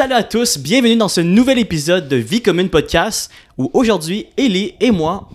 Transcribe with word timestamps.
Salut 0.00 0.14
à 0.14 0.22
tous, 0.22 0.56
bienvenue 0.56 0.96
dans 0.96 1.10
ce 1.10 1.20
nouvel 1.20 1.58
épisode 1.58 2.08
de 2.08 2.16
Vie 2.16 2.40
commune 2.40 2.70
podcast 2.70 3.30
où 3.58 3.70
aujourd'hui, 3.74 4.28
Ellie 4.38 4.72
et 4.80 4.92
moi 4.92 5.28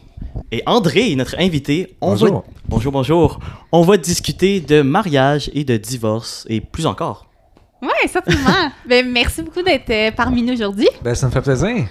et 0.52 0.64
André, 0.66 1.16
notre 1.16 1.36
invité, 1.38 1.96
on 2.02 2.14
Bonjour. 2.14 2.34
va 2.34 2.44
bonjour 2.68 2.92
bonjour, 2.92 3.40
on 3.72 3.84
va 3.84 3.98
discuter 3.98 4.62
de 4.62 4.82
mariage 4.82 5.52
et 5.54 5.66
de 5.66 5.78
divorce 5.78 6.48
et 6.50 6.62
plus 6.62 6.88
encore. 6.88 7.28
Oui, 7.80 7.90
certainement. 8.08 8.72
ben, 8.90 9.08
merci 9.08 9.44
beaucoup 9.44 9.62
d'être 9.62 9.92
euh, 9.92 10.10
parmi 10.10 10.42
nous 10.42 10.54
aujourd'hui. 10.54 10.90
Ben, 11.04 11.14
ça 11.14 11.28
me 11.28 11.32
fait 11.32 11.44
plaisir. 11.44 11.86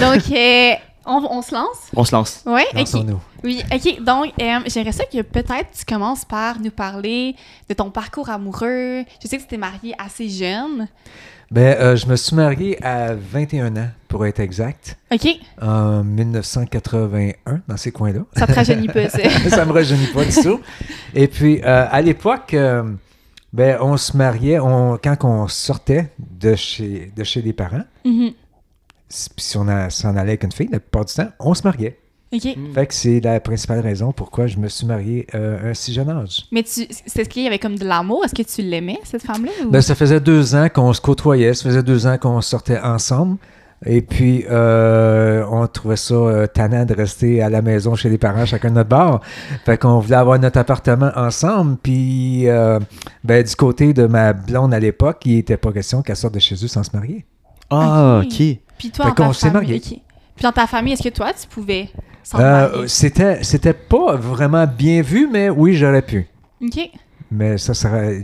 Donc, 0.00 0.22
euh, 0.32 0.72
on, 1.06 1.24
on 1.30 1.40
se 1.40 1.54
lance? 1.54 1.78
On 1.94 2.04
se 2.04 2.12
lance. 2.16 2.42
Oui, 2.46 2.62
ok. 2.72 2.78
Lançons-nous. 2.80 3.20
Oui, 3.44 3.62
ok. 3.72 4.02
Donc, 4.02 4.32
euh, 4.42 4.58
j'aimerais 4.66 4.90
ça 4.90 5.04
que 5.04 5.22
peut-être 5.22 5.70
tu 5.78 5.84
commences 5.84 6.24
par 6.24 6.58
nous 6.58 6.72
parler 6.72 7.36
de 7.68 7.74
ton 7.74 7.92
parcours 7.92 8.28
amoureux. 8.28 9.04
Je 9.22 9.28
sais 9.28 9.36
que 9.36 9.42
tu 9.42 9.48
t'es 9.48 9.56
marié 9.56 9.94
assez 9.98 10.28
jeune. 10.28 10.88
Ben, 11.50 11.76
euh, 11.80 11.96
je 11.96 12.06
me 12.06 12.14
suis 12.14 12.36
marié 12.36 12.80
à 12.84 13.12
21 13.14 13.76
ans, 13.76 13.88
pour 14.06 14.24
être 14.24 14.38
exact, 14.38 14.96
Ok, 15.12 15.26
en 15.60 16.04
1981, 16.04 17.62
dans 17.66 17.76
ces 17.76 17.90
coins-là. 17.90 18.20
ça 18.36 18.46
te 18.46 18.52
rajeunit 18.52 18.86
pas, 18.86 19.08
ça. 19.08 19.18
ça 19.50 19.64
me 19.64 19.72
rajeunit 19.72 20.06
pas 20.14 20.24
du 20.24 20.34
tout. 20.34 20.60
Et 21.12 21.26
puis, 21.26 21.60
euh, 21.64 21.86
à 21.90 22.00
l'époque, 22.02 22.54
euh, 22.54 22.84
ben, 23.52 23.78
on 23.80 23.96
se 23.96 24.16
mariait 24.16 24.60
on, 24.60 24.96
quand 25.02 25.24
on 25.24 25.48
sortait 25.48 26.12
de 26.20 26.54
chez, 26.54 27.12
de 27.16 27.24
chez 27.24 27.42
les 27.42 27.52
parents. 27.52 27.84
Puis 29.08 29.30
si 29.38 29.56
on 29.56 29.66
s'en 29.90 30.10
allait 30.10 30.30
avec 30.30 30.44
une 30.44 30.52
fille, 30.52 30.68
la 30.70 30.78
plupart 30.78 31.04
du 31.04 31.14
temps, 31.14 31.30
on 31.40 31.54
se 31.54 31.62
mariait. 31.64 31.98
Ok. 32.32 32.56
Fait 32.74 32.86
que 32.86 32.94
c'est 32.94 33.20
la 33.20 33.40
principale 33.40 33.80
raison 33.80 34.12
pourquoi 34.12 34.46
je 34.46 34.56
me 34.58 34.68
suis 34.68 34.86
marié 34.86 35.26
euh, 35.34 35.58
à 35.66 35.70
un 35.70 35.74
si 35.74 35.92
jeune 35.92 36.08
âge. 36.10 36.46
Mais 36.52 36.62
tu, 36.62 36.86
c'est 37.06 37.24
ce 37.24 37.28
qu'il 37.28 37.42
y 37.42 37.46
avait 37.48 37.58
comme 37.58 37.76
de 37.76 37.84
l'amour? 37.84 38.24
Est-ce 38.24 38.34
que 38.34 38.42
tu 38.42 38.62
l'aimais, 38.62 39.00
cette 39.02 39.22
femme-là? 39.24 39.50
ou- 39.66 39.70
Ben, 39.70 39.80
ça 39.80 39.96
faisait 39.96 40.20
deux 40.20 40.54
ans 40.54 40.68
qu'on 40.72 40.92
se 40.92 41.00
côtoyait, 41.00 41.54
ça 41.54 41.64
faisait 41.64 41.82
deux 41.82 42.06
ans 42.06 42.18
qu'on 42.18 42.40
sortait 42.40 42.78
ensemble. 42.78 43.36
Et 43.86 44.02
puis, 44.02 44.44
euh, 44.50 45.42
on 45.50 45.66
trouvait 45.66 45.96
ça 45.96 46.14
euh, 46.14 46.46
tannant 46.46 46.84
de 46.84 46.94
rester 46.94 47.42
à 47.42 47.48
la 47.48 47.62
maison 47.62 47.94
chez 47.96 48.10
les 48.10 48.18
parents, 48.18 48.44
chacun 48.44 48.68
de 48.68 48.74
notre 48.74 48.90
bar. 48.90 49.22
Fait 49.64 49.78
qu'on 49.78 49.98
voulait 50.00 50.16
avoir 50.16 50.38
notre 50.38 50.58
appartement 50.58 51.10
ensemble. 51.16 51.78
Puis, 51.82 52.46
euh, 52.46 52.78
ben, 53.24 53.42
du 53.42 53.56
côté 53.56 53.92
de 53.94 54.06
ma 54.06 54.34
blonde 54.34 54.72
à 54.74 54.78
l'époque, 54.78 55.22
il 55.24 55.36
n'était 55.36 55.56
pas 55.56 55.72
question 55.72 56.02
qu'elle 56.02 56.14
sorte 56.16 56.34
de 56.34 56.40
chez 56.40 56.54
eux 56.62 56.68
sans 56.68 56.82
se 56.84 56.90
marier. 56.94 57.24
Ah, 57.70 58.20
Ok. 58.22 58.36
Puis 58.78 58.90
toi, 58.92 59.06
Fait 59.06 59.10
en 59.10 59.14
qu'on 59.14 59.32
s'est 59.32 59.50
famille, 59.50 59.68
mariés. 59.70 59.76
ok. 59.84 59.98
Puis 60.36 60.42
dans 60.42 60.52
ta 60.52 60.66
famille, 60.66 60.92
est-ce 60.92 61.02
que 61.02 61.14
toi, 61.14 61.32
tu 61.32 61.46
pouvais 61.48 61.88
Euh, 62.34 62.86
c'était, 62.86 63.42
c'était 63.42 63.72
pas 63.72 64.16
vraiment 64.16 64.66
bien 64.66 65.02
vu, 65.02 65.28
mais 65.30 65.50
oui, 65.50 65.74
j'aurais 65.74 66.02
pu. 66.02 66.26
Ok. 66.62 66.90
Mais 67.30 67.58
ça, 67.58 67.72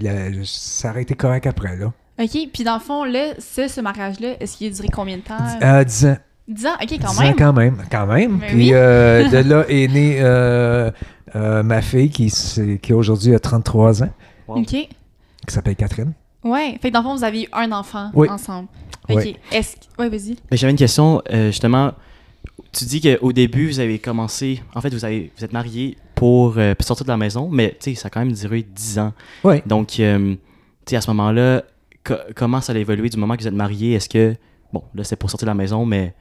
la- 0.01 0.31
ça 0.45 0.91
aurait 0.91 1.03
été 1.03 1.15
correct 1.15 1.47
après, 1.47 1.77
là. 1.77 1.93
OK. 2.19 2.31
Puis 2.53 2.65
dans 2.65 2.75
le 2.75 2.81
fond, 2.81 3.05
là, 3.05 3.35
ce, 3.39 3.69
ce 3.69 3.81
mariage-là, 3.81 4.35
est-ce 4.41 4.57
qu'il 4.57 4.67
a 4.69 4.71
duré 4.75 4.89
combien 4.93 5.17
de 5.19 5.23
temps? 5.23 5.35
Euh, 5.63 5.85
10 5.85 6.07
ans. 6.07 6.17
10 6.49 6.67
ans? 6.67 6.71
OK, 6.83 6.89
quand 7.01 7.11
10 7.11 7.19
ans 7.19 7.23
même. 7.23 7.35
quand 7.37 7.53
même, 7.53 7.77
quand 7.91 8.07
même. 8.07 8.39
Mais 8.41 8.47
Puis 8.49 8.57
oui. 8.57 8.71
euh, 8.75 9.29
de 9.43 9.49
là 9.49 9.65
est 9.69 9.89
née 9.89 10.17
euh, 10.21 10.91
euh, 11.35 11.63
ma 11.63 11.83
fille 11.83 12.11
qui, 12.11 12.33
qui 12.83 12.93
aujourd'hui 12.93 13.35
a 13.35 13.39
33 13.39 14.03
ans, 14.05 14.11
Wow. 14.49 14.59
OK. 14.61 14.67
qui 14.67 14.89
s'appelle 15.49 15.77
Catherine. 15.77 16.13
Ouais. 16.45 16.79
Fait 16.81 16.89
que 16.91 16.95
dans 16.95 17.01
le 17.01 17.05
fond, 17.05 17.17
vous 17.17 17.25
avez 17.25 17.43
eu 17.43 17.49
un 17.53 17.73
enfant 17.73 18.11
Oui. 18.15 18.29
ensemble. 18.31 18.69
OK. 19.09 19.17
Oui. 19.19 19.37
Est-ce. 19.53 19.77
Ouais, 19.99 20.09
vas-y. 20.09 20.37
Mais 20.51 20.57
j'avais 20.57 20.71
une 20.73 20.79
question, 20.79 21.21
euh, 21.33 21.47
justement, 21.49 21.93
tu 22.79 22.85
dis 22.85 23.01
qu'au 23.01 23.33
début, 23.33 23.67
vous 23.69 23.81
avez 23.81 23.99
commencé, 23.99 24.63
en 24.75 24.81
fait, 24.81 24.93
vous, 24.93 25.05
avez, 25.05 25.31
vous 25.37 25.45
êtes 25.45 25.53
marié 25.53 25.97
pour 26.15 26.55
euh, 26.59 26.75
sortir 26.81 27.05
de 27.05 27.11
la 27.11 27.17
maison, 27.17 27.49
mais 27.51 27.71
tu 27.81 27.91
sais, 27.91 27.95
ça 27.95 28.07
a 28.07 28.11
quand 28.11 28.21
même 28.21 28.33
duré 28.33 28.63
10 28.63 28.99
ans. 28.99 29.13
Oui. 29.45 29.57
Donc, 29.67 29.99
euh, 30.01 30.35
à 30.93 31.01
ce 31.01 31.11
moment-là, 31.11 31.63
co- 32.05 32.15
comment 32.35 32.61
ça 32.61 32.73
a 32.73 32.77
évolué 32.77 33.09
du 33.09 33.17
moment 33.17 33.37
que 33.37 33.43
vous 33.43 33.49
êtes 33.49 33.55
mariés? 33.55 33.95
Est-ce 33.95 34.09
que, 34.09 34.35
bon, 34.73 34.83
là, 34.95 35.05
c'est 35.05 35.17
pour 35.17 35.31
sortir 35.31 35.47
de 35.47 35.51
la 35.51 35.55
maison, 35.55 35.85
mais 35.87 36.15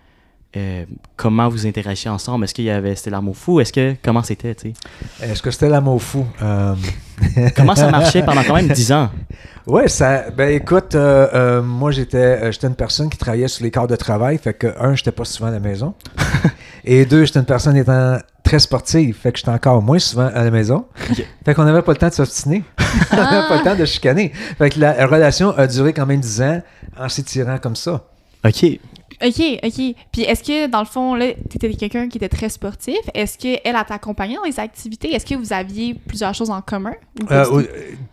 euh, 0.56 0.86
comment 1.16 1.50
vous 1.50 1.66
interagiez 1.67 2.09
ensemble? 2.09 2.45
Est-ce 2.45 2.53
qu'il 2.53 2.66
y 2.66 2.70
avait, 2.70 2.95
c'était 2.95 3.09
l'amour 3.09 3.36
fou? 3.36 3.59
Est-ce 3.59 3.73
que, 3.73 3.95
comment 4.03 4.23
c'était, 4.23 4.56
tu 4.56 4.73
sais? 5.20 5.26
Est-ce 5.26 5.42
que 5.42 5.52
c'était 5.52 5.70
l'amour 5.70 6.02
fou? 6.02 6.26
Euh, 6.42 6.76
Comment 7.55 7.76
ça 7.76 7.89
marchait 7.89 8.23
pendant 8.26 8.43
quand 8.43 8.55
même 8.55 8.67
10 8.67 8.92
ans? 8.92 9.10
ouais, 9.67 9.88
ça. 9.88 10.30
Ben 10.36 10.49
écoute, 10.49 10.95
euh, 10.95 11.27
euh, 11.33 11.61
moi 11.61 11.92
j'étais, 11.92 12.17
euh, 12.17 12.52
j'étais 12.52 12.67
une 12.67 12.76
personne 12.76 13.10
qui 13.10 13.17
travaillait 13.17 13.48
sur 13.48 13.64
les 13.64 13.71
quarts 13.71 13.88
de 13.88 13.95
travail, 13.95 14.38
fait 14.38 14.54
que 14.54 14.67
un, 14.80 14.95
j'étais 14.95 15.11
pas 15.11 15.26
souvent 15.26 15.49
à 15.49 15.52
la 15.52 15.60
maison, 15.60 15.93
et 16.86 17.05
deux, 17.05 17.26
j'étais 17.26 17.39
une 17.39 17.45
personne 17.45 17.76
étant 17.77 18.17
très 18.43 18.60
sportive, 18.60 19.16
fait 19.22 19.32
que 19.32 19.39
j'étais 19.39 19.52
encore 19.52 19.82
moins 19.82 19.99
souvent 19.99 20.27
à 20.33 20.43
la 20.43 20.52
maison. 20.52 20.86
Fait 21.43 21.54
qu'on 21.54 21.64
n'avait 21.64 21.82
pas 21.82 21.93
le 21.93 21.98
temps 21.98 22.10
de 22.10 22.14
s'obstiner, 22.14 22.64
on 23.11 23.16
n'avait 23.16 23.48
pas 23.48 23.58
le 23.58 23.64
temps 23.64 23.76
de 23.76 23.86
chicaner. 23.86 24.32
Fait 24.58 24.70
que 24.70 24.80
la 24.80 25.05
relation 25.08 25.55
a 25.58 25.67
duré 25.67 25.93
quand 25.93 26.05
même 26.05 26.20
10 26.20 26.42
ans 26.42 26.61
en 26.99 27.10
s'étirant 27.10 27.58
comme 27.58 27.76
ça. 27.76 28.04
OK. 28.45 28.80
OK, 29.23 29.42
OK. 29.64 29.95
Puis 30.11 30.21
est-ce 30.23 30.43
que, 30.43 30.67
dans 30.67 30.80
le 30.80 30.86
fond, 30.86 31.15
là, 31.15 31.33
t'étais 31.49 31.73
quelqu'un 31.73 32.09
qui 32.09 32.17
était 32.17 32.30
très 32.30 32.49
sportif? 32.49 32.98
Est-ce 33.14 33.37
qu'elle, 33.37 33.59
elle 33.64 33.76
t'accompagnait 33.87 34.36
dans 34.36 34.43
les 34.43 34.59
activités? 34.59 35.14
Est-ce 35.14 35.26
que 35.26 35.36
vous 35.36 35.53
aviez 35.53 35.93
plusieurs 35.93 36.33
choses 36.33 36.49
en 36.49 36.61
commun? 36.61 36.93
Euh, 37.31 37.64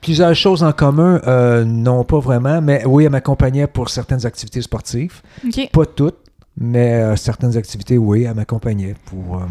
plusieurs 0.00 0.34
choses 0.34 0.62
en 0.62 0.72
commun, 0.72 1.20
euh, 1.26 1.64
non 1.64 2.04
pas 2.04 2.18
vraiment, 2.20 2.60
mais 2.60 2.84
oui, 2.86 3.04
elle 3.04 3.10
m'accompagnait 3.10 3.66
pour 3.66 3.88
certaines 3.88 4.24
activités 4.26 4.62
sportives. 4.62 5.20
OK. 5.46 5.70
Pas 5.72 5.86
toutes, 5.86 6.18
mais 6.56 6.94
euh, 6.94 7.16
certaines 7.16 7.56
activités, 7.56 7.98
oui, 7.98 8.24
elle 8.24 8.34
m'accompagnait 8.34 8.94
pour... 9.06 9.36
euh, 9.38 9.46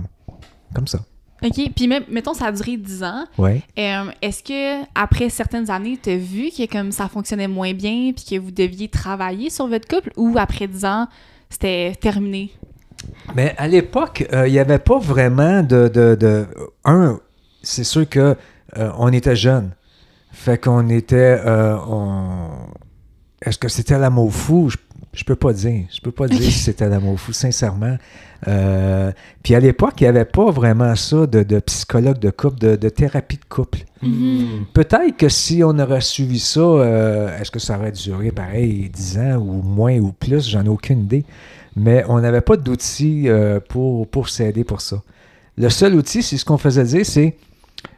comme 0.74 0.88
ça. 0.88 1.00
OK. 1.44 1.72
Puis 1.76 1.88
même, 1.88 2.04
mettons, 2.10 2.36
ça 2.36 2.46
a 2.46 2.52
duré 2.52 2.78
10 2.78 3.04
ans. 3.04 3.26
Oui. 3.40 3.62
Euh, 3.80 4.12
Est-ce 4.22 4.44
que 4.44 4.84
après 4.94 5.30
certaines 5.30 5.72
années, 5.72 5.98
tu 6.02 6.12
as 6.12 6.16
vu 6.18 6.50
que 6.56 6.66
comme 6.72 6.92
ça 6.92 7.08
fonctionnait 7.08 7.48
moins 7.48 7.74
bien 7.74 8.12
puis 8.16 8.26
que 8.30 8.40
vous 8.40 8.52
deviez 8.52 8.88
travailler 8.90 9.50
sur 9.50 9.68
votre 9.68 9.88
couple? 9.88 10.12
Ou 10.18 10.36
après 10.38 10.68
10 10.68 10.86
ans, 10.86 11.08
c'était 11.52 11.94
terminé? 12.02 12.52
Mais 13.36 13.54
à 13.58 13.68
l'époque, 13.68 14.28
euh, 14.34 14.48
il 14.48 14.52
n'y 14.54 14.60
avait 14.60 14.80
pas 14.80 14.98
vraiment 15.00 15.62
de... 15.62 15.88
de, 15.88 16.48
un, 16.86 17.20
c'est 17.62 17.84
sûr 17.84 18.08
que 18.10 18.36
euh, 18.78 18.92
on 18.98 19.12
était 19.14 19.36
jeunes. 19.36 19.72
Fait 20.32 20.58
qu'on 20.58 20.88
était... 20.90 21.40
euh, 21.46 21.78
on- 21.88 22.68
Est-ce 23.46 23.58
que 23.58 23.68
c'était 23.70 23.98
l'amour 24.00 24.32
fou? 24.34 24.70
Je 25.14 25.24
peux 25.24 25.36
pas 25.36 25.54
dire. 25.54 25.86
Je 25.94 26.00
peux 26.00 26.12
pas 26.12 26.28
dire 26.28 26.42
si 26.42 26.52
c'était 26.52 26.88
l'amour 26.88 27.20
fou, 27.20 27.34
sincèrement. 27.34 27.98
Euh, 28.48 29.12
puis 29.44 29.56
à 29.56 29.60
l'époque, 29.60 29.96
il 30.00 30.04
n'y 30.04 30.08
avait 30.08 30.26
pas 30.26 30.50
vraiment 30.52 30.96
ça 30.96 31.28
de, 31.28 31.44
de 31.44 31.60
psychologue 31.60 32.18
de 32.20 32.30
couple, 32.32 32.60
de, 32.60 32.76
de 32.76 32.90
thérapie 32.90 33.38
de 33.38 33.46
couple. 33.48 33.80
Mhm. 34.02 34.66
Peut-être 34.74 35.18
que 35.18 35.30
si 35.30 35.64
on 35.64 35.78
aurait 35.78 36.02
suivi 36.02 36.40
ça, 36.40 36.60
euh, 36.62 37.40
est-ce 37.40 37.52
que 37.52 37.60
ça 37.60 37.78
aurait 37.78 37.92
duré 37.92 38.32
pareil 38.32 38.90
10 38.90 39.18
ans 39.20 39.38
ou 39.38 39.62
moins 39.62 39.98
ou 40.00 40.12
plus? 40.12 40.50
J'en 40.50 40.64
ai 40.64 40.70
aucune 40.70 41.02
idée. 41.02 41.26
Mais 41.76 42.04
on 42.08 42.20
n'avait 42.20 42.42
pas 42.42 42.58
d'outils 42.58 43.30
euh, 43.30 43.60
pour, 43.60 44.08
pour 44.08 44.30
s'aider 44.30 44.64
pour 44.64 44.82
ça. 44.82 45.02
Le 45.58 45.70
seul 45.70 45.96
outil, 45.96 46.24
c'est 46.24 46.38
ce 46.38 46.46
qu'on 46.46 46.58
faisait 46.58 46.84
dire, 46.84 47.06
c'est 47.06 47.36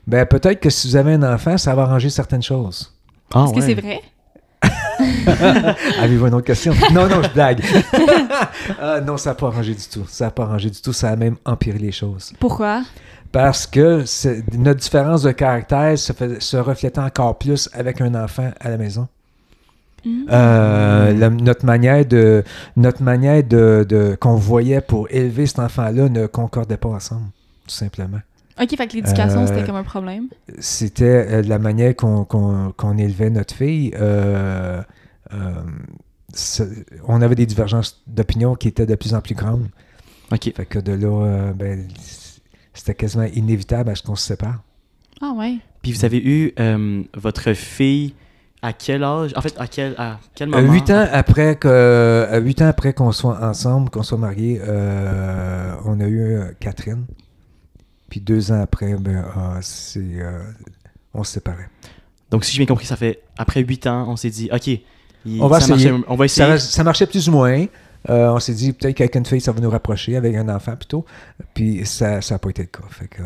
ben 0.07 0.25
peut-être 0.25 0.59
que 0.59 0.69
si 0.69 0.87
vous 0.87 0.95
avez 0.95 1.13
un 1.13 1.23
enfant, 1.33 1.57
ça 1.57 1.73
va 1.75 1.83
arranger 1.83 2.09
certaines 2.09 2.43
choses. 2.43 2.93
Ah, 3.33 3.45
Est-ce 3.45 3.53
que 3.53 3.61
c'est 3.61 3.73
vrai? 3.73 4.01
Avez-vous 5.99 6.27
une 6.27 6.33
autre 6.33 6.45
question? 6.47 6.73
Non, 6.93 7.07
non, 7.07 7.21
je 7.23 7.29
blague. 7.29 7.61
Ah, 8.81 9.01
non, 9.01 9.17
ça 9.17 9.31
n'a 9.31 9.35
pas 9.35 9.47
arrangé 9.47 9.73
du 9.73 9.83
tout. 9.85 10.05
Ça 10.07 10.25
n'a 10.25 10.31
pas 10.31 10.43
arrangé 10.43 10.69
du 10.69 10.79
tout. 10.81 10.93
Ça 10.93 11.09
a 11.09 11.15
même 11.15 11.35
empiré 11.45 11.77
les 11.79 11.91
choses. 11.91 12.33
Pourquoi? 12.39 12.83
Parce 13.31 13.65
que 13.67 14.03
notre 14.57 14.79
différence 14.79 15.23
de 15.23 15.31
caractère 15.31 15.97
se, 15.97 16.13
fait- 16.13 16.41
se 16.41 16.57
reflétait 16.57 16.99
encore 16.99 17.37
plus 17.37 17.69
avec 17.73 17.99
un 18.01 18.13
enfant 18.15 18.51
à 18.59 18.69
la 18.69 18.77
maison. 18.77 19.07
Mhm. 20.05 20.25
Euh, 20.31 21.13
la- 21.13 21.29
notre 21.29 21.65
manière 21.65 22.05
de 22.05 22.43
notre 22.75 23.01
manière 23.01 23.43
de, 23.43 23.85
de- 23.87 24.17
qu'on 24.19 24.35
voyait 24.35 24.81
pour 24.81 25.07
élever 25.09 25.45
cet 25.45 25.59
enfant-là 25.59 26.09
ne 26.09 26.25
concordait 26.27 26.77
pas 26.77 26.89
ensemble, 26.89 27.27
tout 27.67 27.73
simplement. 27.75 28.19
OK, 28.61 28.69
fait 28.77 28.87
que 28.87 28.93
l'éducation, 28.93 29.41
Euh, 29.41 29.47
c'était 29.47 29.63
comme 29.65 29.75
un 29.75 29.83
problème. 29.83 30.27
C'était 30.59 31.03
euh, 31.27 31.41
la 31.41 31.57
manière 31.59 31.95
qu'on, 31.95 32.23
qu'on- 32.25 32.71
qu'on 32.77 32.97
élevait 32.97 33.29
notre 33.31 33.55
fille. 33.55 33.91
euh, 33.95 34.81
euh, 35.33 35.53
on 37.07 37.21
avait 37.21 37.35
des 37.35 37.45
divergences 37.45 38.01
d'opinion 38.07 38.55
qui 38.55 38.67
étaient 38.67 38.85
de 38.85 38.95
plus 38.95 39.13
en 39.13 39.21
plus 39.21 39.35
grandes. 39.35 39.67
OK. 40.31 40.51
Fait 40.55 40.65
que 40.65 40.79
de 40.79 40.93
là, 40.93 41.25
euh, 41.25 41.53
ben, 41.53 41.87
c'était 42.73 42.95
quasiment 42.95 43.25
inévitable 43.25 43.89
à 43.89 43.95
ce 43.95 44.03
qu'on 44.03 44.15
se 44.15 44.25
sépare. 44.27 44.61
Ah 45.21 45.31
ouais. 45.37 45.57
Puis 45.81 45.91
vous 45.91 46.05
avez 46.05 46.17
eu 46.23 46.53
euh, 46.59 47.03
votre 47.15 47.53
fille 47.53 48.13
à 48.61 48.73
quel 48.73 49.03
âge? 49.03 49.31
En 49.35 49.41
fait, 49.41 49.53
à 49.59 49.67
quel, 49.67 49.93
à 49.97 50.19
quel 50.35 50.49
moment? 50.49 50.71
Huit 50.73 50.89
ans 50.89 51.05
après 51.11 51.55
que, 51.55 51.67
euh, 51.67 52.39
huit 52.39 52.61
ans 52.61 52.67
après 52.67 52.93
qu'on 52.93 53.11
soit 53.11 53.39
ensemble, 53.45 53.89
qu'on 53.89 54.03
soit 54.03 54.17
mariés, 54.17 54.59
euh, 54.63 55.75
on 55.85 55.99
a 55.99 56.07
eu 56.07 56.39
Catherine. 56.59 57.05
Puis 58.13 58.19
deux 58.21 58.51
ans 58.51 58.61
après, 58.61 58.93
ben, 58.93 59.25
ah, 59.35 59.59
euh, 59.97 60.43
on 61.15 61.23
se 61.23 61.31
séparait. 61.33 61.67
Donc, 62.29 62.45
si 62.45 62.51
j'ai 62.51 62.59
bien 62.59 62.67
compris, 62.67 62.85
ça 62.85 62.95
fait 62.95 63.21
après 63.39 63.61
8 63.61 63.87
ans, 63.87 64.05
on 64.07 64.15
s'est 64.15 64.29
dit, 64.29 64.49
OK, 64.53 64.67
il- 64.67 64.81
On 65.41 65.47
va 65.47 65.59
ça 65.59 65.73
essayer. 65.73 65.89
marchait- 65.89 66.05
on 66.07 66.15
va 66.15 66.25
essayer. 66.25 66.45
Ça, 66.45 66.59
ça 66.59 66.83
marchait 66.83 67.07
plus 67.07 67.27
ou 67.27 67.31
moins. 67.31 67.65
Euh, 68.11 68.27
on 68.29 68.39
s'est 68.39 68.53
dit 68.53 68.71
peut-être 68.71 68.93
qu'avec 68.97 69.15
une 69.15 69.25
fille, 69.25 69.41
ça 69.41 69.51
va 69.51 69.59
nous 69.61 69.69
rapprocher, 69.71 70.15
avec 70.15 70.35
un 70.35 70.47
enfant 70.49 70.75
plutôt. 70.75 71.05
Puis 71.55 71.87
ça 71.87 72.19
n'a 72.29 72.37
pas 72.37 72.49
été 72.51 72.61
le 72.61 72.67
cas. 72.67 72.83
Fait 72.91 73.07
que, 73.07 73.23
euh, 73.23 73.25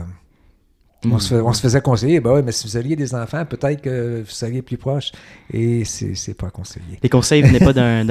On, 1.11 1.19
se, 1.19 1.35
fait- 1.35 1.41
on 1.41 1.51
se 1.51 1.59
faisait 1.61 1.81
conseiller, 1.81 2.21
ben 2.21 2.31
ouais, 2.31 2.41
mais 2.41 2.53
si 2.53 2.65
vous 2.65 2.77
aviez 2.77 2.95
des 2.95 3.13
enfants, 3.13 3.43
peut-être 3.43 3.81
que 3.81 4.21
vous 4.21 4.29
seriez 4.31 4.61
plus 4.61 4.77
proche. 4.77 5.11
Et 5.53 5.83
c'est 5.83 6.33
pas 6.33 6.49
conseillé. 6.49 6.97
Les 7.03 7.09
conseils 7.09 7.41
venaient 7.41 7.59
pas 7.59 7.73
d'un- 7.73 8.07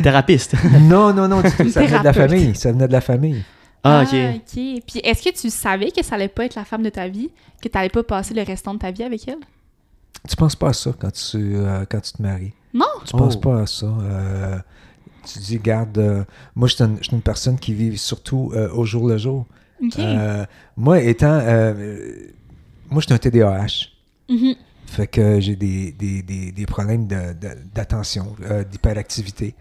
thérapeute. 0.00 0.52
non, 0.82 1.12
non, 1.12 1.26
non, 1.26 1.40
du 1.42 1.50
tout. 1.50 1.68
Ça 1.70 1.82
venait 1.84 1.98
de 1.98 2.04
la 2.04 2.12
famille. 2.12 2.54
Ça 2.54 2.70
venait 2.70 2.86
de 2.86 2.92
la 2.92 3.00
famille. 3.00 3.42
Ah, 3.82 4.02
ok. 4.04 4.10
Puis 4.86 5.00
est-ce 5.02 5.22
que 5.22 5.34
tu 5.34 5.48
savais 5.50 5.90
que 5.90 6.04
ça 6.04 6.16
allait 6.16 6.28
pas 6.28 6.44
être 6.44 6.54
la 6.54 6.64
femme 6.64 6.82
de 6.82 6.90
ta 6.90 7.08
vie, 7.08 7.30
que 7.62 7.68
tu 7.68 7.78
allais 7.78 7.88
pas 7.88 8.02
passer 8.02 8.34
le 8.34 8.42
restant 8.42 8.74
de 8.74 8.78
ta 8.80 8.90
vie 8.90 9.02
avec 9.04 9.26
elle? 9.28 9.38
Tu 10.28 10.36
penses 10.36 10.56
pas 10.56 10.68
à 10.68 10.72
ça 10.72 10.92
quand 10.98 11.10
tu, 11.12 11.36
euh, 11.56 11.84
quand 11.90 12.00
tu 12.00 12.12
te 12.12 12.20
maries? 12.22 12.52
Non? 12.74 12.84
Tu 13.06 13.12
penses 13.12 13.36
Oh. 13.36 13.40
pas 13.40 13.62
à 13.62 13.66
ça. 13.66 13.86
Euh, 13.86 14.58
tu 15.32 15.38
dis, 15.38 15.58
garde, 15.58 15.96
euh, 15.98 16.24
moi, 16.54 16.68
je 16.68 16.74
suis 16.74 16.84
une, 16.84 16.98
je 16.98 17.04
suis 17.04 17.14
une 17.14 17.22
personne 17.22 17.58
qui 17.58 17.72
vit 17.74 17.96
surtout 17.96 18.52
euh, 18.54 18.68
au 18.72 18.84
jour 18.84 19.08
le 19.08 19.16
jour. 19.16 19.46
OK. 19.82 19.98
Euh, 19.98 20.44
moi, 20.76 21.00
étant. 21.00 21.38
euh, 21.42 22.26
moi, 22.90 23.00
je 23.00 23.06
suis 23.06 23.14
un 23.14 23.18
TDAH. 23.18 23.88
Mhm. 24.28 24.54
Fait 24.86 25.06
que 25.06 25.40
j'ai 25.40 25.56
des, 25.56 25.92
des, 25.92 26.22
des, 26.22 26.52
des 26.52 26.66
problèmes 26.66 27.06
de- 27.06 27.32
de- 27.32 27.56
d'attention, 27.74 28.34
euh, 28.42 28.62
d'hyperactivité. 28.64 29.54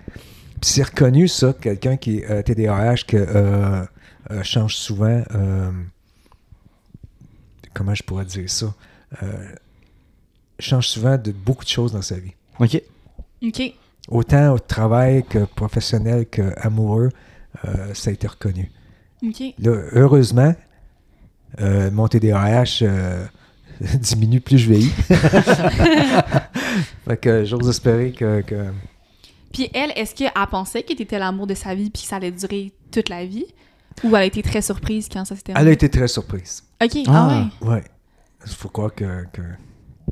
Puis 0.59 0.71
c'est 0.71 0.83
reconnu, 0.83 1.27
ça, 1.27 1.53
quelqu'un 1.53 1.95
qui 1.97 2.17
est 2.17 2.29
euh, 2.29 2.41
TDAH, 2.41 3.03
que 3.07 3.15
euh, 4.31 4.43
change 4.43 4.75
souvent. 4.75 5.23
euh, 5.33 5.71
comment 7.73 7.95
je 7.95 8.03
pourrais 8.03 8.25
dire 8.25 8.49
ça? 8.49 8.73
Euh, 9.23 9.53
change 10.59 10.87
souvent 10.87 11.17
de 11.17 11.31
beaucoup 11.31 11.63
de 11.63 11.69
choses 11.69 11.91
dans 11.93 12.01
sa 12.01 12.15
vie. 12.19 12.33
Ok. 12.59 12.81
OK. 13.43 13.61
Autant 14.09 14.53
au 14.53 14.59
travail 14.59 15.23
que 15.23 15.45
professionnel 15.45 16.27
que 16.27 16.53
amoureux, 16.59 17.09
euh, 17.65 17.93
ça 17.93 18.09
a 18.09 18.13
été 18.13 18.27
reconnu. 18.27 18.71
OK. 19.23 19.41
Là, 19.59 19.81
heureusement, 19.93 20.53
euh, 21.61 21.89
mon 21.91 22.07
TDAH 22.07 22.79
euh, 22.83 23.25
diminue 23.99 24.41
plus 24.41 24.57
je 24.57 24.69
vieillis. 24.71 24.89
fait 27.07 27.17
que 27.21 27.45
j'ose 27.45 27.67
espérer 27.69 28.11
que, 28.11 28.41
que- 28.41 28.71
Puis 29.53 29.69
elle, 29.73 29.91
est-ce 29.95 30.13
qu'elle 30.15 30.31
pensait 30.51 30.83
que 30.83 30.93
t'étais 30.93 31.19
l'amour 31.19 31.47
de 31.47 31.53
sa 31.53 31.75
vie 31.75 31.89
puis 31.89 32.03
que 32.03 32.07
ça 32.07 32.17
allait 32.17 32.31
durer 32.31 32.71
toute 32.91 33.09
la 33.09 33.25
vie? 33.25 33.45
Ou 34.03 34.15
elle 34.15 34.23
a 34.23 34.25
été 34.25 34.41
très 34.41 34.61
surprise 34.61 35.07
quand 35.11 35.25
ça 35.25 35.35
s'est 35.35 35.41
Elle 35.55 35.67
a 35.67 35.71
été 35.71 35.89
très 35.89 36.07
surprise. 36.07 36.63
OK. 36.83 36.97
Ah, 37.07 37.11
Ah. 37.11 37.49
ouais. 37.61 37.69
Ouais. 37.69 37.83
Il 38.45 38.51
faut 38.53 38.69
croire 38.69 38.93
que, 38.95 39.25
que, 39.33 39.41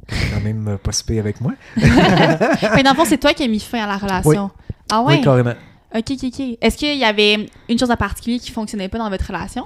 quand 0.10 0.42
même 0.44 0.68
euh, 0.68 0.78
pas 0.78 0.92
si 0.92 1.18
avec 1.18 1.40
moi. 1.42 1.54
Fait 1.78 2.84
dans 2.84 2.92
le 2.92 2.96
fond, 2.96 3.06
c'est 3.06 3.18
toi 3.18 3.34
qui 3.34 3.44
as 3.44 3.48
mis 3.48 3.60
fin 3.60 3.80
à 3.84 3.88
la 3.88 3.98
relation. 3.98 4.52
Ah 4.92 5.02
ouais? 5.02 5.16
Oui, 5.16 5.22
carrément. 5.22 5.54
OK, 5.96 6.04
OK, 6.12 6.24
OK. 6.26 6.42
Est-ce 6.62 6.78
qu'il 6.78 6.98
y 6.98 7.06
avait 7.06 7.48
une 7.70 7.80
chose 7.80 7.92
en 7.92 7.96
particulier 7.96 8.40
qui 8.40 8.52
fonctionnait 8.52 8.90
pas 8.90 8.98
dans 8.98 9.10
votre 9.10 9.26
relation 9.26 9.66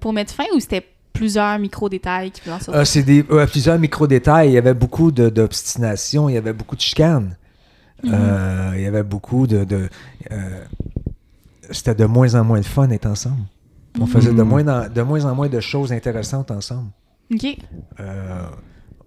pour 0.00 0.12
mettre 0.12 0.34
fin 0.34 0.44
ou 0.54 0.60
c'était 0.60 0.86
plusieurs 1.12 1.58
micro-détails 1.58 2.30
qui 2.30 2.42
faisaient 2.42 2.52
en 2.52 2.60
sorte 2.60 2.76
Euh, 2.76 2.84
c'est 2.84 3.02
des, 3.02 3.24
euh, 3.30 3.46
plusieurs 3.46 3.78
micro-détails. 3.78 4.50
Il 4.50 4.52
y 4.52 4.58
avait 4.58 4.74
beaucoup 4.74 5.10
de, 5.10 5.30
d'obstination, 5.30 6.28
il 6.28 6.34
y 6.34 6.38
avait 6.38 6.52
beaucoup 6.52 6.76
de 6.76 6.80
chicanes. 6.80 7.36
Mhm. 8.04 8.12
Euh, 8.14 8.72
il 8.76 8.82
y 8.82 8.86
avait 8.86 9.02
beaucoup 9.02 9.46
de. 9.46 9.64
de 9.64 9.88
euh, 10.30 10.64
c'était 11.70 11.94
de 11.94 12.04
moins 12.04 12.34
en 12.34 12.44
moins 12.44 12.60
de 12.60 12.64
fun 12.66 12.86
d'être 12.88 13.06
ensemble. 13.06 13.42
On 14.00 14.06
faisait 14.06 14.32
de 14.32 14.42
moins, 14.42 14.66
en, 14.68 14.88
de 14.88 15.02
moins 15.02 15.24
en 15.24 15.34
moins 15.34 15.48
de 15.48 15.60
choses 15.60 15.92
intéressantes 15.92 16.50
ensemble. 16.50 16.90
OK. 17.32 17.56
Euh, 18.00 18.46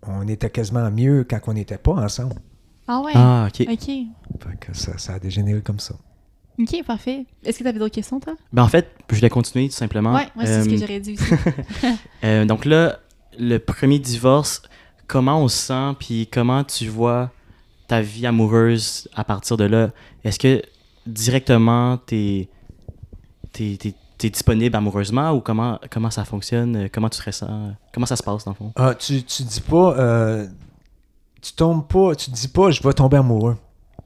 on 0.04 0.28
était 0.28 0.50
quasiment 0.50 0.90
mieux 0.92 1.24
quand 1.30 1.40
on 1.48 1.54
n'était 1.54 1.78
pas 1.78 1.94
ensemble. 1.94 2.36
Ah 2.88 3.00
ouais. 3.02 3.12
Ah, 3.16 3.48
ok. 3.48 3.68
OK. 3.72 3.86
Fait 3.86 4.60
que 4.60 4.76
ça, 4.78 4.98
ça 4.98 5.14
a 5.14 5.20
dégénéré 5.20 5.62
comme 5.62 5.80
ça. 5.80 5.96
OK, 6.60 6.84
parfait. 6.86 7.26
Est-ce 7.44 7.60
que 7.60 7.64
tu 7.64 7.70
avais 7.70 7.80
d'autres 7.80 7.96
questions, 7.96 8.20
toi? 8.20 8.36
Ben, 8.52 8.64
en 8.64 8.68
fait, 8.68 8.90
je 9.10 9.20
vais 9.22 9.30
continuer 9.30 9.70
tout 9.70 9.76
simplement. 9.76 10.14
Ouais, 10.14 10.28
moi, 10.36 10.46
c'est 10.46 10.64
ce 10.64 10.70
que 10.70 10.74
Euh, 10.74 10.78
j'aurais 10.78 11.00
dit 11.00 11.14
aussi. 11.14 11.34
Euh, 12.24 12.46
donc 12.46 12.66
là, 12.66 13.00
le 13.40 13.58
premier 13.60 13.98
divorce, 14.00 14.62
comment 15.08 15.42
on 15.42 15.48
se 15.48 15.58
sent, 15.58 15.96
puis 16.00 16.28
comment 16.32 16.64
tu 16.64 16.88
vois 16.88 17.32
ta 17.88 18.02
vie 18.02 18.28
amoureuse 18.28 19.08
à 19.16 19.24
partir 19.24 19.58
de 19.58 19.64
là? 19.64 19.92
Est-ce 20.24 20.38
que 20.38 20.62
directement, 21.06 21.98
t'es 21.98 22.50
es, 23.60 24.30
disponible 24.30 24.76
amoureusement 24.76 25.32
ou 25.32 25.40
comment, 25.42 25.80
comment 25.90 26.12
ça 26.12 26.26
fonctionne? 26.26 26.90
Comment 26.94 27.10
tu 27.10 27.20
te 27.20 27.26
ressens? 27.26 27.72
Comment 27.94 28.06
ça 28.06 28.16
se 28.16 28.24
passe, 28.24 28.46
dans 28.46 28.52
le 28.52 28.56
fond? 28.56 28.72
Ah, 28.76 28.94
tu, 28.94 29.24
tu 29.24 29.44
dis 29.44 29.62
pas. 29.62 29.98
euh, 29.98 30.48
tu 31.42 31.54
tombes 31.54 31.88
pas. 31.88 32.16
Tu 32.16 32.30
dis 32.30 32.48
pas, 32.48 32.70
je 32.72 32.82
vais 32.84 32.94
tomber 32.94 33.18
amoureux. 33.18 33.58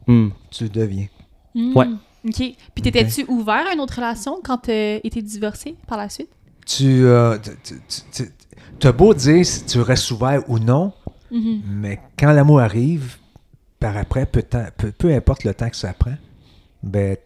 Hmm. 0.08 0.30
Tu 0.52 0.64
le 0.66 0.70
deviens. 0.70 1.08
Hmm, 1.54 1.76
Ouais. 1.76 1.88
OK. 2.28 2.38
Puis 2.74 2.82
t'étais-tu 2.82 3.26
ouvert 3.28 3.68
à 3.70 3.74
une 3.74 3.80
autre 3.82 3.96
relation 3.98 4.40
quand 4.44 4.58
t'as 4.60 5.00
été 5.04 5.22
divorcé 5.22 5.76
par 5.88 5.98
la 5.98 6.08
suite? 6.10 6.30
Tu. 6.66 7.06
euh, 7.06 7.38
tu- 7.64 7.76
tu- 8.12 8.32
tu 8.80 8.88
as 8.88 8.92
beau 8.92 9.14
dire 9.14 9.46
si 9.46 9.66
tu 9.66 9.80
restes 9.82 10.10
ouvert 10.12 10.42
ou 10.50 10.58
non, 10.60 10.92
Mhm. 11.32 11.62
mais 11.68 12.00
quand 12.18 12.32
l'amour 12.32 12.62
arrive, 12.62 13.18
par 13.80 13.96
après, 13.98 14.26
peu, 14.26 14.42
temps- 14.42 14.66
peu, 14.78 14.92
peu 14.92 15.14
importe 15.14 15.44
le 15.44 15.54
temps 15.54 15.70
que 15.70 15.76
ça 15.76 15.94
prend, 15.94 16.16
ben. 16.86 17.18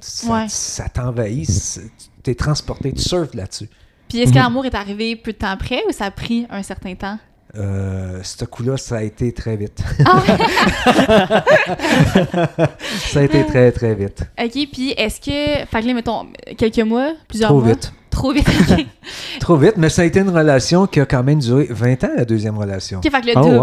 Ça, 0.00 0.32
Ouais. 0.32 0.46
ça 0.48 0.88
t'envahit, 0.88 1.80
tu 2.22 2.30
es 2.30 2.34
transporté, 2.34 2.92
tu 2.92 3.02
surfes 3.02 3.34
là-dessus. 3.34 3.68
Puis 4.08 4.18
est-ce 4.18 4.28
Mhm. 4.28 4.34
que 4.34 4.38
l'amour 4.40 4.66
est 4.66 4.74
arrivé 4.74 5.16
peu 5.16 5.32
de 5.32 5.38
temps 5.38 5.48
après 5.50 5.82
ou 5.88 5.92
ça 5.92 6.04
a 6.06 6.10
pris 6.10 6.46
un 6.50 6.62
certain 6.62 6.94
temps? 6.94 7.18
Euh, 7.56 8.20
ce 8.22 8.44
coup-là, 8.44 8.76
ça 8.76 8.96
a 8.98 9.02
été 9.02 9.32
très 9.32 9.56
vite. 9.56 9.82
Ah 10.04 10.18
ouais? 10.18 10.36
ça 13.10 13.20
a 13.20 13.22
été 13.22 13.46
très, 13.46 13.72
très 13.72 13.94
vite. 13.94 14.22
OK, 14.38 14.68
puis 14.72 14.90
est-ce 14.96 15.20
que... 15.20 15.64
Fait 15.66 15.80
que 15.82 15.86
là, 15.86 15.94
mettons, 15.94 16.26
quelques 16.58 16.78
mois, 16.80 17.12
plusieurs 17.28 17.50
Trop 17.50 17.60
mois? 17.60 17.70
vite. 17.72 17.92
Trop 18.16 18.32
vite, 18.32 18.48
OK. 18.48 18.86
Trop 19.40 19.56
vite, 19.56 19.74
mais 19.76 19.88
ça 19.90 20.02
a 20.02 20.04
été 20.06 20.20
une 20.20 20.30
relation 20.30 20.86
qui 20.86 21.00
a 21.00 21.06
quand 21.06 21.22
même 21.22 21.38
duré 21.38 21.66
20 21.70 22.04
ans, 22.04 22.10
la 22.16 22.24
deuxième 22.24 22.56
relation. 22.58 22.98
OK, 22.98 23.10
fait 23.10 23.20
que 23.20 23.26
le 23.26 23.32
Oh, 23.36 23.40
double. 23.42 23.58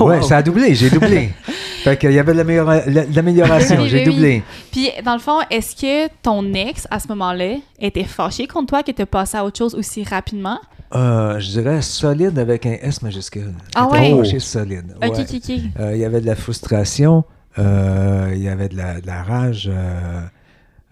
wow. 0.00 0.06
Ouais, 0.08 0.16
wow. 0.18 0.22
ça 0.22 0.38
a 0.38 0.42
doublé, 0.42 0.74
j'ai 0.74 0.88
doublé. 0.90 1.30
fait 1.84 1.96
qu'il 1.98 2.12
y 2.12 2.18
avait 2.18 2.32
de 2.32 2.38
l'améliora- 2.42 2.82
la- 2.86 3.04
de 3.04 3.14
l'amélioration, 3.14 3.82
Oui, 3.82 3.88
j'ai 3.88 3.98
oui. 3.98 4.04
doublé. 4.04 4.42
Puis, 4.70 4.88
dans 5.04 5.12
le 5.12 5.18
fond, 5.20 5.40
est-ce 5.50 5.76
que 5.76 6.08
ton 6.22 6.54
ex, 6.54 6.86
à 6.90 6.98
ce 7.00 7.08
moment-là, 7.08 7.56
était 7.78 8.04
fâché 8.04 8.46
contre 8.46 8.68
toi 8.68 8.82
que 8.82 8.92
tu 8.92 9.04
passé 9.06 9.36
à 9.36 9.44
autre 9.44 9.58
chose 9.58 9.74
aussi 9.74 10.02
rapidement? 10.04 10.58
Euh, 10.94 11.38
je 11.38 11.50
dirais 11.50 11.80
solide 11.82 12.38
avec 12.38 12.66
un 12.66 12.76
S 12.82 13.02
majuscule. 13.02 13.52
Ah 13.74 13.88
ouais? 13.88 14.10
fâché 14.16 14.38
solide. 14.40 14.94
OK, 14.96 15.02
ouais. 15.02 15.20
OK. 15.20 15.50
Euh, 15.80 15.92
il 15.94 16.00
y 16.00 16.04
avait 16.04 16.20
de 16.20 16.26
la 16.26 16.34
frustration, 16.36 17.24
euh, 17.58 18.30
il 18.34 18.42
y 18.42 18.48
avait 18.48 18.68
de 18.68 18.76
la, 18.76 19.00
de 19.00 19.06
la 19.06 19.22
rage. 19.22 19.70
euh, 19.72 20.20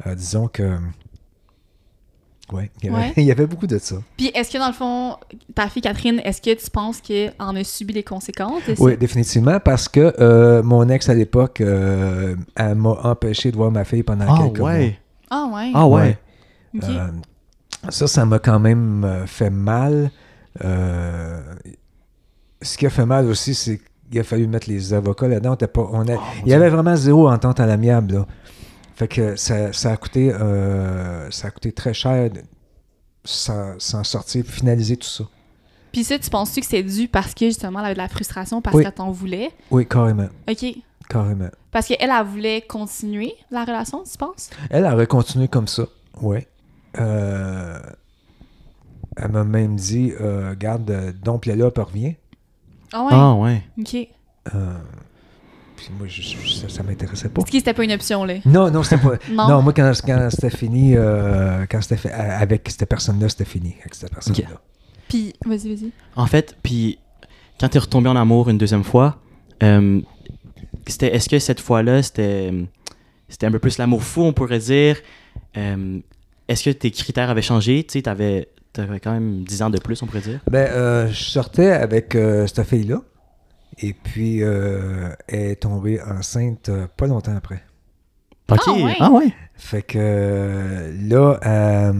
euh, 0.06 0.14
disons 0.14 0.48
que. 0.48 0.76
Ouais, 2.52 2.70
il 2.82 2.90
y, 2.90 2.92
avait, 2.94 3.02
Ouais. 3.06 3.12
il 3.16 3.24
y 3.24 3.30
avait 3.32 3.46
beaucoup 3.46 3.66
de 3.66 3.78
ça. 3.78 3.96
Puis, 4.16 4.30
est-ce 4.34 4.50
que, 4.52 4.58
dans 4.58 4.66
le 4.68 4.72
fond, 4.72 5.16
ta 5.54 5.68
fille 5.68 5.82
Catherine, 5.82 6.20
est-ce 6.24 6.40
que 6.42 6.54
tu 6.62 6.70
penses 6.70 7.00
qu'elle 7.00 7.32
en 7.38 7.54
a 7.56 7.62
subi 7.64 7.92
les 7.92 8.02
conséquences? 8.02 8.62
Oui, 8.78 8.96
définitivement, 8.96 9.60
parce 9.60 9.88
que 9.88 10.14
euh, 10.20 10.62
mon 10.62 10.88
ex 10.88 11.08
à 11.08 11.14
l'époque, 11.14 11.60
euh, 11.60 12.34
elle 12.56 12.74
m'a 12.74 12.90
empêché 13.04 13.50
de 13.52 13.56
voir 13.56 13.70
ma 13.70 13.84
fille 13.84 14.02
pendant 14.02 14.26
Ah, 14.28 14.42
quelques 14.42 14.60
ouais. 14.64 14.98
Ah, 15.30 15.48
ouais. 15.52 15.70
Ah, 15.74 15.86
ouais. 15.86 16.18
OK. 16.76 16.84
Euh, 16.84 17.08
ça, 17.88 18.06
ça 18.06 18.24
m'a 18.24 18.38
quand 18.38 18.58
même 18.58 19.24
fait 19.26 19.50
mal. 19.50 20.10
Euh, 20.64 21.40
ce 22.62 22.76
qui 22.76 22.86
a 22.86 22.90
fait 22.90 23.06
mal 23.06 23.26
aussi, 23.26 23.54
c'est 23.54 23.80
qu'il 24.10 24.20
a 24.20 24.24
fallu 24.24 24.46
mettre 24.46 24.68
les 24.68 24.92
avocats 24.92 25.28
là-dedans. 25.28 25.52
On 25.52 25.54
était 25.54 25.66
pas, 25.66 25.88
on 25.92 26.02
a- 26.08 26.18
il 26.44 26.50
y 26.50 26.54
avait 26.54 26.68
vraiment 26.68 26.96
zéro 26.96 27.28
entente 27.30 27.60
à 27.60 27.66
l'amiable. 27.66 28.14
là. 28.14 28.26
Fait 29.00 29.08
que 29.08 29.34
ça, 29.34 29.72
ça 29.72 29.92
a 29.92 29.96
coûté 29.96 30.30
euh, 30.30 31.30
ça 31.30 31.48
a 31.48 31.50
coûté 31.50 31.72
très 31.72 31.94
cher 31.94 32.28
de 32.28 32.42
s'en 33.24 34.04
sortir, 34.04 34.44
finaliser 34.44 34.98
tout 34.98 35.08
ça. 35.08 35.24
Puis 35.90 36.04
ça, 36.04 36.18
tu 36.18 36.28
penses-tu 36.28 36.60
que 36.60 36.66
c'est 36.66 36.82
dû 36.82 37.08
parce 37.08 37.32
que, 37.32 37.46
justement, 37.46 37.78
elle 37.78 37.86
avait 37.86 37.94
de 37.94 37.98
la 38.00 38.10
frustration 38.10 38.60
parce 38.60 38.76
Oui. 38.76 38.82
qu'elle 38.82 38.92
t'en 38.92 39.10
voulait? 39.10 39.52
Oui, 39.70 39.86
carrément. 39.88 40.28
OK. 40.46 40.66
Carrément. 41.08 41.48
Parce 41.70 41.86
qu'elle, 41.86 42.10
elle 42.10 42.26
voulait 42.26 42.60
continuer 42.60 43.32
la 43.50 43.64
relation, 43.64 44.04
tu 44.04 44.18
penses? 44.18 44.50
Elle 44.68 44.84
aurait 44.84 45.06
continué 45.06 45.48
comme 45.48 45.66
ça, 45.66 45.84
oui. 46.20 46.40
Euh, 46.98 47.80
elle 49.16 49.32
m'a 49.32 49.44
même 49.44 49.76
dit, 49.76 50.12
euh, 50.20 50.54
garde, 50.58 50.90
euh, 50.90 51.10
donc 51.24 51.46
là, 51.46 51.70
puis 51.70 51.82
reviens. 51.82 52.14
Ah, 52.92 53.04
ouais? 53.04 53.10
Ah, 53.12 53.32
ouais. 53.32 53.62
OK. 53.78 53.94
Euh, 54.54 54.78
puis 55.80 55.88
moi, 55.98 56.06
je- 56.08 56.20
je- 56.22 56.48
ça, 56.60 56.68
ça 56.68 56.82
m'intéressait 56.82 57.28
pas. 57.30 57.40
Est-ce 57.42 57.50
que 57.50 57.58
c'était 57.58 57.72
pas 57.74 57.84
une 57.84 57.92
option, 57.92 58.24
là? 58.24 58.34
Non, 58.44 58.70
non, 58.70 58.82
c'était 58.82 59.02
pas. 59.02 59.14
Non. 59.30 59.48
non. 59.48 59.62
moi, 59.62 59.72
quand, 59.72 59.90
quand 60.04 60.28
c'était 60.30 60.54
fini, 60.54 60.94
euh, 60.96 61.64
quand 61.70 61.80
c'était 61.80 61.96
fait, 61.96 62.10
avec 62.12 62.68
cette 62.70 62.88
personne-là, 62.88 63.28
c'était 63.28 63.44
fini. 63.46 63.74
Avec 63.80 63.94
cette 63.94 64.10
personne-là. 64.12 64.60
Puis, 65.08 65.32
vas-y, 65.46 65.74
vas-y. 65.74 65.90
En 66.16 66.26
fait, 66.26 66.56
puis 66.62 66.98
quand 67.58 67.68
t'es 67.68 67.78
retombé 67.78 68.08
en 68.08 68.16
amour 68.16 68.48
une 68.50 68.58
deuxième 68.58 68.84
fois, 68.84 69.18
euh, 69.62 70.00
c'était, 70.86 71.14
est-ce 71.14 71.28
que 71.28 71.38
cette 71.38 71.60
fois-là, 71.60 72.02
c'était, 72.02 72.52
c'était 73.28 73.46
un 73.46 73.50
peu 73.50 73.58
plus 73.58 73.78
l'amour 73.78 74.02
fou, 74.02 74.22
on 74.22 74.32
pourrait 74.32 74.58
dire? 74.58 74.96
Euh, 75.56 75.98
est-ce 76.48 76.64
que 76.64 76.70
tes 76.70 76.90
critères 76.90 77.30
avaient 77.30 77.42
changé? 77.42 77.82
Tu 77.84 77.94
sais, 77.94 78.02
t'avais, 78.02 78.48
t'avais 78.72 79.00
quand 79.00 79.12
même 79.12 79.42
10 79.44 79.62
ans 79.62 79.70
de 79.70 79.78
plus, 79.78 80.00
on 80.02 80.06
pourrait 80.06 80.20
dire? 80.20 80.40
Ben, 80.50 80.68
euh, 80.70 81.08
je 81.08 81.24
sortais 81.24 81.70
avec 81.70 82.14
euh, 82.14 82.46
cette 82.46 82.62
fille-là. 82.66 83.00
Et 83.78 83.92
puis, 83.94 84.42
euh, 84.42 85.08
elle 85.28 85.40
est 85.52 85.56
tombée 85.62 86.00
enceinte 86.02 86.68
euh, 86.68 86.86
pas 86.96 87.06
longtemps 87.06 87.36
après. 87.36 87.62
Ok. 88.50 88.58
Ah, 88.66 88.72
ouais. 88.72 88.96
Ah, 89.00 89.10
ouais. 89.10 89.32
Fait 89.54 89.82
que 89.82 89.96
euh, 90.00 90.92
là, 91.08 91.38
euh, 91.46 91.92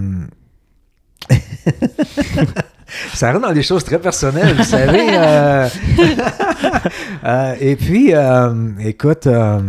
ça 3.15 3.33
rentre 3.33 3.47
dans 3.49 3.53
des 3.53 3.63
choses 3.63 3.85
très 3.85 3.99
personnelles, 4.01 4.57
vous 4.57 4.65
savez. 4.65 5.07
euh. 5.11 5.69
Euh, 7.25 7.55
et 7.61 7.77
puis, 7.77 8.15
euh, 8.15 8.71
écoute, 8.81 9.27
euh, 9.27 9.61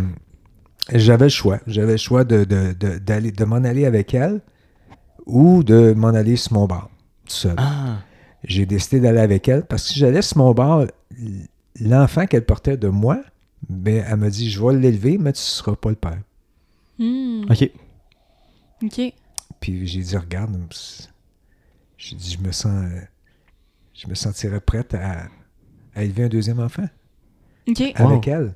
j'avais 0.92 1.26
le 1.26 1.30
choix. 1.30 1.58
J'avais 1.66 1.92
le 1.92 1.98
choix 1.98 2.24
de, 2.24 2.44
de, 2.44 2.72
de, 2.72 2.98
d'aller- 2.98 3.30
de 3.32 3.44
m'en 3.44 3.56
aller 3.56 3.84
avec 3.86 4.14
elle 4.14 4.40
ou 5.26 5.62
de 5.62 5.92
m'en 5.92 6.08
aller 6.08 6.36
sur 6.36 6.54
mon 6.54 6.66
bar, 6.66 6.88
tout 7.26 7.34
seul. 7.34 7.54
Ah. 7.58 7.98
J'ai 8.44 8.64
décidé 8.66 9.00
d'aller 9.00 9.20
avec 9.20 9.48
elle 9.48 9.64
parce 9.64 9.82
que 9.84 9.88
si 9.90 9.98
j'allais 9.98 10.22
sur 10.22 10.38
mon 10.38 10.52
bar, 10.52 10.84
l'enfant 11.80 12.26
qu'elle 12.26 12.44
portait 12.44 12.76
de 12.76 12.88
moi, 12.88 13.20
ben, 13.68 14.04
elle 14.08 14.16
m'a 14.16 14.30
dit 14.30 14.50
Je 14.50 14.64
vais 14.64 14.74
l'élever, 14.74 15.18
mais 15.18 15.32
tu 15.32 15.40
ne 15.40 15.44
seras 15.44 15.76
pas 15.76 15.90
le 15.90 15.96
père. 15.96 16.18
Hmm. 16.98 17.44
Ok. 17.50 17.70
OK. 18.82 19.12
Puis 19.60 19.86
j'ai 19.86 20.00
dit 20.00 20.16
Regarde, 20.16 20.56
j'ai 21.96 22.16
dit 22.16 22.36
Je 22.38 22.46
me 22.46 22.52
sens. 22.52 22.84
Je 23.94 24.08
me 24.08 24.14
sentirais 24.14 24.60
prête 24.60 24.94
à, 24.94 25.28
à 25.94 26.02
élever 26.02 26.24
un 26.24 26.28
deuxième 26.28 26.58
enfant 26.58 26.86
OK. 27.68 27.82
Wow. 27.98 28.08
avec 28.08 28.28
elle. 28.28 28.54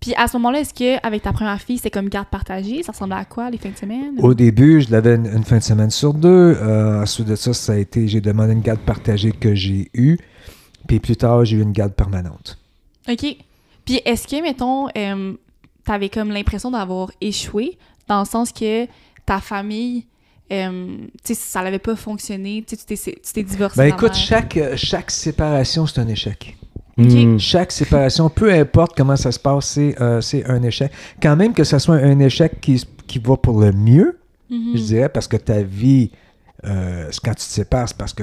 Puis 0.00 0.14
à 0.16 0.28
ce 0.28 0.36
moment-là, 0.36 0.60
est-ce 0.60 0.74
que 0.74 1.04
avec 1.06 1.22
ta 1.22 1.32
première 1.32 1.60
fille, 1.60 1.78
c'est 1.78 1.90
comme 1.90 2.08
garde 2.08 2.28
partagée? 2.28 2.82
Ça 2.82 2.92
ressemblait 2.92 3.16
à 3.16 3.24
quoi, 3.24 3.50
les 3.50 3.58
fins 3.58 3.70
de 3.70 3.76
semaine? 3.76 4.14
Au 4.18 4.34
début, 4.34 4.80
je 4.80 4.90
l'avais 4.90 5.14
une, 5.14 5.26
une 5.26 5.44
fin 5.44 5.58
de 5.58 5.62
semaine 5.62 5.90
sur 5.90 6.12
deux. 6.14 6.56
Euh, 6.60 7.02
ensuite 7.02 7.26
de 7.26 7.36
ça, 7.36 7.54
ça 7.54 7.72
a 7.72 7.76
été, 7.76 8.06
j'ai 8.06 8.20
demandé 8.20 8.52
une 8.52 8.60
garde 8.60 8.80
partagée 8.80 9.32
que 9.32 9.54
j'ai 9.54 9.90
eue. 9.94 10.18
Puis 10.86 11.00
plus 11.00 11.16
tard, 11.16 11.44
j'ai 11.44 11.56
eu 11.56 11.62
une 11.62 11.72
garde 11.72 11.92
permanente. 11.92 12.58
OK. 13.08 13.36
Puis 13.84 14.00
est-ce 14.04 14.26
que, 14.26 14.42
mettons, 14.42 14.88
euh, 14.96 15.34
t'avais 15.84 16.08
comme 16.08 16.30
l'impression 16.30 16.70
d'avoir 16.70 17.10
échoué, 17.20 17.78
dans 18.08 18.20
le 18.20 18.26
sens 18.26 18.52
que 18.52 18.86
ta 19.24 19.40
famille, 19.40 20.06
euh, 20.52 20.96
tu 21.24 21.34
sais, 21.34 21.34
ça 21.34 21.62
n'avait 21.62 21.78
pas 21.78 21.96
fonctionné, 21.96 22.64
tu 22.66 22.76
t'es- 22.76 22.96
tu 22.96 23.32
t'es 23.32 23.42
divorcé. 23.42 23.76
Ben 23.78 23.88
écoute, 23.88 24.14
chaque, 24.14 24.56
euh, 24.56 24.76
chaque 24.76 25.10
séparation, 25.10 25.86
c'est 25.86 26.00
un 26.00 26.08
échec. 26.08 26.56
Hmm. 26.96 27.38
Chaque 27.38 27.72
séparation, 27.72 28.30
peu 28.30 28.50
importe 28.52 28.96
comment 28.96 29.16
ça 29.16 29.30
se 29.30 29.38
passe, 29.38 29.66
c'est 29.68 30.00
euh, 30.00 30.20
c'est 30.22 30.46
un 30.46 30.62
échec. 30.62 30.90
Quand 31.20 31.36
même 31.36 31.52
que 31.52 31.62
ce 31.62 31.78
soit 31.78 31.96
un 31.96 32.18
échec 32.20 32.58
qui, 32.60 32.82
qui 33.06 33.18
va 33.18 33.36
pour 33.36 33.60
le 33.60 33.70
mieux, 33.72 34.18
Mhm. 34.48 34.72
je 34.76 34.80
dirais, 34.82 35.08
parce 35.10 35.28
que 35.28 35.36
ta 35.36 35.60
vie, 35.62 36.10
euh, 36.64 37.10
quand 37.22 37.32
tu 37.32 37.36
te 37.46 37.52
sépares, 37.52 37.88
c'est 37.88 37.96
parce 37.98 38.14
que 38.14 38.22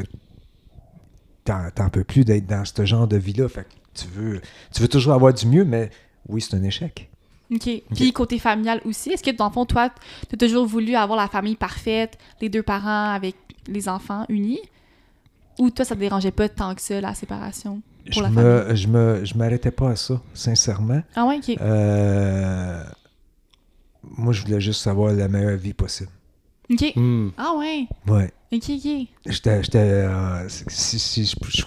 t'en 1.44 1.90
peux 1.90 2.04
plus 2.04 2.26
d'être 2.26 2.46
dans 2.46 2.64
ce 2.66 2.86
genre 2.86 3.08
de 3.08 3.18
vie-là. 3.18 3.48
Fait 3.50 3.64
que 3.64 3.70
tu 3.94 4.08
veux, 4.08 4.42
tu 4.74 4.82
veux 4.82 4.88
toujours 4.88 5.14
avoir 5.14 5.34
du 5.34 5.46
mieux, 5.48 5.66
mais 5.66 5.90
oui, 6.28 6.42
c'est 6.42 6.56
un 6.56 6.64
échec. 6.64 7.10
OK. 7.54 7.70
Puis 7.94 8.14
côté 8.14 8.40
familial 8.40 8.82
aussi, 8.86 9.12
est-ce 9.12 9.24
que 9.24 9.32
dans 9.32 9.48
le 9.48 9.54
fond, 9.54 9.66
toi, 9.66 9.90
tu 10.28 10.36
as 10.36 10.38
toujours 10.38 10.66
voulu 10.66 10.96
avoir 10.96 11.18
la 11.20 11.28
famille 11.28 11.56
parfaite, 11.56 12.18
les 12.42 12.50
deux 12.50 12.64
parents 12.64 13.12
avec 13.12 13.36
les 13.68 13.90
enfants 13.90 14.26
unis? 14.30 14.62
Ou 15.60 15.70
toi, 15.70 15.86
ça 15.86 15.96
te 15.96 16.00
dérangeait 16.00 16.32
pas 16.32 16.50
tant 16.50 16.74
que 16.74 16.82
ça, 16.82 17.00
la 17.00 17.14
séparation 17.14 17.82
pour 18.12 18.14
Je 18.14 18.22
la 18.22 18.30
me, 18.30 18.76
je 18.76 18.88
me, 18.88 19.26
je 19.26 19.38
m'arrêtais 19.38 19.72
pas 19.72 19.92
à 19.92 19.96
ça, 19.96 20.20
sincèrement. 20.34 21.02
Ah 21.16 21.26
ouais, 21.26 21.38
OK. 21.38 21.58
Euh, 21.62 22.84
moi, 24.04 24.34
je 24.34 24.42
voulais 24.42 24.60
juste 24.60 24.88
avoir 24.88 25.14
la 25.14 25.28
meilleure 25.28 25.58
vie 25.58 25.74
possible. 25.74 26.10
OK. 26.72 26.94
Hmm. 26.96 27.30
Ah 27.38 27.54
ouais. 27.58 27.88
Ouais. 28.08 28.32
OK, 28.52 28.64
OK. 28.70 29.08
J'étais, 29.26 29.64
j'étais, 29.64 29.78
euh, 29.80 30.48
si- 30.50 31.00
si 31.00 31.26
je- 31.26 31.36
je- 31.50 31.64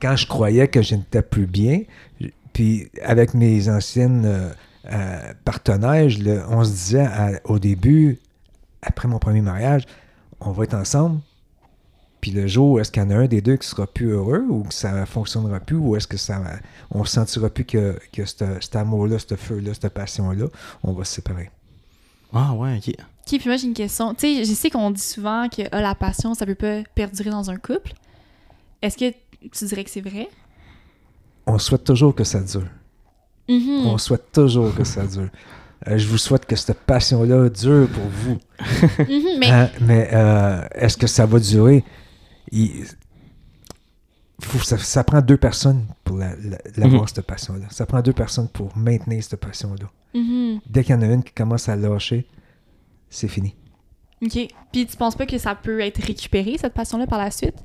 quand 0.00 0.16
je 0.16 0.26
croyais 0.26 0.68
que 0.68 0.80
je 0.82 0.94
n'étais 0.94 1.22
plus 1.22 1.46
bien, 1.46 1.82
puis 2.52 2.88
avec 3.02 3.34
mes 3.34 3.68
anciennes 3.68 4.24
euh, 4.24 4.50
euh, 4.92 5.32
partenaires, 5.44 6.08
je 6.08 6.22
le- 6.22 6.42
on 6.48 6.64
se 6.64 6.70
disait 6.70 7.06
à- 7.06 7.40
au 7.44 7.58
début, 7.58 8.18
après 8.82 9.08
mon 9.08 9.18
premier 9.18 9.42
mariage, 9.42 9.84
on 10.40 10.52
va 10.52 10.64
être 10.64 10.74
ensemble. 10.74 11.20
Puis 12.20 12.30
le 12.32 12.46
jour, 12.46 12.80
est-ce 12.80 12.90
qu'il 12.92 13.02
y 13.02 13.06
en 13.06 13.10
a 13.10 13.16
un 13.16 13.26
des 13.26 13.40
deux 13.40 13.56
qui 13.56 13.66
sera 13.66 13.86
plus 13.86 14.10
heureux 14.10 14.44
ou 14.48 14.62
que 14.64 14.74
ça 14.74 15.06
fonctionnera 15.06 15.58
plus 15.60 15.76
ou 15.76 15.96
est-ce 15.96 16.06
que 16.06 16.16
ça 16.18 16.40
on 16.90 17.04
sentira 17.04 17.48
plus 17.50 17.64
que, 17.64 17.98
que 18.12 18.24
ce- 18.26 18.60
cet 18.60 18.76
amour-là, 18.76 19.18
ce 19.18 19.36
feu-là, 19.36 19.72
cette 19.74 19.92
passion-là, 19.94 20.46
on 20.82 20.92
va 20.92 21.04
se 21.04 21.14
séparer. 21.14 21.50
Ah 22.32 22.52
ouais, 22.54 22.76
ok. 22.78 22.94
OK, 23.26 23.38
puis 23.38 23.48
moi, 23.48 23.56
j'ai 23.56 23.66
une 23.66 23.74
question. 23.74 24.14
Tu 24.14 24.20
sais, 24.36 24.44
je 24.44 24.52
sais 24.54 24.70
qu'on 24.70 24.90
dit 24.90 25.00
souvent 25.02 25.48
que 25.48 25.62
ah, 25.72 25.80
la 25.80 25.94
passion, 25.94 26.34
ça 26.34 26.46
peut 26.46 26.54
pas 26.54 26.82
perdurer 26.94 27.30
dans 27.30 27.50
un 27.50 27.56
couple. 27.56 27.92
Est-ce 28.82 28.96
que 28.96 29.10
tu 29.52 29.64
dirais 29.66 29.84
que 29.84 29.90
c'est 29.90 30.00
vrai? 30.00 30.28
On 31.46 31.58
souhaite 31.58 31.84
toujours 31.84 32.14
que 32.14 32.24
ça 32.24 32.40
dure. 32.40 32.66
Mhm. 33.48 33.86
On 33.86 33.98
souhaite 33.98 34.32
toujours 34.32 34.74
que 34.74 34.84
ça 34.84 35.06
dure. 35.06 35.28
Euh, 35.88 35.96
je 35.98 36.06
vous 36.08 36.18
souhaite 36.18 36.44
que 36.46 36.56
cette 36.56 36.80
passion-là 36.80 37.48
dure 37.48 37.88
pour 37.88 38.04
vous. 38.04 38.38
Mhm, 38.98 39.38
mais 39.38 39.50
Hein, 39.50 39.70
mais 39.80 40.08
euh, 40.12 40.66
est-ce 40.74 40.96
que 40.96 41.06
ça 41.06 41.24
va 41.26 41.38
durer? 41.40 41.84
Il- 42.52 42.84
faut- 44.42 44.58
ça, 44.58 44.78
ça 44.78 45.04
prend 45.04 45.20
deux 45.20 45.36
personnes 45.36 45.84
pour 46.04 46.16
la- 46.18 46.34
la- 46.36 46.58
l'avoir, 46.76 47.02
Mhm. 47.02 47.08
cette 47.08 47.26
passion-là. 47.26 47.66
Ça 47.70 47.86
prend 47.86 48.00
deux 48.00 48.12
personnes 48.12 48.48
pour 48.48 48.76
maintenir 48.76 49.22
cette 49.22 49.40
passion-là. 49.40 49.86
Dès 50.66 50.82
qu'il 50.84 50.94
y 50.94 50.98
en 50.98 51.02
a 51.02 51.06
une 51.06 51.22
qui 51.22 51.32
commence 51.32 51.68
à 51.68 51.76
lâcher, 51.76 52.26
c'est 53.10 53.28
fini. 53.28 53.54
OK. 54.22 54.38
Puis 54.72 54.86
tu 54.86 54.96
penses 54.96 55.16
pas 55.16 55.26
que 55.26 55.36
ça 55.38 55.54
peut 55.54 55.80
être 55.80 56.00
récupéré, 56.02 56.56
cette 56.58 56.72
passion-là, 56.74 57.06
par 57.06 57.18
la 57.18 57.30
suite? 57.30 57.56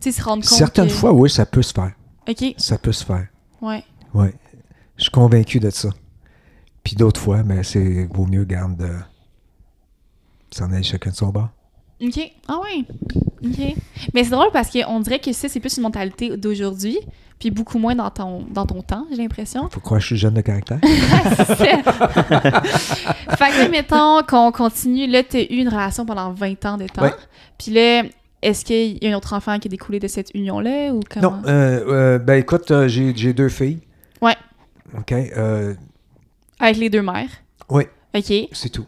Tu 0.00 0.10
sais, 0.10 0.12
se 0.12 0.22
rendre 0.24 0.42
compte 0.48 0.56
Certaines 0.58 0.86
que- 0.88 0.92
fois, 0.94 1.12
oui, 1.12 1.28
ça 1.30 1.44
peut 1.46 1.62
se 1.62 1.72
faire. 1.72 1.92
OK, 2.28 2.54
Ça 2.56 2.78
peut 2.78 2.92
se 2.92 3.04
faire. 3.04 3.26
ouais. 3.62 3.84
Oui. 4.14 4.28
Je 4.96 5.02
suis 5.04 5.10
convaincu 5.12 5.60
de 5.60 5.70
ça. 5.70 5.90
Puis 6.82 6.96
d'autres 6.96 7.20
fois, 7.20 7.42
mais 7.42 7.62
c'est 7.62 8.06
vaut 8.06 8.26
mieux 8.26 8.44
garde 8.44 8.76
de 8.76 8.90
s'en 10.50 10.72
aller 10.72 10.82
chacun 10.82 11.10
de 11.10 11.14
son 11.16 11.28
bord. 11.28 11.50
OK. 12.02 12.32
Ah 12.48 12.60
ouais. 12.60 12.84
OK. 13.44 13.76
Mais 14.14 14.24
c'est 14.24 14.30
drôle 14.30 14.50
parce 14.52 14.70
qu'on 14.70 15.00
dirait 15.00 15.18
que 15.18 15.32
ça, 15.32 15.48
c'est 15.48 15.60
plus 15.60 15.76
une 15.76 15.82
mentalité 15.84 16.36
d'aujourd'hui, 16.36 16.98
puis 17.38 17.50
beaucoup 17.50 17.78
moins 17.78 17.94
dans 17.94 18.10
ton, 18.10 18.44
dans 18.50 18.66
ton 18.66 18.82
temps, 18.82 19.06
j'ai 19.10 19.16
l'impression. 19.16 19.68
Faut 19.70 19.80
croire 19.80 19.98
que 19.98 20.02
je 20.02 20.06
suis 20.08 20.16
jeune 20.16 20.34
de 20.34 20.40
caractère. 20.40 20.78
fait 20.82 21.82
que 23.50 23.70
mettons 23.70 24.22
qu'on 24.22 24.52
continue. 24.52 25.06
Là, 25.06 25.22
tu 25.22 25.36
as 25.36 25.42
eu 25.42 25.56
une 25.56 25.68
relation 25.68 26.04
pendant 26.06 26.32
20 26.32 26.64
ans 26.66 26.76
de 26.76 26.86
temps. 26.86 27.02
Ouais. 27.02 27.14
Puis 27.58 27.72
là, 27.72 28.02
est-ce 28.42 28.64
qu'il 28.64 29.02
y 29.02 29.06
a 29.06 29.10
un 29.12 29.16
autre 29.16 29.32
enfant 29.32 29.58
qui 29.58 29.68
a 29.68 29.70
découlé 29.70 29.98
de 29.98 30.08
cette 30.08 30.30
union-là 30.34 30.92
ou 30.92 31.00
comment? 31.08 31.30
Non, 31.30 31.42
euh, 31.46 31.84
euh, 31.88 32.18
ben 32.18 32.34
écoute, 32.34 32.70
euh, 32.70 32.86
j'ai 32.88 33.12
j'ai 33.16 33.32
deux 33.32 33.48
filles. 33.48 33.80
Ouais. 34.22 34.36
OK, 34.96 35.12
euh, 35.12 35.74
Avec 36.60 36.76
les 36.76 36.88
deux 36.90 37.02
mères? 37.02 37.30
Oui. 37.68 37.84
OK. 38.14 38.32
c'est 38.52 38.68
tout. 38.70 38.86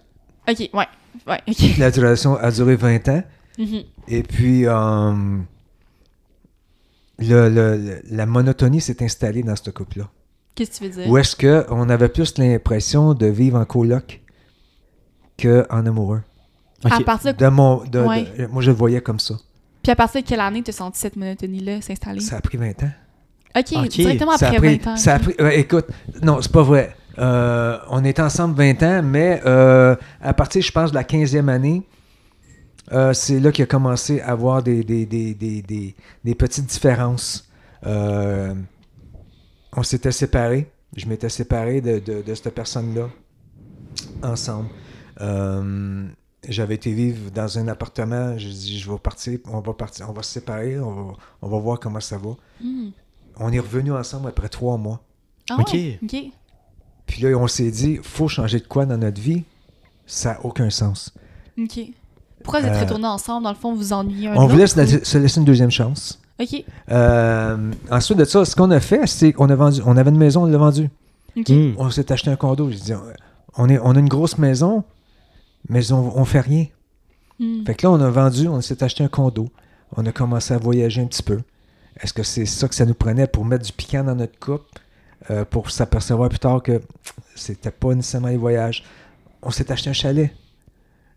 OK, 0.49 0.59
ouais. 0.73 0.87
Ouais, 1.27 1.41
OK. 1.49 1.77
La 1.79 1.91
relation 1.91 2.37
a 2.37 2.51
duré 2.51 2.77
20 2.77 3.09
ans. 3.09 3.23
Mhm. 3.59 3.83
Et 4.09 4.23
puis, 4.23 4.67
euh, 4.67 5.13
le- 7.19 7.49
le- 7.49 7.77
le- 7.77 8.03
la 8.11 8.27
monotonie 8.27 8.81
s'est 8.81 9.03
installée 9.03 9.43
dans 9.43 9.57
ce 9.57 9.71
couple-là. 9.71 10.09
Qu'est-ce 10.55 10.71
que 10.81 10.85
tu 10.87 10.91
veux 10.91 11.03
dire? 11.03 11.11
Où 11.11 11.19
est-ce 11.19 11.37
qu'on 11.37 11.89
avait 11.89 12.09
plus 12.09 12.37
l'impression 12.39 13.15
de 13.15 13.27
vivre 13.27 13.59
en 13.59 13.65
coloc 13.65 14.21
qu'en 15.41 15.87
amoureux? 15.87 16.23
À 16.85 17.01
partir 17.01 17.35
de... 17.35 17.39
De 17.45 17.49
mon, 17.51 17.85
de- 17.85 17.99
Ouais. 18.01 18.25
de- 18.39 18.47
moi, 18.47 18.63
je 18.63 18.71
le 18.71 18.77
voyais 18.77 19.01
comme 19.01 19.21
ça. 19.21 19.35
Puis 19.83 19.93
à 19.93 19.97
partir 19.97 20.23
de 20.23 20.27
quelle 20.27 20.41
année 20.41 20.63
tu 20.63 20.71
as 20.71 20.75
senti 20.75 20.99
cette 20.99 21.17
monotonie-là 21.17 21.81
s'installer? 21.83 22.21
Ça 22.21 22.37
a 22.37 22.41
pris 22.41 22.57
20 22.59 22.83
ans. 22.83 22.91
OK, 23.57 23.65
Ok. 23.77 23.89
directement 23.89 24.37
ça 24.37 24.47
a 24.47 24.49
après 24.51 24.77
pris, 24.77 24.79
20 24.85 24.93
ans. 24.93 24.97
ça 24.97 25.15
a 25.15 25.19
pris- 25.19 25.35
écoute, 25.55 25.87
non, 26.23 26.41
c'est 26.41 26.53
pas 26.53 26.63
vrai. 26.63 26.95
Euh, 27.21 27.79
on 27.91 28.03
est 28.05 28.19
ensemble 28.19 28.55
20 28.57 28.83
ans, 28.83 29.03
mais 29.03 29.43
euh, 29.45 29.95
à 30.23 30.33
partir, 30.35 30.63
je 30.63 30.73
pense, 30.73 30.91
de 30.91 30.95
la 30.97 31.05
15e 31.05 31.49
année, 31.49 31.83
euh, 32.93 33.13
c'est 33.13 33.39
là 33.41 33.53
qu'il 33.53 33.63
a 33.63 33.67
commencé 33.67 34.21
à 34.21 34.31
avoir 34.31 34.63
des, 34.63 34.83
des, 34.83 35.07
des, 35.07 35.35
des, 35.35 35.63
des- 35.63 35.95
des 36.25 36.35
petites 36.35 36.67
différences. 36.67 37.49
Euh, 37.87 38.55
on 39.77 39.83
s'était 39.83 40.13
séparés. 40.13 40.71
Je 40.97 41.07
m'étais 41.07 41.29
séparé 41.29 41.81
de, 41.81 41.99
de, 42.01 42.23
de 42.23 42.35
cette 42.35 42.55
personne-là 42.55 43.09
ensemble. 44.23 44.69
Euh, 45.21 46.07
j'avais 46.49 46.75
été 46.77 46.93
vivre 46.93 47.31
dans 47.31 47.59
un 47.59 47.69
appartement. 47.69 48.37
J'ai 48.39 48.49
dit, 48.51 48.79
je 48.79 48.91
vais 48.91 48.99
partir, 48.99 49.39
on 49.47 49.61
va 49.61 49.73
partir, 49.75 50.09
on 50.09 50.13
va 50.13 50.23
se 50.23 50.33
séparer, 50.33 50.81
on 50.81 50.91
va, 50.91 51.13
on 51.43 51.49
va 51.49 51.59
voir 51.59 51.79
comment 51.79 52.01
ça 52.01 52.19
va. 52.19 52.31
Hmm. 52.63 52.89
On 53.37 53.53
est 53.53 53.59
revenus 53.61 53.93
ensemble 53.93 54.29
après 54.29 54.49
trois 54.49 54.77
mois. 54.79 55.01
Ah 55.51 55.57
Ok. 55.61 55.73
ouais? 55.75 55.99
Puis 57.11 57.23
là, 57.23 57.37
on 57.37 57.49
s'est 57.49 57.73
dit, 57.73 57.99
faut 58.05 58.29
changer 58.29 58.61
de 58.61 58.67
quoi 58.69 58.87
dans 58.87 58.97
notre 58.97 59.21
vie? 59.21 59.43
Ça 60.07 60.35
n'a 60.35 60.45
aucun 60.45 60.71
sens. 60.71 61.13
OK. 61.59 61.81
Pourquoi 62.45 62.61
vous 62.61 62.69
êtes 62.69 62.75
Euh, 62.77 62.81
retournés 62.83 63.09
ensemble? 63.09 63.43
Dans 63.43 63.51
le 63.51 63.57
fond, 63.57 63.73
vous 63.73 63.79
vous 63.81 63.93
ennuyez 63.93 64.29
un 64.29 64.37
on 64.37 64.47
voulait 64.47 64.69
se, 64.69 65.05
se 65.05 65.19
laisser 65.19 65.41
une 65.41 65.45
deuxième 65.45 65.73
chance. 65.73 66.21
OK. 66.41 66.65
Euh, 66.93 67.73
ensuite 67.91 68.17
de 68.17 68.25
ça, 68.25 68.45
ce 68.45 68.55
qu'on 68.55 68.71
a 68.71 68.79
fait, 68.79 69.09
c'est 69.09 69.33
qu'on 69.33 69.51
a 69.51 69.57
vendu, 69.57 69.81
on 69.85 69.97
avait 69.97 70.11
une 70.11 70.19
maison, 70.19 70.45
on 70.45 70.47
l'a 70.47 70.57
vendue. 70.57 70.89
OK. 71.37 71.49
Hmm. 71.49 71.73
On 71.79 71.91
s'est 71.91 72.13
acheté 72.13 72.31
un 72.31 72.37
condo. 72.37 72.71
J'ai 72.71 72.79
dit, 72.79 72.93
on, 73.57 73.69
est, 73.69 73.79
on 73.81 73.91
a 73.97 73.99
une 73.99 74.09
grosse 74.09 74.39
maison, 74.39 74.85
mais 75.69 75.91
on, 75.91 76.17
on 76.17 76.25
fait 76.25 76.41
rien. 76.41 76.67
Hmm. 77.41 77.65
Fait 77.67 77.75
que 77.75 77.87
là, 77.87 77.91
on 77.93 78.01
a 78.01 78.09
vendu, 78.11 78.47
on 78.47 78.61
s'est 78.61 78.85
acheté 78.85 79.03
un 79.03 79.09
condo. 79.09 79.49
On 79.97 80.07
a 80.07 80.13
commencé 80.13 80.55
à 80.55 80.59
voyager 80.59 81.03
un 81.03 81.07
petit 81.07 81.25
peu. 81.25 81.41
Est-ce 82.01 82.13
que 82.13 82.23
c'est 82.23 82.47
ça 82.47 82.69
que 82.69 82.75
ça 82.77 82.87
nous 82.87 82.95
prenait 82.95 83.27
pour 83.27 83.45
mettre 83.45 83.65
du 83.67 83.73
piquant 83.73 84.05
dans 84.05 84.15
notre 84.15 84.39
couple, 84.39 84.65
euh, 85.31 85.45
pour 85.45 85.71
s'apercevoir 85.71 86.29
plus 86.29 86.39
tard 86.39 86.63
que 86.63 86.81
c'était 87.35 87.71
pas 87.71 87.95
nécessairement 87.95 88.29
les 88.29 88.37
voyages? 88.37 88.85
On 89.43 89.51
s'est 89.51 89.71
acheté 89.73 89.91
un 89.91 89.95
chalet. 89.95 90.31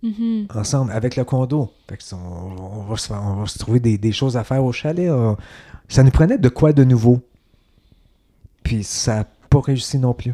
Mhm. 0.01 0.47
ensemble 0.53 0.91
avec 0.91 1.15
le 1.15 1.23
condo. 1.23 1.71
Fait 1.89 1.95
que 1.95 2.03
on, 2.13 2.17
on 2.79 2.83
va 2.83 2.97
se, 2.97 3.07
faire- 3.07 3.21
on 3.23 3.35
va 3.35 3.45
se 3.47 3.57
trouver 3.57 3.79
des, 3.79 3.97
des 3.97 4.11
choses 4.11 4.35
à 4.35 4.43
faire 4.43 4.61
au 4.61 4.73
chalet. 4.73 5.09
on- 5.09 5.37
ça 5.87 6.03
nous 6.03 6.11
prenait 6.11 6.37
de 6.37 6.49
quoi 6.49 6.73
de 6.73 6.83
nouveau? 6.83 7.21
Puis 8.63 8.83
ça 8.83 9.15
n'a 9.15 9.23
pas 9.49 9.61
réussi 9.61 9.97
non 9.97 10.13
plus. 10.13 10.33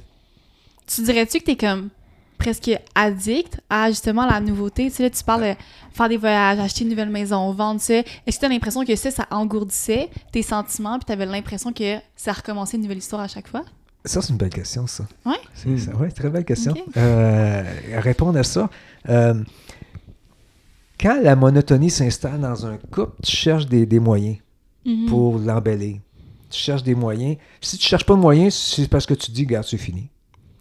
Tu 0.87 1.03
dirais-tu 1.03 1.39
que 1.39 1.43
t'es 1.45 1.55
comme 1.55 1.89
presque 2.39 2.71
addict 2.95 3.59
à 3.69 3.89
justement 3.89 4.25
la 4.25 4.39
nouveauté? 4.39 4.85
Tu 4.89 4.95
sais, 4.95 5.03
là, 5.03 5.09
tu 5.11 5.23
parles 5.23 5.43
de 5.43 5.53
faire 5.93 6.09
des 6.09 6.17
voyages, 6.17 6.57
acheter 6.57 6.83
une 6.85 6.89
nouvelle 6.89 7.09
maison, 7.11 7.51
vendre 7.51 7.79
ça. 7.79 7.95
Est-ce 8.25 8.37
que 8.37 8.41
t'as 8.41 8.49
l'impression 8.49 8.83
que 8.83 8.95
ça, 8.95 9.11
ça 9.11 9.27
engourdissait 9.29 10.09
tes 10.31 10.41
sentiments 10.41 10.97
puis 10.97 11.05
t'avais 11.05 11.27
l'impression 11.27 11.71
que 11.71 11.97
ça 12.15 12.31
recommençait 12.33 12.77
une 12.77 12.83
nouvelle 12.83 12.97
histoire 12.97 13.21
à 13.21 13.27
chaque 13.27 13.47
fois? 13.47 13.63
Ça, 14.05 14.21
c'est 14.21 14.29
une 14.31 14.37
belle 14.37 14.49
question, 14.49 14.87
ça. 14.87 15.05
Ouais? 15.25 15.35
C'est 15.53 15.77
ça, 15.77 15.95
ouais, 15.95 16.09
très 16.09 16.29
belle 16.29 16.45
question. 16.45 16.73
Euh, 16.97 17.63
répondre 17.97 18.39
à 18.39 18.43
ça. 18.43 18.69
euh, 19.09 19.35
quand 20.99 21.19
la 21.21 21.35
monotonie 21.35 21.89
s'installe 21.89 22.39
dans 22.41 22.65
un 22.65 22.77
couple, 22.77 23.11
tu 23.23 23.31
cherches 23.35 23.67
des, 23.67 23.85
des 23.85 23.99
moyens 23.99 24.37
Mhm. 24.85 25.05
pour 25.07 25.37
l'embellir. 25.39 25.97
Tu 26.49 26.57
cherches 26.59 26.83
des 26.83 26.95
moyens. 26.95 27.35
Si 27.61 27.77
tu 27.77 27.85
cherches 27.85 28.05
pas 28.05 28.15
de 28.15 28.19
moyens, 28.21 28.53
c'est 28.55 28.87
parce 28.89 29.05
que 29.05 29.13
tu 29.13 29.29
dis, 29.31 29.43
regarde, 29.43 29.65
c'est 29.67 29.77
fini. 29.77 30.09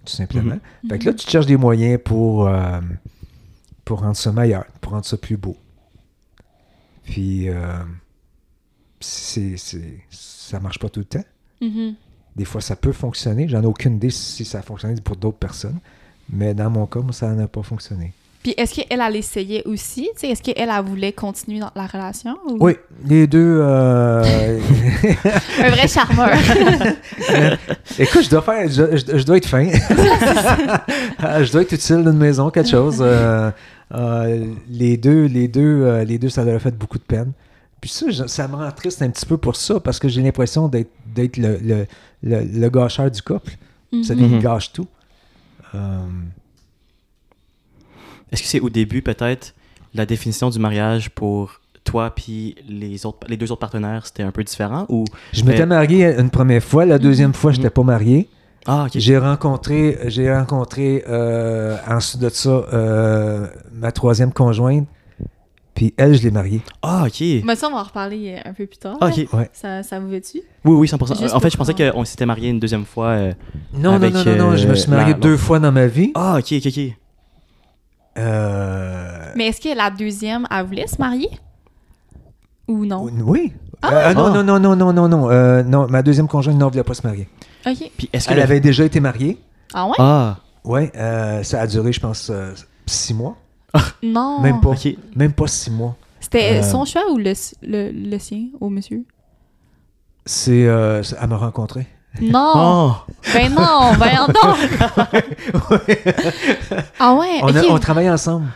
Tout 0.08 0.14
simplement. 0.14 0.58
Mhm. 0.82 0.90
Fait 0.90 0.98
que 0.98 1.04
là, 1.04 1.12
tu 1.12 1.28
cherches 1.28 1.44
des 1.44 1.58
moyens 1.58 2.00
pour, 2.02 2.48
euh, 2.48 2.80
pour 3.84 4.00
rendre 4.00 4.16
ça 4.16 4.32
meilleur, 4.32 4.64
pour 4.80 4.92
rendre 4.92 5.04
ça 5.04 5.18
plus 5.18 5.36
beau. 5.36 5.54
Puis, 7.04 7.50
euh, 7.50 7.84
c'est, 9.00 9.56
ça 10.10 10.60
marche 10.60 10.78
pas 10.78 10.88
tout 10.88 11.00
le 11.00 11.04
temps. 11.04 11.24
Mhm. 11.60 11.94
Des 12.36 12.46
fois, 12.46 12.62
ça 12.62 12.74
peut 12.74 12.92
fonctionner. 12.92 13.48
J'en 13.48 13.62
ai 13.62 13.66
aucune 13.66 13.96
idée 13.96 14.08
si 14.08 14.46
ça 14.46 14.60
a 14.60 14.62
fonctionné 14.62 14.98
pour 15.02 15.16
d'autres 15.16 15.36
personnes. 15.36 15.78
Mais 16.30 16.54
dans 16.54 16.70
mon 16.70 16.86
cas, 16.86 17.00
moi, 17.00 17.12
ça 17.12 17.34
n'a 17.34 17.46
pas 17.46 17.62
fonctionné. 17.62 18.14
Puis 18.48 18.54
est-ce 18.56 18.76
qu'elle, 18.76 18.98
elle 19.02 19.16
essayait 19.16 19.62
aussi? 19.66 20.08
Est-ce 20.22 20.40
qu'elle, 20.42 20.54
elle 20.70 20.82
voulait 20.82 21.12
continuer 21.12 21.60
dans 21.60 21.70
la 21.76 21.86
relation? 21.86 22.34
ou- 22.46 22.56
Oui, 22.60 22.76
les 23.06 23.26
deux. 23.26 23.58
euh, 23.60 24.22
Un 25.62 25.68
vrai 25.68 25.86
charmeur. 25.86 26.30
Écoute, 27.98 28.22
je 28.24 28.30
dois 28.30 28.40
faire. 28.40 28.66
Je, 28.70 28.96
je- 28.96 29.18
je 29.18 29.22
dois 29.24 29.36
être 29.36 29.46
fin. 29.46 29.66
je 29.68 31.52
dois 31.52 31.60
être 31.60 31.72
utile 31.72 31.96
d'une 32.04 32.16
maison, 32.16 32.48
quelque 32.48 32.70
chose. 32.70 32.98
Euh, 33.02 33.50
euh, 33.92 34.46
les 34.70 34.96
deux, 34.96 35.26
les 35.26 35.46
deux, 35.48 35.98
les 36.06 36.16
deux, 36.18 36.30
ça 36.30 36.42
leur 36.42 36.56
a 36.56 36.58
fait 36.58 36.74
beaucoup 36.74 36.96
de 36.98 37.02
peine. 37.04 37.32
Puis 37.82 37.90
ça, 37.90 38.06
je- 38.08 38.26
ça 38.28 38.48
me 38.48 38.56
rend 38.56 38.70
triste 38.72 39.02
un 39.02 39.10
petit 39.10 39.26
peu 39.26 39.36
pour 39.36 39.56
ça, 39.56 39.78
parce 39.78 39.98
que 39.98 40.08
j'ai 40.08 40.22
l'impression 40.22 40.68
d'être, 40.68 40.88
le, 41.36 41.58
le, 41.62 41.86
le, 42.22 42.40
le 42.60 42.68
gâcheur 42.70 43.10
du 43.10 43.20
couple. 43.20 43.52
Ça 44.04 44.14
Mhm. 44.14 44.38
Gâche 44.40 44.72
tout. 44.72 44.86
Est-ce 48.32 48.42
que 48.42 48.48
c'est 48.48 48.60
au 48.60 48.70
début, 48.70 49.02
peut-être, 49.02 49.54
la 49.94 50.06
définition 50.06 50.50
du 50.50 50.58
mariage 50.58 51.10
pour 51.10 51.60
toi 51.84 52.10
puis 52.14 52.54
les, 52.68 53.06
autres, 53.06 53.26
les 53.28 53.36
deux 53.38 53.50
autres 53.50 53.60
partenaires, 53.60 54.06
c'était 54.06 54.22
un 54.22 54.30
peu 54.30 54.44
différent? 54.44 54.84
Ou... 54.90 55.04
je 55.32 55.42
m'étais 55.44 55.60
Mais- 55.60 55.66
marié 55.76 56.14
une 56.18 56.30
première 56.30 56.62
fois, 56.62 56.84
la 56.84 56.98
deuxième 56.98 57.32
fois, 57.32 57.52
je 57.52 57.56
n'étais 57.58 57.70
pas 57.70 57.82
marié. 57.82 58.28
Ah, 58.66 58.84
ok. 58.84 58.92
J'ai 58.96 59.16
rencontré, 59.16 59.98
j'ai 60.08 60.30
rencontré 60.34 61.02
euh, 61.08 61.76
ensuite 61.88 62.20
de 62.20 62.28
ça 62.28 62.50
euh, 62.50 63.46
ma 63.72 63.92
troisième 63.92 64.30
conjointe, 64.32 64.86
puis 65.74 65.94
elle, 65.96 66.14
je 66.18 66.22
l'ai 66.24 66.30
mariée. 66.30 66.60
Ah, 66.82 67.04
ok. 67.06 67.20
Mais 67.44 67.56
ça, 67.56 67.68
on 67.68 67.72
va 67.72 67.78
en 67.78 67.84
reparler 67.84 68.34
euh, 68.36 68.50
un 68.50 68.52
peu 68.52 68.66
plus 68.66 68.76
tard. 68.78 68.98
Ah, 69.00 69.06
ok. 69.08 69.32
Ouais. 69.32 69.48
Ça, 69.54 69.82
ça 69.82 69.98
vous 69.98 70.10
va-tu? 70.10 70.42
Oui, 70.66 70.74
oui, 70.74 70.86
100%. 70.86 71.18
Juste 71.18 71.34
en 71.34 71.40
fait, 71.40 71.48
je 71.50 71.56
pensais 71.56 71.72
qu'on 71.72 72.04
s'était 72.04 72.26
marié 72.26 72.50
une 72.50 72.58
deuxième 72.60 72.84
fois. 72.84 73.06
euh, 73.10 73.32
Non, 73.72 73.92
Avec, 73.92 74.12
non, 74.12 74.22
non, 74.24 74.32
non, 74.36 74.50
non, 74.50 74.56
je 74.56 74.68
me 74.68 74.74
suis 74.74 74.90
marié 74.90 75.14
la- 75.14 75.18
deux 75.18 75.36
fois 75.38 75.58
dans 75.60 75.72
ma 75.72 75.86
vie. 75.86 76.10
Ah, 76.14 76.36
ok, 76.38 76.52
ok, 76.52 76.66
ok. 76.66 76.92
Euh, 78.18 79.32
Mais 79.36 79.46
est-ce 79.48 79.60
que 79.60 79.76
la 79.76 79.90
deuxième, 79.90 80.46
elle 80.50 80.66
voulait 80.66 80.86
se 80.86 80.96
marier? 80.98 81.30
Ou 82.66 82.84
non? 82.84 83.08
Oui. 83.24 83.52
Ah. 83.82 84.10
Euh, 84.10 84.14
non, 84.14 84.26
Ah. 84.26 84.42
non, 84.42 84.44
non, 84.44 84.58
non, 84.60 84.76
non, 84.76 84.92
non, 84.92 85.08
non, 85.08 85.30
euh, 85.30 85.62
non, 85.62 85.86
ma 85.88 86.02
deuxième 86.02 86.28
conjointe 86.28 86.56
ne 86.58 86.64
voulait 86.64 86.82
pas 86.82 86.94
se 86.94 87.06
marier. 87.06 87.28
OK. 87.66 87.90
Puis 87.96 88.10
est-ce 88.12 88.26
que. 88.26 88.32
Elle 88.32 88.38
le- 88.38 88.42
avait 88.42 88.60
déjà 88.60 88.84
été 88.84 89.00
mariée? 89.00 89.38
Ah 89.72 89.86
ouais? 89.86 89.94
Ah, 89.98 90.36
Ouais, 90.64 90.92
euh, 90.96 91.42
ça 91.44 91.60
a 91.62 91.66
duré, 91.66 91.92
je 91.92 92.00
pense, 92.00 92.28
euh, 92.30 92.52
six 92.84 93.14
mois. 93.14 93.36
Non. 94.02 94.40
Même 94.40 94.60
pas. 94.60 94.70
ok. 94.70 94.88
Même 95.16 95.32
pas 95.32 95.46
six 95.46 95.70
mois. 95.70 95.96
C'était 96.20 96.58
Euh, 96.58 96.62
son 96.62 96.84
choix 96.84 97.10
ou 97.12 97.16
le, 97.16 97.32
le, 97.62 97.90
le 98.10 98.18
sien, 98.18 98.48
au 98.60 98.68
monsieur? 98.68 99.04
C'est, 100.26 100.66
euh, 100.66 101.02
c'est- 101.02 101.16
elle 101.20 101.28
m'a 101.28 101.36
rencontré. 101.36 101.86
Non! 102.20 102.52
Oh, 102.56 102.92
Ben 103.32 103.54
non! 103.54 103.92
Ben 103.98 104.26
non! 104.28 104.54
Ah 106.98 107.14
ouais? 107.14 107.38
On, 107.42 107.54
a- 107.54 107.60
ok. 107.62 107.66
on 107.70 107.78
travaillait 107.78 108.10
ensemble. 108.10 108.46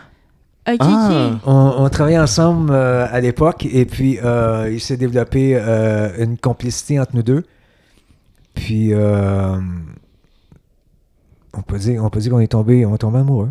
Ok, 0.68 0.76
Ah. 0.80 1.30
ok. 1.32 1.38
On, 1.46 1.74
on 1.78 1.88
travaillait 1.88 2.18
ensemble 2.18 2.70
euh, 2.72 3.06
à 3.10 3.20
l'époque 3.20 3.66
et 3.70 3.84
puis 3.84 4.18
euh, 4.22 4.70
il 4.72 4.80
s'est 4.80 4.96
développé 4.96 5.56
euh, 5.56 6.10
une 6.24 6.38
complicité 6.38 6.98
entre 7.00 7.14
nous 7.14 7.22
deux. 7.22 7.44
Puis 8.54 8.92
euh, 8.92 9.56
on 11.54 11.62
peut 11.62 11.78
dire 11.78 12.02
on 12.04 12.10
peut 12.10 12.20
dire 12.20 12.32
qu'on 12.32 12.40
est 12.40 12.46
tombé 12.48 12.84
on 12.86 12.94
est 12.94 12.98
tombé 12.98 13.18
amoureux. 13.18 13.50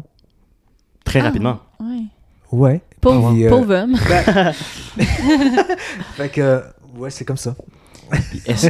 très 1.05 1.19
Ah, 1.19 1.23
rapidement. 1.25 1.59
Ouais. 1.79 2.03
Ouais. 2.51 2.81
Pauvre, 2.99 3.31
Puis, 3.33 3.45
euh, 3.45 3.49
pauvre 3.49 3.75
homme. 3.75 3.95
ben- 4.07 4.53
fait 6.15 6.29
que 6.29 6.61
ouais, 6.97 7.09
c'est 7.09 7.25
comme 7.25 7.37
ça. 7.37 7.55
Est-ce- 8.45 8.67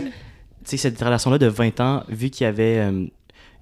cette 0.77 1.01
relation-là 1.01 1.37
de 1.37 1.47
20 1.47 1.79
ans, 1.79 2.03
vu 2.09 2.29
qu'il 2.29 2.45
y 2.45 2.47
avait. 2.47 2.77
euh, 2.79 2.91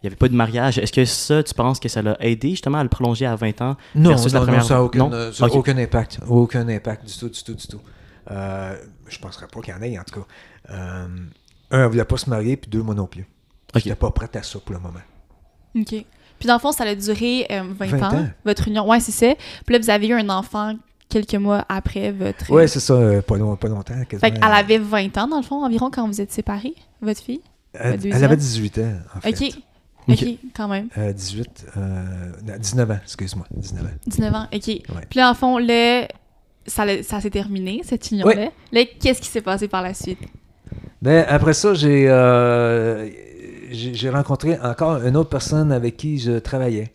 il 0.01 0.05
n'y 0.05 0.07
avait 0.07 0.15
pas 0.15 0.29
de 0.29 0.35
mariage. 0.35 0.77
Est-ce 0.77 0.93
que 0.93 1.03
ça, 1.03 1.43
tu 1.43 1.53
penses 1.53 1.77
que 1.77 1.89
ça 1.89 2.01
l'a 2.01 2.15
aidé 2.21 2.51
justement 2.51 2.77
à 2.77 2.83
le 2.83 2.89
prolonger 2.89 3.25
à 3.25 3.35
20 3.35 3.61
ans? 3.61 3.75
Non, 3.95 4.11
Versus 4.11 4.31
la 4.31 4.39
non, 4.39 4.45
non, 4.45 4.51
première- 4.53 4.65
ça 4.65 4.73
n'a 4.75 4.83
aucun, 4.83 5.11
euh, 5.11 5.31
aucun 5.51 5.77
impact. 5.77 6.19
Aucun 6.29 6.69
impact 6.69 7.05
du 7.05 7.17
tout, 7.17 7.27
du 7.27 7.43
tout, 7.43 7.53
du 7.53 7.67
tout. 7.67 7.81
Euh, 8.31 8.77
je 9.09 9.19
penserais 9.19 9.47
pas 9.47 9.59
qu'il 9.59 9.73
y 9.73 9.77
en 9.77 9.81
ait, 9.81 9.99
en 9.99 10.03
tout 10.03 10.21
cas. 10.21 10.25
Euh, 10.71 11.07
un, 11.71 11.83
elle 11.83 11.89
voulait 11.89 12.05
pas 12.05 12.15
se 12.15 12.29
marier, 12.29 12.55
puis 12.55 12.69
deux, 12.71 12.81
moi 12.81 12.95
non 12.95 13.07
plus. 13.07 13.23
Ok. 13.75 13.81
J'étais 13.83 13.95
pas 13.97 14.09
prête 14.11 14.33
à 14.37 14.41
ça 14.43 14.57
pour 14.59 14.73
le 14.73 14.79
moment. 14.79 15.01
OK. 15.75 15.85
Puis 16.39 16.47
dans 16.47 16.53
le 16.53 16.59
fond, 16.59 16.71
ça 16.71 16.85
a 16.85 16.95
duré 16.95 17.45
euh, 17.51 17.63
20, 17.77 17.85
20 17.87 18.01
ans, 18.01 18.15
ans. 18.19 18.29
votre 18.45 18.67
union. 18.69 18.87
Ouais, 18.87 19.01
c'est 19.01 19.11
ça. 19.11 19.35
Puis 19.65 19.73
là, 19.75 19.79
vous 19.81 19.89
avez 19.89 20.07
eu 20.07 20.13
un 20.13 20.29
enfant 20.29 20.75
quelques 21.09 21.35
mois 21.35 21.65
après 21.69 22.11
votre... 22.11 22.49
Ouais, 22.51 22.67
c'est 22.67 22.79
ça, 22.79 22.93
euh, 22.93 23.21
pas, 23.21 23.37
long- 23.37 23.55
pas 23.55 23.67
longtemps. 23.67 23.95
Fait 24.09 24.31
qu'elle 24.31 24.43
avait 24.43 24.77
20 24.77 25.17
ans, 25.17 25.27
dans 25.27 25.37
le 25.37 25.43
fond, 25.43 25.63
environ, 25.65 25.89
quand 25.91 26.07
vous 26.07 26.21
êtes 26.21 26.31
séparés, 26.31 26.75
votre 27.01 27.21
fille? 27.21 27.41
Elle, 27.73 27.99
elle 28.05 28.23
avait 28.23 28.37
18 28.37 28.77
ans, 28.79 28.93
en 29.15 29.21
fait. 29.21 29.29
OK. 29.29 29.53
Ok. 30.07 30.25
Quand 30.55 30.67
même. 30.67 30.87
Euh, 30.97 31.13
18, 31.13 31.67
euh, 31.77 32.31
non, 32.47 32.53
19 32.59 32.91
ans, 32.91 32.99
excuse-moi, 33.03 33.45
19 33.55 33.83
ans. 33.83 33.87
19 34.07 34.33
ans, 34.35 34.47
OK. 34.53 34.67
Ouais. 34.67 34.81
Puis 35.09 35.19
là, 35.19 35.29
le 35.29 35.35
fond, 35.35 35.57
là, 35.59 36.07
ça, 36.65 36.85
ça 37.03 37.21
s'est 37.21 37.29
terminé, 37.29 37.81
cette 37.83 38.09
union-là. 38.11 38.35
Ouais. 38.35 38.51
Là, 38.71 38.81
qu'est-ce 38.99 39.21
qui 39.21 39.27
s'est 39.27 39.41
passé 39.41 39.67
par 39.67 39.83
la 39.83 39.93
suite? 39.93 40.19
Ben, 41.01 41.25
après 41.27 41.53
ça, 41.53 41.73
j'ai 41.75 42.09
euh, 42.09 43.07
j'ai 43.71 44.09
rencontré 44.09 44.57
encore 44.59 45.03
une 45.05 45.15
autre 45.15 45.29
personne 45.29 45.71
avec 45.71 45.95
qui 45.95 46.17
je 46.17 46.39
travaillais 46.39 46.93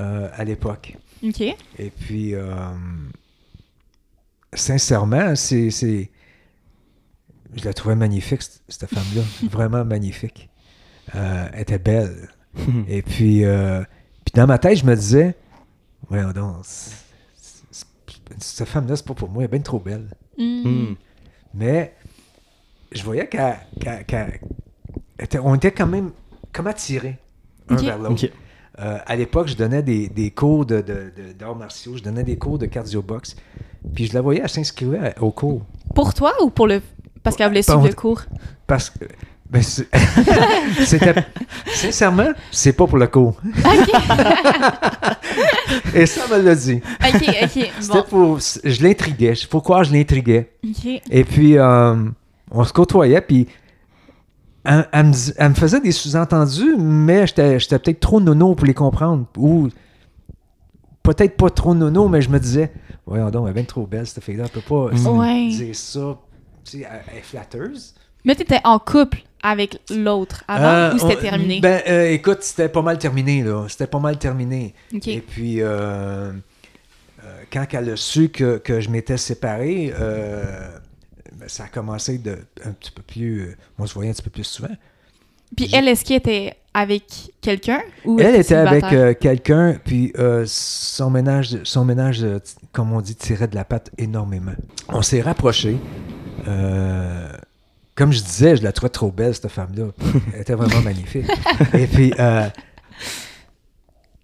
euh, 0.00 0.28
à 0.34 0.44
l'époque. 0.44 0.96
OK. 1.24 1.40
Et 1.40 1.56
puis, 2.00 2.34
euh, 2.34 2.44
sincèrement, 4.54 5.34
c'est, 5.36 5.70
c'est- 5.70 6.10
Je 7.54 7.64
la 7.64 7.74
trouvais 7.74 7.96
magnifique, 7.96 8.42
cette 8.68 8.86
femme-là. 8.86 9.22
Vraiment 9.50 9.84
magnifique. 9.84 10.48
Euh, 11.14 11.48
elle 11.52 11.60
était 11.60 11.78
belle. 11.78 12.28
Et 12.88 13.02
puis, 13.02 13.44
euh, 13.44 13.82
puis, 14.24 14.32
dans 14.34 14.46
ma 14.46 14.58
tête, 14.58 14.78
je 14.78 14.84
me 14.86 14.94
disais, 14.94 15.34
voyons 16.08 16.32
donc, 16.32 16.56
c'est- 16.62 16.94
c'est- 17.70 17.86
cette 18.38 18.68
femme-là, 18.68 18.96
c'est 18.96 19.06
pas 19.06 19.14
pour 19.14 19.28
moi, 19.28 19.42
elle 19.42 19.46
est 19.46 19.52
bien 19.52 19.60
trop 19.60 19.78
belle. 19.78 20.08
Hmm. 20.38 20.62
Hmm. 20.64 20.94
Mais 21.54 21.94
je 22.92 23.02
voyais 23.02 23.28
qu'elle, 23.28 23.56
qu'elle- 23.80 24.04
qu'elle 24.06 24.40
était- 25.18 25.38
on 25.38 25.54
était 25.54 25.72
quand 25.72 25.86
même 25.86 26.10
comme 26.52 26.66
attirés 26.68 27.18
un 27.68 27.76
vers 27.76 27.98
l'autre. 27.98 28.14
Euh, 28.80 28.98
à 29.06 29.16
l'époque, 29.16 29.48
je 29.48 29.54
donnais 29.56 29.82
des, 29.82 30.08
des 30.08 30.30
cours 30.30 30.64
de, 30.64 30.76
de- 30.80 31.12
de- 31.16 31.32
d'arts 31.38 31.56
martiaux, 31.56 31.96
je 31.96 32.02
donnais 32.02 32.24
des 32.24 32.36
cours 32.38 32.58
de 32.58 32.66
cardio-box. 32.66 33.36
Puis 33.94 34.06
je 34.06 34.14
la 34.14 34.20
voyais, 34.22 34.40
elle 34.42 34.48
s'inscrivait 34.48 35.14
au 35.20 35.30
cours. 35.30 35.62
Pour 35.94 36.14
toi 36.14 36.32
ou 36.42 36.48
pour 36.50 36.66
le... 36.66 36.80
Parce 37.22 37.36
qu'elle 37.36 37.48
voulait 37.48 37.62
suivre 37.62 37.86
le 37.86 37.92
cours? 37.92 38.22
Parce 38.66 38.88
que. 38.90 39.04
ben, 39.50 39.62
c'était. 40.84 41.14
Sincèrement, 41.74 42.30
c'est 42.50 42.72
pas 42.72 42.86
pour 42.86 42.98
le 42.98 43.06
cours. 43.08 43.40
OK. 43.64 43.92
Et 45.94 46.06
ça 46.06 46.22
me 46.28 46.42
l'a 46.42 46.54
dit. 46.54 46.80
OK, 47.04 47.14
OK. 47.42 47.48
C'était 47.80 47.92
Bon. 47.92 48.02
pour. 48.08 48.38
Je 48.64 48.82
l'intriguais. 48.82 49.34
Il 49.40 49.46
faut 49.46 49.60
croire 49.60 49.82
que 49.82 49.88
je 49.88 49.92
l'intriguais. 49.92 50.52
Et 51.10 51.24
puis, 51.24 51.58
euh, 51.58 51.94
on 52.50 52.64
se 52.64 52.72
côtoyait, 52.72 53.20
puis 53.20 53.46
elle, 54.64 54.88
elle 54.92 55.06
me, 55.06 55.12
dis- 55.12 55.32
elle 55.36 55.48
me 55.50 55.54
faisait 55.54 55.80
des 55.80 55.92
sous-entendus, 55.92 56.76
mais 56.78 57.26
j'étais 57.26 57.58
peut-être 57.78 58.00
trop 58.00 58.20
nono 58.20 58.54
pour 58.54 58.66
les 58.66 58.74
comprendre. 58.74 59.26
Ou 59.36 59.68
peut-être 61.02 61.36
pas 61.36 61.50
trop 61.50 61.74
nono, 61.74 62.08
mais 62.08 62.22
je 62.22 62.30
me 62.30 62.38
disais, 62.38 62.72
voyons 63.06 63.30
donc, 63.30 63.44
elle 63.46 63.50
est 63.50 63.54
bien 63.54 63.64
trop 63.64 63.86
belle, 63.86 64.06
cette 64.06 64.22
fille-là. 64.22 64.44
Elle 64.44 64.50
peut 64.50 64.60
pas 64.60 64.92
Mm. 64.94 65.18
Ouais. 65.18 65.48
dire 65.48 65.74
ça. 65.74 66.16
Tu 66.64 66.78
sais, 66.78 66.86
elle, 67.10 67.18
est 67.18 67.22
flatteuse. 67.22 67.94
Mais 68.24 68.36
t'étais 68.36 68.60
en 68.62 68.78
couple 68.78 69.22
avec 69.42 69.80
l'autre 69.90 70.44
avant 70.46 70.64
Euh, 70.64 70.94
ou 70.94 70.98
c'était 70.98 71.16
terminé? 71.16 71.58
Ben, 71.60 71.82
euh, 71.88 72.10
écoute, 72.12 72.38
c'était 72.42 72.68
pas 72.68 72.82
mal 72.82 72.98
terminé, 72.98 73.42
là. 73.42 73.64
C'était 73.68 73.88
pas 73.88 73.98
mal 73.98 74.16
terminé. 74.16 74.74
Et 74.92 75.20
puis, 75.20 75.60
euh, 75.60 75.66
euh, 75.70 76.32
quand 77.52 77.66
elle 77.72 77.90
a 77.90 77.96
su 77.96 78.28
que, 78.28 78.58
que 78.58 78.80
je 78.80 78.90
m'étais 78.90 79.16
séparé, 79.16 79.92
ça 81.46 81.64
a 81.64 81.68
commencé 81.68 82.18
de 82.18 82.38
un 82.64 82.72
petit 82.72 82.90
peu 82.90 83.02
plus. 83.02 83.40
euh, 83.42 83.56
on 83.78 83.86
se 83.86 83.94
voyait 83.94 84.10
un 84.10 84.14
petit 84.14 84.22
peu 84.22 84.30
plus 84.30 84.44
souvent. 84.44 84.74
Puis 85.56 85.68
elle, 85.74 85.86
est-ce 85.88 86.04
qu'elle 86.04 86.16
était 86.18 86.56
avec 86.72 87.32
quelqu'un 87.42 87.80
ou 88.06 88.18
Elle 88.18 88.36
était 88.36 88.54
avec 88.54 88.84
euh, 88.84 89.12
quelqu'un, 89.12 89.76
puis 89.84 90.12
euh, 90.18 90.44
son 90.46 91.10
ménage, 91.10 91.58
son 91.64 91.84
ménage 91.84 92.24
euh, 92.24 92.38
t- 92.38 92.52
comme 92.72 92.92
on 92.92 93.00
dit, 93.02 93.14
tirait 93.14 93.48
de 93.48 93.54
la 93.54 93.64
patte 93.64 93.90
énormément. 93.98 94.54
On 94.88 95.02
s'est 95.02 95.20
rapprochés. 95.20 95.76
Euh, 96.48 97.30
comme 97.94 98.12
je 98.12 98.22
disais, 98.22 98.56
je 98.56 98.62
la 98.62 98.72
trouvais 98.72 98.88
trop 98.88 99.10
belle, 99.10 99.34
cette 99.34 99.48
femme-là. 99.48 99.88
Elle 100.34 100.40
était 100.40 100.54
vraiment 100.54 100.80
magnifique. 100.84 101.26
Et 101.74 101.86
puis, 101.86 102.14
euh, 102.18 102.48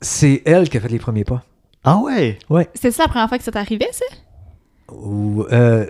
c'est 0.01 0.43
elle 0.47 0.69
qui 0.69 0.77
a 0.77 0.81
fait 0.81 0.89
les 0.89 0.99
premiers 0.99 1.25
pas. 1.25 1.45
Ah 1.85 1.99
ouais? 1.99 2.39
C'était 2.75 2.91
ça 2.91 3.05
la 3.05 3.09
première 3.09 3.29
fois 3.29 3.39
que 3.39 3.45
ça 3.45 3.53
t'arrivait, 3.53 3.89
ça? 3.93 4.05
Ou, 4.93 5.45
euh, 5.53 5.87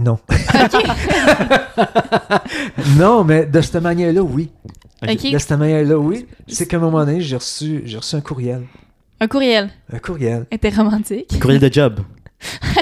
non. 0.00 0.18
non, 2.96 3.24
mais 3.24 3.46
de 3.46 3.60
cette 3.60 3.82
manière-là, 3.82 4.22
oui. 4.22 4.50
De 5.02 5.38
cette 5.38 5.50
manière-là, 5.52 5.98
oui. 5.98 6.26
C'est 6.48 6.66
qu'à 6.66 6.76
un 6.76 6.80
moment 6.80 7.04
donné, 7.04 7.20
j'ai 7.20 7.36
reçu, 7.36 7.82
j'ai 7.84 7.96
reçu 7.96 8.16
un 8.16 8.20
courriel. 8.20 8.62
Un 9.20 9.28
courriel. 9.28 9.70
Un 9.92 9.98
courriel. 9.98 10.46
Elle 10.50 10.56
était 10.56 10.70
romantique. 10.70 11.38
Courriel 11.40 11.60
de 11.60 11.72
job. 11.72 12.00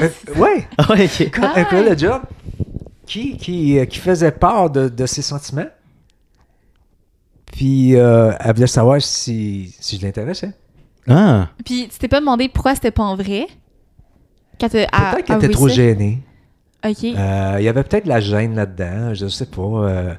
Euh, 0.00 0.08
ouais, 0.36 0.66
Ah 0.78 0.86
un 0.92 1.06
Ah. 1.42 1.64
courriel 1.64 1.94
de 1.94 1.98
job 1.98 2.22
qui, 3.06 3.36
qui, 3.36 3.78
euh, 3.78 3.84
qui 3.86 3.98
faisait 3.98 4.30
part 4.32 4.70
de, 4.70 4.88
de 4.88 5.06
ses 5.06 5.22
sentiments. 5.22 5.66
Puis 7.52 7.96
euh, 7.96 8.32
elle 8.40 8.54
voulait 8.54 8.66
savoir 8.68 9.00
si, 9.02 9.74
si 9.80 9.98
je 9.98 10.06
l'intéressais. 10.06 10.52
Ah. 11.08 11.48
Puis 11.64 11.88
tu 11.90 11.98
t'es 11.98 12.08
pas 12.08 12.20
demandé 12.20 12.48
pourquoi 12.48 12.74
c'était 12.74 12.90
pas 12.90 13.02
en 13.02 13.16
vrai? 13.16 13.46
Peut-être 14.58 15.24
qu'elle 15.24 15.36
était 15.36 15.48
trop 15.48 15.68
gênée. 15.68 16.18
Ok. 16.84 17.04
Euh, 17.04 17.56
Il 17.58 17.64
y 17.64 17.68
avait 17.68 17.82
peut-être 17.84 18.06
la 18.06 18.20
gêne 18.20 18.54
là-dedans, 18.54 19.14
je 19.14 19.26
sais 19.28 19.46
pas. 19.46 19.62
euh, 19.62 20.14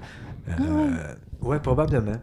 Ah 0.50 0.62
euh, 0.62 1.16
ouais, 1.42 1.60
probablement. 1.60 2.18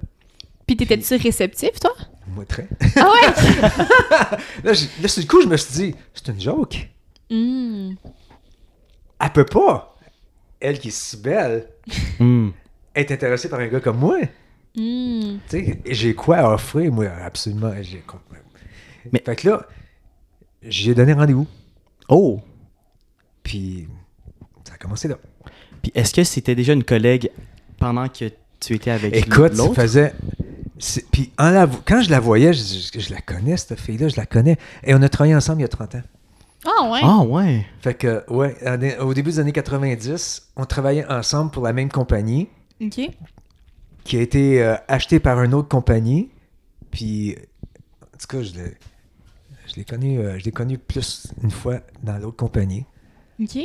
Puis 0.67 0.77
t'étais-tu 0.77 1.17
réceptif, 1.17 1.79
toi? 1.81 1.93
Moi, 2.29 2.45
très. 2.45 2.69
Ah 2.97 3.09
ouais? 3.09 4.39
Là, 4.65 4.73
j'ai- 4.73 4.89
là, 5.01 5.09
sur 5.09 5.23
le 5.23 5.29
coup, 5.29 5.41
je 5.43 5.47
me 5.49 5.57
suis 5.57 5.75
dit, 5.75 5.95
c'est 6.13 6.29
une 6.33 6.41
joke. 6.41 6.91
Hmm. 7.31 7.93
Elle 9.21 9.31
peut 9.33 9.45
pas, 9.47 9.97
elle 10.61 10.79
qui 10.79 10.89
est 10.89 10.91
si 10.91 11.17
belle, 11.17 11.69
Hmm. 12.19 12.51
être 12.95 13.13
intéressée 13.13 13.49
par 13.49 13.61
un 13.61 13.69
gars 13.69 13.81
comme 13.81 13.99
moi. 13.99 14.19
Hmm. 14.77 15.39
Tu 15.49 15.65
sais, 15.65 15.81
j'ai 15.87 16.15
quoi 16.15 16.39
à 16.39 16.51
offrir, 16.55 16.93
moi, 16.93 17.07
absolument. 17.25 17.73
J'ai... 17.81 18.05
Mais- 19.13 19.23
Fait 19.25 19.37
que 19.37 19.49
là, 19.49 19.67
j'ai 20.63 20.95
donné 20.95 21.13
rendez-vous. 21.13 21.47
Oh. 22.09 22.41
Puis, 23.45 23.87
ça 24.67 24.75
a 24.75 24.77
commencé 24.79 25.09
là. 25.09 25.17
Puis 25.83 25.93
est-ce 25.95 26.13
que 26.15 26.25
c'était 26.25 26.55
déjà 26.55 26.73
une 26.73 26.85
collègue 26.85 27.31
pendant 27.79 28.09
que 28.09 28.31
tu 28.61 28.75
étais 28.75 28.91
avec 28.91 29.15
Écoute, 29.15 29.55
ça 29.55 29.63
l'autre? 29.65 29.75
faisait. 29.81 30.13
c'est- 30.79 31.07
Puis, 31.11 31.31
en 31.39 31.51
la 31.51 31.67
vo- 31.67 31.79
quand 31.85 32.03
je 32.03 32.11
la 32.11 32.21
voyais, 32.21 32.53
je, 32.53 32.63
je- 32.95 32.99
je 33.01 33.11
la 33.13 33.21
connais, 33.21 33.57
cette 33.57 33.79
fille-là, 33.81 34.09
je 34.09 34.17
la 34.17 34.27
connais. 34.27 34.57
Et 34.85 34.95
on 34.95 35.03
a 35.03 35.09
travaillé 35.09 35.35
ensemble 35.37 35.61
il 35.61 35.63
y 35.63 35.65
a 35.67 35.69
30 35.69 35.95
ans. 35.95 36.03
Ah 36.67 36.91
ouais? 36.91 37.01
Ah 37.03 37.21
ouais. 37.23 37.65
Fait 37.81 37.95
que, 37.95 38.25
ouais, 38.31 38.57
au 39.01 39.15
début 39.15 39.31
des 39.31 39.39
années 39.39 39.53
90, 39.53 40.49
on 40.57 40.65
travaillait 40.65 41.07
ensemble 41.07 41.51
pour 41.53 41.63
la 41.65 41.73
même 41.73 41.91
compagnie. 41.91 42.49
Ok. 42.81 43.01
qui 44.05 44.17
a 44.19 44.21
été 44.21 44.63
euh, 44.63 44.77
acheté 44.87 45.19
par 45.19 45.43
une 45.43 45.53
autre 45.55 45.69
compagnie. 45.69 46.29
Puis, 46.91 47.35
en 48.03 48.19
tout 48.19 48.27
cas, 48.29 48.43
je 48.43 48.53
l'ai, 48.55 48.75
je 49.67 49.75
l'ai 49.77 49.85
connu, 49.85 50.19
euh, 50.21 50.39
je 50.39 50.45
l'ai 50.45 50.53
connu 50.53 50.79
plus 50.79 51.27
une 51.43 51.51
fois 51.51 51.81
dans 52.05 52.17
l'autre 52.19 52.37
compagnie. 52.37 52.85
Ok. 53.43 53.57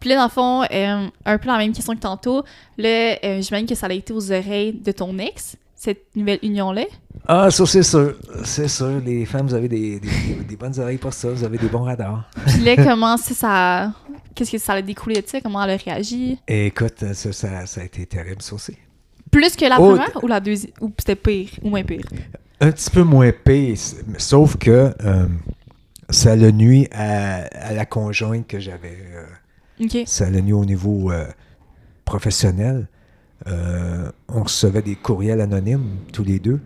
Puis 0.00 0.10
là, 0.10 0.16
dans 0.16 0.24
le 0.24 0.30
fond, 0.30 0.62
euh, 0.70 1.08
un 1.24 1.38
peu 1.38 1.46
la 1.48 1.58
même 1.58 1.72
question 1.72 1.94
que 1.94 2.00
tantôt. 2.00 2.44
Là, 2.76 3.16
euh, 3.24 3.40
j'imagine 3.42 3.66
que 3.66 3.74
ça 3.74 3.86
a 3.86 3.92
été 3.92 4.12
aux 4.12 4.30
oreilles 4.32 4.72
de 4.72 4.92
ton 4.92 5.18
ex, 5.18 5.56
cette 5.74 6.06
nouvelle 6.16 6.38
union-là? 6.42 6.84
Ah, 7.26 7.50
ça, 7.50 7.66
c'est 7.66 7.82
sûr. 7.82 8.14
C'est 8.44 8.68
sûr. 8.68 9.00
Les 9.04 9.24
femmes, 9.26 9.46
vous 9.48 9.54
avez 9.54 9.68
des, 9.68 10.00
des- 10.00 10.44
des 10.48 10.56
bonnes 10.56 10.78
oreilles 10.78 10.98
pour 10.98 11.12
ça. 11.12 11.28
Vous 11.30 11.44
avez 11.44 11.58
des 11.58 11.68
bons 11.68 11.82
radars. 11.82 12.28
Puis 12.46 12.60
là, 12.64 12.76
comment 12.76 13.16
ça, 13.16 13.34
ça... 13.34 13.92
Qu'est-ce 14.34 14.52
que 14.52 14.58
ça 14.58 14.74
a 14.74 14.82
découlé 14.82 15.20
de 15.20 15.26
ça? 15.26 15.40
Comment 15.40 15.62
elle 15.64 15.70
a 15.70 15.76
réagi? 15.76 16.38
Et 16.46 16.66
écoute, 16.66 17.04
ça, 17.12 17.32
ça, 17.32 17.66
ça 17.66 17.80
a 17.80 17.84
été 17.84 18.06
terrible, 18.06 18.40
ça 18.40 18.54
aussi. 18.54 18.76
Plus 19.30 19.56
que 19.56 19.64
la 19.66 19.80
Oh, 19.80 19.90
première 19.90 20.24
ou 20.24 20.26
la 20.28 20.40
deuxième? 20.40 20.72
Ou 20.80 20.92
c'était 20.98 21.16
pire 21.16 21.50
ou 21.62 21.70
moins 21.70 21.82
pire? 21.82 22.04
Un 22.60 22.70
petit 22.70 22.90
peu 22.90 23.02
moins 23.02 23.30
pire, 23.32 23.76
sauf 24.16 24.56
que 24.56 24.94
euh, 25.04 25.26
ça 26.08 26.34
le 26.34 26.50
nuit 26.50 26.88
à, 26.92 27.42
à 27.52 27.72
la 27.72 27.84
conjointe 27.84 28.46
que 28.46 28.58
j'avais. 28.58 28.96
euh, 29.14 29.24
Ça 30.06 30.28
l'a 30.30 30.40
nuit 30.40 30.52
au 30.52 30.64
niveau 30.64 31.10
euh, 31.12 31.26
professionnel. 32.04 32.88
Euh, 33.46 34.10
on 34.28 34.42
recevait 34.42 34.82
des 34.82 34.96
courriels 34.96 35.40
anonymes, 35.40 35.98
tous 36.12 36.24
les 36.24 36.38
deux, 36.38 36.60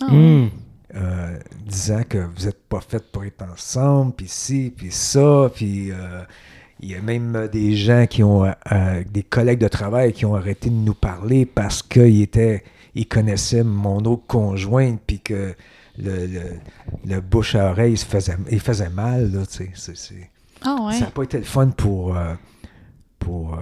Ah. 0.00 0.10
Hmm. 0.12 0.48
euh, 0.96 1.38
disant 1.64 2.02
que 2.08 2.18
vous 2.18 2.46
n'êtes 2.46 2.62
pas 2.68 2.80
fait 2.80 3.02
pour 3.12 3.24
être 3.24 3.42
ensemble, 3.44 4.12
puis 4.14 4.26
ci, 4.28 4.72
puis 4.76 4.90
ça, 4.90 5.50
puis 5.54 5.90
euh, 5.92 6.22
il 6.80 6.90
y 6.90 6.94
a 6.94 7.00
même 7.00 7.48
des 7.52 7.76
gens 7.76 8.06
qui 8.06 8.22
ont, 8.24 8.44
euh, 8.44 9.04
des 9.10 9.22
collègues 9.22 9.60
de 9.60 9.68
travail 9.68 10.12
qui 10.12 10.24
ont 10.26 10.34
arrêté 10.34 10.68
de 10.68 10.74
nous 10.74 10.94
parler 10.94 11.46
parce 11.46 11.82
qu'ils 11.82 12.22
étaient, 12.22 12.64
ils 12.94 13.06
connaissaient 13.06 13.62
mon 13.64 13.98
autre 14.04 14.26
conjointe, 14.26 15.00
puis 15.06 15.20
que 15.20 15.54
le, 15.98 16.26
le, 16.26 16.40
le 17.06 17.20
bouche 17.20 17.54
à 17.54 17.70
oreille, 17.70 17.92
il 17.92 17.98
se 17.98 18.04
faisait, 18.04 18.36
il 18.50 18.60
faisait 18.60 18.90
mal, 18.90 19.32
là, 19.32 19.46
tu 19.46 19.58
sais, 19.58 19.70
c'est- 19.74 19.96
c'est- 19.96 20.30
Ah 20.62 20.76
ouais. 20.86 20.94
Ça 20.94 21.04
n'a 21.06 21.10
pas 21.12 21.22
été 21.22 21.38
le 21.38 21.44
fun 21.44 21.68
pour... 21.68 22.16
euh, 22.16 22.34
pour 23.26 23.54
euh, 23.54 23.58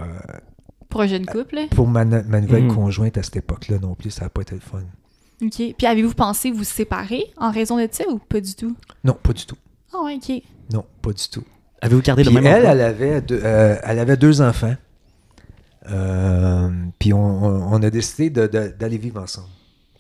Pour 0.91 1.01
un 1.01 1.07
jeune 1.07 1.25
couple, 1.25 1.55
là? 1.55 1.63
pour 1.71 1.89
ma, 1.89 2.05
ma 2.05 2.41
nouvelle 2.43 2.65
Mhm. 2.65 2.75
conjointe 2.75 3.17
à 3.17 3.23
cette 3.23 3.37
époque-là 3.37 3.79
non 3.81 3.95
plus, 3.95 4.11
ça 4.11 4.25
n'a 4.25 4.29
pas 4.29 4.43
été 4.43 4.55
le 4.55 4.61
fun. 4.61 4.83
Ok. 5.43 5.75
Puis 5.77 5.87
avez-vous 5.87 6.13
pensé 6.15 6.51
vous 6.51 6.65
séparer 6.65 7.25
en 7.39 7.51
raison 7.51 7.79
de 7.79 7.89
ça 7.91 8.05
ou 8.11 8.19
pas 8.19 8.41
du 8.41 8.55
tout? 8.55 8.77
Non, 9.05 9.15
pas 9.15 9.33
du 9.33 9.47
tout. 9.47 9.57
Ah 9.95 10.03
ouais, 10.05 10.17
ok. 10.17 10.43
Non, 10.73 10.85
pas 11.03 11.13
du 11.13 11.29
tout. 11.31 11.43
Avez-vous 11.81 12.03
gardé 12.03 12.23
Puis 12.25 12.35
le 12.35 12.41
même 12.41 12.65
elle, 12.65 12.81
avait, 12.81 13.21
deux, 13.23 13.41
euh, 13.43 13.77
elle 13.83 13.99
avait 13.99 14.17
deux 14.19 14.43
enfants. 14.43 14.75
Euh, 15.91 16.71
puis 16.99 17.13
on, 17.13 17.19
on- 17.45 17.73
on 17.75 17.83
a 17.83 17.91
décidé 17.91 18.31
de- 18.31 18.47
de- 18.47 18.75
d'aller 18.79 18.99
vivre 18.99 19.21
ensemble. 19.23 19.49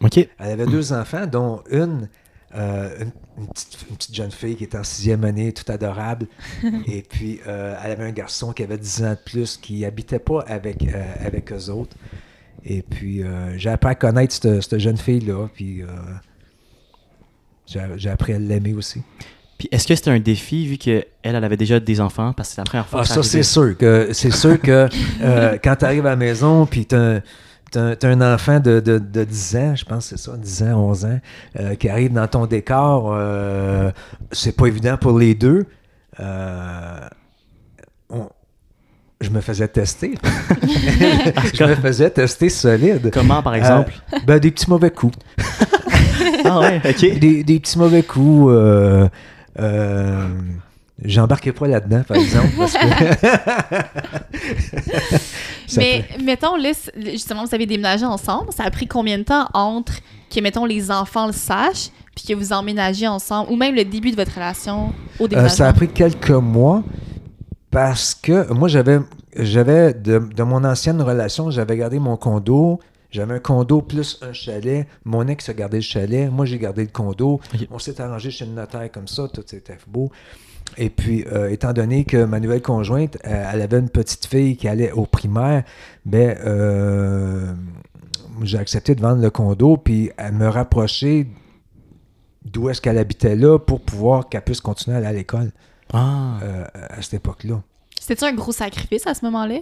OK. 0.02 0.16
Elle 0.18 0.50
avait 0.50 0.66
deux 0.66 0.92
enfants, 0.92 1.26
dont 1.26 1.62
une, 1.70 2.08
euh, 2.56 2.90
une, 3.00 3.12
une 3.42 3.48
petite, 3.48 3.78
une 3.90 3.96
petite 3.96 4.14
jeune 4.14 4.30
fille 4.30 4.56
qui 4.56 4.64
était 4.64 4.78
en 4.78 4.84
sixième 4.84 5.24
année, 5.24 5.52
toute 5.52 5.70
adorable. 5.70 6.26
Et 6.86 7.02
puis, 7.02 7.40
euh, 7.46 7.76
elle 7.84 7.92
avait 7.92 8.04
un 8.04 8.12
garçon 8.12 8.52
qui 8.52 8.62
avait 8.62 8.78
10 8.78 9.04
ans 9.04 9.10
de 9.10 9.18
plus, 9.24 9.56
qui 9.56 9.84
habitait 9.84 10.18
pas 10.18 10.40
avec, 10.46 10.82
euh, 10.82 11.04
avec 11.24 11.52
eux 11.52 11.70
autres. 11.70 11.96
Et 12.64 12.82
puis, 12.82 13.22
euh, 13.22 13.56
j'ai 13.58 13.70
appris 13.70 13.90
à 13.90 13.94
connaître 13.94 14.32
cette, 14.34 14.62
cette 14.62 14.78
jeune 14.78 14.96
fille-là. 14.96 15.48
Puis, 15.54 15.82
euh, 15.82 15.86
j'ai 17.96 18.10
appris 18.10 18.32
à 18.32 18.38
l'aimer 18.38 18.74
aussi. 18.74 19.02
Puis 19.58 19.68
est-ce 19.70 19.86
que 19.86 19.94
c'était 19.94 20.10
un 20.10 20.18
défi 20.18 20.66
vu 20.66 20.78
qu'elle, 20.78 21.04
elle 21.22 21.36
avait 21.36 21.56
déjà 21.56 21.78
des 21.78 22.00
enfants? 22.00 22.32
Parce 22.32 22.48
que 22.50 22.54
c'est 22.56 22.60
la 22.60 22.64
première 22.64 22.86
fois 22.86 23.00
Ah, 23.00 23.04
que 23.04 23.08
ça, 23.08 23.22
c'est 23.22 23.42
sûr 23.42 23.76
que 23.76 24.08
c'est 24.12 24.32
sûr 24.32 24.60
que 24.60 24.88
euh, 25.22 25.58
quand 25.62 25.76
tu 25.76 25.84
arrives 25.84 26.06
à 26.06 26.10
la 26.10 26.16
maison, 26.16 26.66
puis 26.66 26.86
tu 26.86 26.94
as, 26.96 27.22
un 27.76 28.34
enfant 28.34 28.60
de, 28.60 28.80
de, 28.80 28.98
de 28.98 29.24
10 29.24 29.56
ans, 29.56 29.74
je 29.76 29.84
pense 29.84 30.08
que 30.10 30.16
c'est 30.16 30.22
ça, 30.30 30.36
10 30.36 30.62
ans, 30.64 30.80
11 30.90 31.04
ans, 31.06 31.20
euh, 31.60 31.74
qui 31.74 31.88
arrive 31.88 32.12
dans 32.12 32.26
ton 32.26 32.46
décor, 32.46 33.12
euh, 33.16 33.90
c'est 34.32 34.56
pas 34.56 34.66
évident 34.66 34.96
pour 34.96 35.18
les 35.18 35.34
deux. 35.34 35.66
Euh, 36.20 37.08
on- 38.10 38.28
je 39.20 39.30
me 39.30 39.40
faisais 39.40 39.68
tester. 39.68 40.14
je 41.54 41.64
me 41.64 41.74
faisais 41.76 42.10
tester 42.10 42.48
solide. 42.50 43.10
Comment, 43.12 43.42
par 43.42 43.54
exemple? 43.54 43.92
Ben, 44.26 44.38
des 44.38 44.50
petits 44.50 44.68
mauvais 44.68 44.90
coups. 44.90 45.16
ah 46.44 46.60
ouais, 46.60 46.80
OK. 46.84 47.18
Des, 47.18 47.42
des 47.44 47.60
petits 47.60 47.78
mauvais 47.78 48.02
coups. 48.02 48.52
Euh, 51.04 51.06
euh, 51.06 51.10
J'embarquais 51.10 51.52
pas 51.52 51.66
là-dedans, 51.68 52.02
par 52.06 52.16
exemple, 52.16 52.48
parce 52.58 52.72
que. 52.72 52.78
Mais 55.76 56.04
mettons, 56.22 56.56
là, 56.56 56.72
justement, 56.96 57.44
vous 57.44 57.54
avez 57.54 57.66
déménagé 57.66 58.04
ensemble. 58.04 58.52
Ça 58.52 58.64
a 58.64 58.70
pris 58.70 58.86
combien 58.86 59.18
de 59.18 59.24
temps 59.24 59.48
entre 59.54 59.94
que, 60.34 60.40
mettons, 60.40 60.64
les 60.64 60.90
enfants 60.90 61.26
le 61.26 61.32
sachent, 61.32 61.90
puis 62.14 62.26
que 62.26 62.34
vous 62.34 62.52
emménagez 62.52 63.06
ensemble, 63.08 63.50
ou 63.52 63.56
même 63.56 63.74
le 63.74 63.84
début 63.84 64.10
de 64.10 64.16
votre 64.16 64.34
relation 64.34 64.92
au 65.18 65.24
Euh, 65.24 65.28
déménagement? 65.28 65.56
ça 65.56 65.68
a 65.68 65.72
pris 65.72 65.88
quelques 65.88 66.30
mois 66.30 66.82
parce 67.70 68.14
que 68.14 68.52
moi, 68.52 68.68
j'avais, 68.68 68.98
j'avais 69.36 69.94
de, 69.94 70.18
de 70.18 70.42
mon 70.42 70.64
ancienne 70.64 71.00
relation, 71.02 71.50
j'avais 71.50 71.76
gardé 71.76 71.98
mon 71.98 72.16
condo. 72.16 72.80
J'avais 73.10 73.34
un 73.34 73.38
condo 73.38 73.80
plus 73.80 74.18
un 74.22 74.32
chalet. 74.32 74.88
Mon 75.04 75.28
ex 75.28 75.48
a 75.48 75.54
gardé 75.54 75.76
le 75.76 75.82
chalet. 75.82 76.28
Moi, 76.32 76.46
j'ai 76.46 76.58
gardé 76.58 76.82
le 76.82 76.88
condo. 76.90 77.40
On 77.70 77.78
s'est 77.78 78.00
arrangé 78.00 78.32
chez 78.32 78.44
le 78.44 78.50
notaire 78.50 78.90
comme 78.90 79.06
ça. 79.06 79.28
Tout 79.32 79.44
était 79.54 79.78
beau. 79.86 80.10
Et 80.76 80.90
puis, 80.90 81.24
euh, 81.32 81.50
étant 81.50 81.72
donné 81.72 82.04
que 82.04 82.24
ma 82.24 82.40
nouvelle 82.40 82.62
conjointe, 82.62 83.16
euh, 83.26 83.50
elle 83.52 83.62
avait 83.62 83.78
une 83.78 83.88
petite 83.90 84.26
fille 84.26 84.56
qui 84.56 84.68
allait 84.68 84.92
au 84.92 85.06
primaire, 85.06 85.62
ben, 86.04 86.36
euh, 86.44 87.52
j'ai 88.42 88.58
accepté 88.58 88.94
de 88.94 89.00
vendre 89.00 89.22
le 89.22 89.30
condo, 89.30 89.76
puis 89.76 90.10
à 90.18 90.30
me 90.32 90.48
rapprocher 90.48 91.28
d'où 92.44 92.68
est-ce 92.68 92.80
qu'elle 92.80 92.98
habitait 92.98 93.36
là 93.36 93.58
pour 93.58 93.80
pouvoir 93.80 94.28
qu'elle 94.28 94.42
puisse 94.42 94.60
continuer 94.60 94.96
à 94.96 94.98
aller 94.98 95.06
à 95.08 95.12
l'école. 95.12 95.50
Ah. 95.92 96.38
euh, 96.42 96.64
à 96.74 97.00
cette 97.02 97.14
époque-là. 97.14 97.62
C'était-tu 98.00 98.24
un 98.24 98.34
gros 98.34 98.52
sacrifice 98.52 99.06
à 99.06 99.14
ce 99.14 99.24
moment-là? 99.26 99.58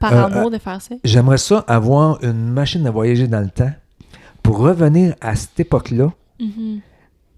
Par 0.00 0.12
Euh, 0.12 0.24
amour 0.24 0.50
de 0.50 0.58
faire 0.58 0.80
ça? 0.80 0.94
J'aimerais 1.04 1.38
ça 1.38 1.58
avoir 1.68 2.22
une 2.24 2.48
machine 2.50 2.86
à 2.86 2.90
voyager 2.90 3.26
dans 3.28 3.40
le 3.40 3.50
temps 3.50 3.72
pour 4.42 4.58
revenir 4.58 5.14
à 5.20 5.34
cette 5.36 5.58
époque-là 5.60 6.12
Mhm. 6.40 6.80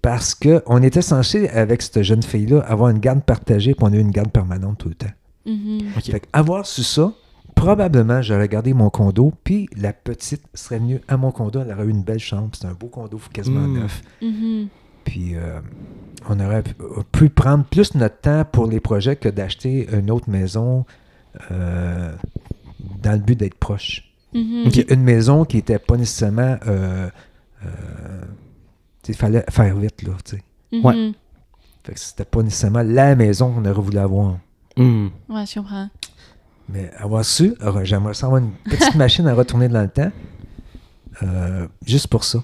Parce 0.07 0.35
qu'on 0.35 0.81
était 0.83 1.01
censé, 1.01 1.49
avec 1.49 1.81
cette 1.81 2.01
jeune 2.01 2.23
fille-là, 2.23 2.61
avoir 2.61 2.91
une 2.91 2.99
garde 2.99 3.21
partagée 3.23 3.75
puis 3.75 3.83
on 3.83 3.91
a 3.91 3.97
eu 3.97 3.99
une 3.99 4.11
garde 4.11 4.31
permanente 4.31 4.77
tout 4.77 4.87
le 4.87 4.95
temps. 4.95 5.11
Mhm. 5.45 5.81
Fait 6.01 6.25
avoir 6.31 6.65
su 6.65 6.81
ça, 6.81 7.11
probablement 7.55 8.21
j'aurais 8.21 8.47
gardé 8.47 8.73
mon 8.73 8.89
condo 8.89 9.33
puis 9.43 9.67
la 9.75 9.91
petite 9.91 10.43
serait 10.53 10.79
venue 10.79 11.01
à 11.09 11.17
mon 11.17 11.31
condo, 11.31 11.59
elle 11.59 11.73
aurait 11.73 11.83
eu 11.83 11.89
une 11.89 12.03
belle 12.03 12.19
chambre, 12.19 12.51
c'est 12.53 12.65
un 12.65 12.71
beau 12.71 12.87
condo 12.87 13.19
quasiment 13.33 13.67
Mm. 13.67 13.79
neuf. 13.79 14.01
Mhm. 14.21 14.67
Puis 15.03 15.35
euh, 15.35 15.59
on 16.29 16.39
aurait 16.39 16.63
pu, 17.11 17.29
prendre 17.29 17.65
plus 17.65 17.93
notre 17.95 18.21
temps 18.21 18.45
pour 18.49 18.67
les 18.67 18.79
projets 18.79 19.17
que 19.17 19.27
d'acheter 19.27 19.89
une 19.91 20.09
autre 20.09 20.29
maison 20.29 20.85
euh, 21.51 22.13
dans 23.03 23.11
le 23.11 23.19
but 23.19 23.37
d'être 23.37 23.59
proche. 23.59 24.09
Mhm. 24.33 24.67
Ok. 24.67 24.85
Une 24.87 25.03
maison 25.03 25.43
qui 25.43 25.57
n'était 25.57 25.79
pas 25.79 25.97
nécessairement. 25.97 26.55
Euh, 26.65 27.09
il 29.09 29.15
fallait 29.15 29.43
faire 29.49 29.75
vite, 29.75 30.03
là. 30.03 30.11
tu 30.25 30.37
sais. 30.37 30.43
Mhm. 30.71 30.85
Ouais. 30.85 31.11
Fait 31.83 31.93
que 31.93 31.99
c'était 31.99 32.25
pas 32.25 32.41
nécessairement 32.43 32.83
la 32.83 33.15
maison 33.15 33.51
qu'on 33.53 33.63
aurait 33.65 33.81
voulu 33.81 33.97
avoir. 33.97 34.37
Hmm. 34.75 35.07
Ouais, 35.29 35.45
je 35.45 35.55
comprends. 35.59 35.89
Mais 36.69 36.91
avoir 36.97 37.23
su, 37.23 37.53
alors, 37.61 37.83
j'aimerais 37.85 38.13
ça 38.13 38.25
avoir 38.27 38.41
une 38.41 38.51
petite 38.65 38.95
machine 38.95 39.27
à 39.27 39.33
retourner 39.33 39.69
dans 39.69 39.81
le 39.81 39.89
temps. 39.89 40.11
euh, 41.23 41.67
juste 41.85 42.07
pour 42.07 42.23
ça. 42.23 42.39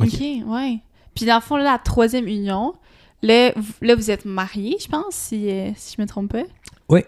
Ok. 0.00 0.08
OK, 0.14 0.20
ouais. 0.46 0.78
Puis 1.14 1.26
dans 1.26 1.34
le 1.36 1.40
fond, 1.40 1.56
là, 1.56 1.64
la 1.64 1.78
troisième 1.78 2.26
union, 2.26 2.74
là, 3.22 3.52
vous, 3.56 3.72
là, 3.82 3.94
vous 3.94 4.10
êtes 4.10 4.24
mariés, 4.24 4.76
je 4.80 4.88
pense, 4.88 5.14
si, 5.14 5.50
euh, 5.50 5.70
si 5.76 5.94
je 5.96 6.02
me 6.02 6.06
trompe 6.06 6.32
pas. 6.32 6.42
Oui. 6.88 7.00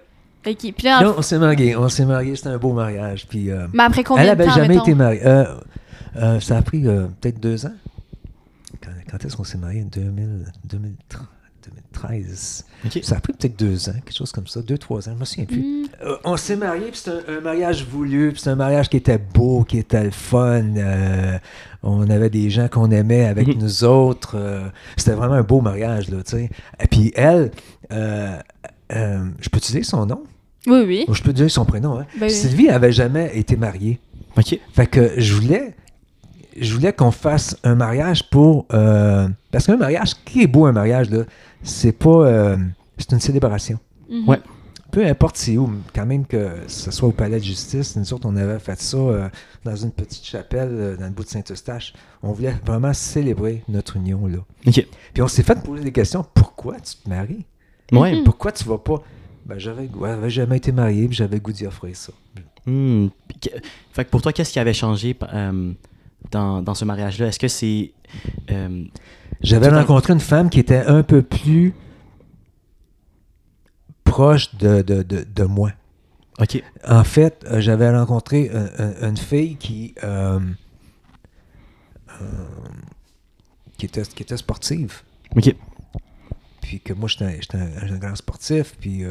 Puis 0.43 0.73
là, 0.85 1.03
Là, 1.03 1.15
on 1.17 1.23
s'est 1.23 1.39
mariés. 1.39 1.75
On 1.77 1.89
s'est 1.89 2.05
mariés, 2.05 2.37
c'était 2.37 2.51
un 2.51 2.59
beau 2.59 2.73
mariage. 2.73 3.27
Puis, 3.29 3.51
euh, 3.51 3.67
Mais 3.73 3.83
après 3.83 4.05
combien 4.05 4.23
elle 4.23 4.31
de 4.31 4.35
n'avait 4.35 4.45
temps, 4.49 4.55
jamais 4.57 4.69
mettons? 4.69 4.83
été 4.83 4.95
mariée. 4.95 5.27
Euh, 5.27 5.45
euh, 6.17 6.39
ça 6.41 6.57
a 6.59 6.63
pris 6.63 6.87
euh, 6.87 7.07
peut-être 7.21 7.41
deux 7.41 7.67
ans. 7.67 7.75
Quand, 9.11 9.25
est-ce 9.25 9.37
qu'on 9.37 9.45
s'est 9.45 9.59
mariés? 9.59 9.85
2000, 9.85 10.47
2013. 10.65 11.23
2013. 11.93 12.65
Ok. 12.85 13.01
Ça 13.03 13.17
a 13.17 13.21
pris 13.21 13.33
peut-être 13.33 13.59
deux 13.59 13.89
ans, 13.89 13.93
quelque 13.93 14.15
chose 14.15 14.31
comme 14.31 14.47
ça. 14.47 14.63
Deux, 14.63 14.79
trois 14.79 15.09
ans, 15.09 15.13
je 15.15 15.19
me 15.21 15.25
souviens 15.25 15.45
plus. 15.47 15.59
Hmm. 15.61 15.87
Euh, 16.05 16.17
on 16.25 16.37
s'est 16.37 16.55
mariés, 16.57 16.87
puis 16.93 17.01
c'était 17.03 17.31
un, 17.33 17.39
un 17.39 17.41
mariage 17.41 17.85
voulu, 17.85 18.31
puis 18.31 18.39
c'était 18.39 18.51
un 18.51 18.57
mariage 18.57 18.89
qui 18.89 18.97
était 18.99 19.19
beau, 19.19 19.65
qui 19.65 19.79
était 19.79 20.05
le 20.05 20.11
fun. 20.11 20.63
euh, 20.77 21.39
on 21.83 22.09
avait 22.11 22.31
des 22.31 22.51
gens 22.51 22.69
qu'on 22.69 22.91
aimait 22.91 23.25
avec 23.27 23.49
Mhm. 23.49 23.59
nous 23.59 23.85
autres. 23.85 24.37
euh, 24.37 24.69
c'était 24.97 25.13
vraiment 25.13 25.35
un 25.35 25.43
beau 25.43 25.61
mariage, 25.61 26.09
là, 26.09 26.23
tu 26.23 26.31
sais. 26.37 26.51
Et 26.81 26.87
puis 26.87 27.13
elle, 27.17 27.51
euh, 27.93 28.39
euh, 28.93 29.25
je 29.41 29.49
peux 29.49 29.59
utiliser 29.59 29.83
son 29.85 30.07
nom? 30.07 30.23
Oui, 30.67 30.83
oui. 30.87 31.05
Ou 31.09 31.15
je 31.15 31.23
peux 31.23 31.33
dire 31.33 31.51
son 31.51 31.65
prénom, 31.65 31.99
hein? 32.01 32.07
Ben. 32.19 32.29
Sylvie 32.29 32.69
avait 32.69 32.93
jamais 32.93 33.37
été 33.39 33.57
mariée. 33.57 34.01
Ok. 34.37 34.59
Fait 34.73 34.87
que 34.89 35.13
je 35.21 35.35
voulais, 35.35 35.76
je 36.59 36.75
voulais 36.75 36.93
qu'on 36.93 37.11
fasse 37.11 37.57
un 37.65 37.75
mariage 37.75 38.29
pour. 38.31 38.67
euh, 38.73 39.29
parce 39.51 39.67
qu'un 39.67 39.77
mariage, 39.77 40.15
qui 40.25 40.43
est 40.43 40.47
beau 40.47 40.67
un 40.67 40.73
mariage, 40.73 41.11
là, 41.11 41.25
c'est 41.63 41.93
pas. 41.93 42.27
euh, 42.27 42.57
c'est 42.99 43.13
une 43.13 43.21
célébration. 43.21 43.79
Mhm. 44.11 44.29
Ouais. 44.29 44.41
Peu 44.93 45.05
importe 45.05 45.37
c'est 45.37 45.59
où, 45.59 45.71
quand 45.95 46.07
même 46.07 46.25
que 46.25 46.49
ce 46.69 46.91
soit 46.91 47.09
au 47.09 47.13
palais 47.13 47.39
de 47.39 47.45
justice, 47.45 47.97
nous 47.97 48.15
autres, 48.15 48.27
on 48.27 48.37
avait 48.37 48.59
fait 48.59 48.81
ça 48.81 48.97
euh, 48.97 49.29
dans 49.65 49.77
une 49.77 49.91
petite 49.91 50.25
chapelle 50.25 50.71
euh, 50.73 50.97
dans 50.97 51.05
le 51.05 51.11
bout 51.11 51.25
de 51.25 51.29
Saint-Eustache. 51.29 51.93
On 52.23 52.33
voulait 52.33 52.55
vraiment 52.65 52.95
célébrer 52.95 53.63
notre 53.69 53.97
union, 53.97 54.27
là. 54.27 54.39
Ok. 54.67 54.87
Puis 55.13 55.23
on 55.23 55.29
s'est 55.29 55.43
fait 55.43 55.61
poser 55.61 55.83
des 55.85 55.93
questions. 55.93 56.25
Pourquoi 56.33 56.77
tu 56.81 56.95
te 56.97 57.09
maries? 57.11 57.45
Ouais. 57.93 58.15
Mhm. 58.17 58.25
Pourquoi 58.25 58.53
tu 58.53 58.65
vas 58.65 58.79
pas... 58.79 59.03
Ben, 59.45 59.59
j'avais, 59.59 59.83
ouais, 59.83 60.11
j'avais 60.11 60.31
jamais 60.31 60.57
été 60.57 60.73
marié, 60.73 61.07
puis 61.09 61.17
j'avais 61.17 61.37
le 61.37 61.43
goût 61.43 61.53
d'y 61.53 61.67
offrir 61.67 61.95
ça. 61.95 62.13
Hmm. 62.65 63.09
Fait 63.93 64.05
que 64.05 64.11
pour 64.11 64.23
toi, 64.23 64.33
qu'est-ce 64.33 64.53
qui 64.53 64.59
avait 64.59 64.73
changé 64.73 65.17
euh, 65.33 65.73
dans, 66.31 66.63
dans 66.63 66.75
ce 66.75 66.85
mariage-là? 66.85 67.29
Est-ce 67.29 67.39
que 67.39 67.49
c'est. 67.49 67.93
euh, 68.51 68.85
J'avais 69.41 69.69
rencontré 69.69 70.13
une 70.13 70.21
femme 70.21 70.51
qui 70.51 70.61
était 70.61 70.85
un 70.87 71.03
peu 71.03 71.23
plus 71.23 71.75
proche 74.05 74.55
de, 74.57 74.83
de, 74.83 75.03
de, 75.03 75.25
de 75.25 75.43
moi. 75.45 75.73
Ok. 76.41 76.63
En 76.87 77.05
fait, 77.05 77.45
euh, 77.51 77.61
j'avais 77.61 77.91
rencontré 77.91 78.51
un- 78.51 78.69
un- 79.03 79.09
une 79.11 79.17
fille 79.17 79.57
qui, 79.57 79.95
euh, 80.05 80.39
euh, 82.21 82.25
qui, 83.79 83.87
était, 83.87 84.03
qui 84.03 84.23
était 84.23 84.37
sportive. 84.37 85.03
Ok. 85.35 85.55
Puis 86.61 86.81
que 86.81 86.93
moi, 86.93 87.09
j'étais 87.09 87.25
un, 87.57 87.61
un- 87.61 87.95
un 87.95 87.99
grand 87.99 88.17
sportif, 88.17 88.75
puis 88.81 89.03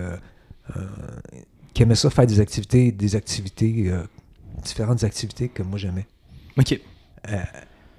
qui 1.74 1.84
aimait 1.84 1.96
ça 1.96 2.10
faire 2.10 2.26
des 2.28 2.40
activités, 2.40 2.92
des 2.92 3.16
activités, 3.16 3.92
différentes 4.64 5.04
activités 5.04 5.50
que 5.50 5.62
moi 5.64 5.78
j'aimais. 5.78 6.08
Ok. 6.58 6.80
Euh, 7.30 7.44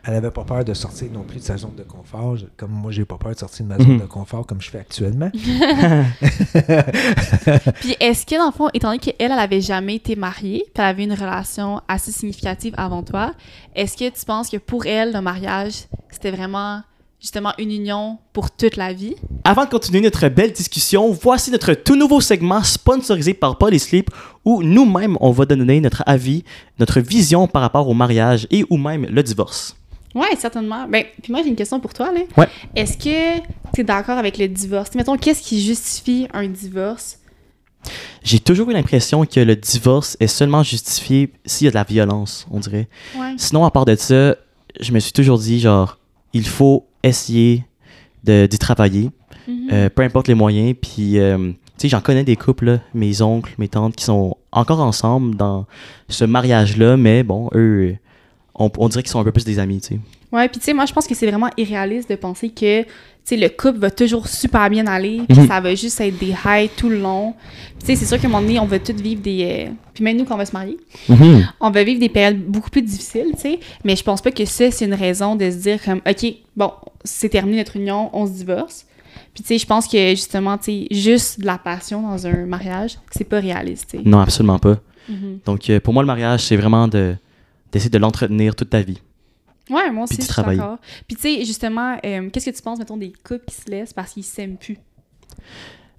elle 0.08 0.14
n'avait 0.14 0.30
pas 0.30 0.44
peur 0.44 0.64
de 0.64 0.72
sortir 0.72 1.10
non 1.10 1.24
plus 1.24 1.38
de 1.38 1.42
sa 1.42 1.56
zone 1.56 1.74
de 1.74 1.82
confort, 1.82 2.36
je- 2.36 2.46
comme 2.56 2.70
moi 2.70 2.92
j'ai 2.92 3.04
pas 3.04 3.18
peur 3.18 3.32
de 3.32 3.38
sortir 3.38 3.64
de 3.66 3.70
ma 3.70 3.76
zone 3.78 3.94
Mhm. 3.94 4.00
de 4.02 4.06
confort 4.06 4.46
comme 4.46 4.60
je 4.60 4.70
fais 4.70 4.78
actuellement. 4.78 5.30
Puis 7.80 7.96
est-ce 8.00 8.24
que, 8.26 8.36
dans 8.38 8.46
le 8.46 8.52
fond, 8.52 8.68
étant 8.72 8.88
donné 8.88 8.98
qu'elle, 9.00 9.14
elle 9.18 9.32
avait 9.32 9.60
jamais 9.60 9.96
été 9.96 10.14
mariée, 10.16 10.62
puis 10.66 10.72
elle 10.76 10.84
avait 10.84 11.04
une 11.04 11.12
relation 11.12 11.80
assez 11.88 12.12
significative 12.12 12.74
avant 12.76 13.02
toi, 13.02 13.32
est-ce 13.74 13.96
que 13.96 14.08
tu 14.08 14.24
penses 14.24 14.48
que 14.48 14.56
pour 14.58 14.86
elle, 14.86 15.12
le 15.12 15.20
mariage, 15.20 15.84
c'était 16.10 16.30
vraiment, 16.30 16.82
justement, 17.20 17.52
une 17.58 17.72
union 17.72 18.18
pour 18.32 18.50
toute 18.50 18.76
la 18.76 18.92
vie? 18.92 19.14
Avant 19.44 19.64
de 19.64 19.70
continuer 19.70 20.00
notre 20.00 20.28
belle 20.28 20.52
discussion, 20.52 21.10
voici 21.12 21.50
notre 21.50 21.74
tout 21.74 21.96
nouveau 21.96 22.20
segment 22.20 22.62
sponsorisé 22.62 23.34
par 23.34 23.58
Polysleep 23.58 24.10
où 24.44 24.62
nous-mêmes, 24.62 25.16
on 25.20 25.30
va 25.30 25.44
donner 25.44 25.80
notre 25.80 26.02
avis, 26.06 26.44
notre 26.78 27.00
vision 27.00 27.46
par 27.46 27.62
rapport 27.62 27.88
au 27.88 27.94
mariage 27.94 28.46
et 28.50 28.64
ou 28.70 28.76
même 28.76 29.06
le 29.06 29.22
divorce. 29.22 29.76
Ouais, 30.14 30.34
certainement. 30.38 30.88
Ben, 30.88 31.04
puis 31.22 31.30
moi, 31.30 31.42
j'ai 31.42 31.48
une 31.50 31.56
question 31.56 31.78
pour 31.78 31.92
toi, 31.92 32.10
là. 32.10 32.20
Ouais. 32.38 32.48
Est-ce 32.74 32.96
que 32.96 33.40
tu 33.74 33.82
es 33.82 33.84
d'accord 33.84 34.16
avec 34.16 34.38
le 34.38 34.48
divorce? 34.48 34.94
Mettons, 34.94 35.18
qu'est-ce 35.18 35.42
qui 35.42 35.62
justifie 35.62 36.26
un 36.32 36.48
divorce? 36.48 37.18
J'ai 38.22 38.40
toujours 38.40 38.70
eu 38.70 38.72
l'impression 38.72 39.26
que 39.26 39.40
le 39.40 39.54
divorce 39.54 40.16
est 40.18 40.26
seulement 40.26 40.62
justifié 40.62 41.32
s'il 41.44 41.66
y 41.66 41.68
a 41.68 41.70
de 41.70 41.76
la 41.76 41.84
violence, 41.84 42.46
on 42.50 42.60
dirait. 42.60 42.88
Ouais. 43.14 43.34
Sinon, 43.36 43.64
à 43.64 43.70
part 43.70 43.84
de 43.84 43.94
ça, 43.94 44.36
je 44.80 44.92
me 44.92 44.98
suis 45.00 45.12
toujours 45.12 45.38
dit, 45.38 45.60
genre, 45.60 45.98
il 46.32 46.46
faut 46.46 46.86
essayer 47.06 47.64
d'y 48.24 48.58
travailler, 48.58 49.10
Mhm. 49.48 49.68
euh, 49.72 49.88
peu 49.88 50.02
importe 50.02 50.26
les 50.28 50.34
moyens. 50.34 50.74
Puis, 50.80 51.18
euh, 51.18 51.38
tu 51.38 51.54
sais, 51.78 51.88
j'en 51.88 52.00
connais 52.00 52.24
des 52.24 52.34
couples, 52.36 52.64
là, 52.66 52.78
mes 52.94 53.22
oncles, 53.22 53.54
mes 53.58 53.68
tantes, 53.68 53.94
qui 53.94 54.04
sont 54.04 54.36
encore 54.50 54.80
ensemble 54.80 55.36
dans 55.36 55.66
ce 56.08 56.24
mariage-là, 56.24 56.96
mais 56.96 57.22
bon, 57.22 57.48
eux, 57.54 57.96
on, 58.56 58.70
on 58.78 58.88
dirait 58.88 59.02
qu'ils 59.02 59.10
sont 59.12 59.20
un 59.20 59.24
peu 59.24 59.32
plus 59.32 59.44
des 59.44 59.58
amis, 59.60 59.80
tu 59.80 59.94
sais. 59.94 60.00
Ouais, 60.32 60.48
puis 60.48 60.58
tu 60.58 60.64
sais, 60.64 60.72
moi, 60.74 60.86
je 60.86 60.92
pense 60.92 61.06
que 61.06 61.14
c'est 61.14 61.26
vraiment 61.28 61.50
irréaliste 61.56 62.10
de 62.10 62.16
penser 62.16 62.48
que, 62.50 62.84
sais, 63.26 63.36
le 63.36 63.48
couple 63.48 63.78
va 63.78 63.90
toujours 63.90 64.28
super 64.28 64.68
bien 64.70 64.86
aller, 64.86 65.20
puis 65.28 65.38
Mhm. 65.38 65.48
ça 65.48 65.60
va 65.60 65.74
juste 65.74 66.00
être 66.00 66.18
des 66.18 66.34
highs 66.44 66.68
tout 66.76 66.88
le 66.88 66.98
long. 67.00 67.34
Tu 67.80 67.86
sais, 67.86 67.96
c'est 67.96 68.06
sûr 68.06 68.18
qu'à 68.20 68.26
un 68.26 68.30
moment 68.30 68.42
donné, 68.42 68.58
on 68.58 68.66
va 68.66 68.78
tous 68.78 68.92
vivre 68.94 69.20
des... 69.20 69.66
euh, 69.68 69.72
Puis 69.94 70.04
même 70.04 70.16
nous, 70.16 70.24
quand 70.24 70.34
on 70.34 70.38
va 70.38 70.46
se 70.46 70.52
marier, 70.52 70.76
on 71.60 71.70
va 71.70 71.84
vivre 71.84 72.00
des 72.00 72.08
périodes 72.08 72.38
beaucoup 72.40 72.70
plus 72.70 72.82
difficiles, 72.82 73.32
tu 73.34 73.40
sais, 73.40 73.60
mais 73.84 73.96
je 73.96 74.02
pense 74.02 74.20
pas 74.20 74.30
que 74.30 74.44
ça, 74.44 74.70
c'est 74.70 74.84
une 74.84 74.94
raison 74.94 75.36
de 75.36 75.50
se 75.50 75.56
dire 75.56 75.82
comme, 75.82 76.00
OK, 76.08 76.26
bon, 76.56 76.70
c'est 77.04 77.28
terminé 77.28 77.58
notre 77.58 77.76
union, 77.76 78.10
on 78.12 78.26
se 78.26 78.32
divorce. 78.32 78.86
Puis 79.34 79.42
tu 79.42 79.48
sais, 79.48 79.58
je 79.58 79.66
pense 79.66 79.86
que, 79.86 80.10
justement, 80.10 80.56
tu 80.58 80.64
sais, 80.64 80.86
juste 80.90 81.40
de 81.40 81.46
la 81.46 81.58
passion 81.58 82.02
dans 82.02 82.26
un 82.26 82.46
mariage, 82.46 82.98
c'est 83.10 83.24
pas 83.28 83.40
réaliste. 83.40 83.96
Non, 84.04 84.18
absolument 84.20 84.58
pas. 84.58 84.78
Mhm. 85.08 85.38
Donc, 85.44 85.68
euh, 85.70 85.78
pour 85.80 85.92
moi, 85.94 86.02
le 86.02 86.06
mariage, 86.06 86.40
c'est 86.44 86.56
vraiment 86.56 86.88
de 86.88 87.14
d'essayer 87.72 87.90
de 87.90 87.98
l'entretenir 87.98 88.54
toute 88.54 88.70
ta 88.70 88.80
vie. 88.80 88.98
Ouais, 89.70 89.90
moi 89.90 90.04
aussi, 90.04 90.16
je 90.18 90.22
suis 90.22 90.42
d'accord. 90.42 90.78
Puis 91.08 91.16
tu 91.16 91.22
sais, 91.22 91.44
justement, 91.44 91.96
euh, 92.04 92.30
qu'est-ce 92.30 92.50
que 92.50 92.56
tu 92.56 92.62
penses, 92.62 92.78
mettons, 92.78 92.96
des 92.96 93.12
couples 93.26 93.44
qui 93.46 93.54
se 93.54 93.70
laissent 93.70 93.92
parce 93.92 94.12
qu'ils 94.12 94.22
s'aiment 94.24 94.56
plus? 94.56 94.76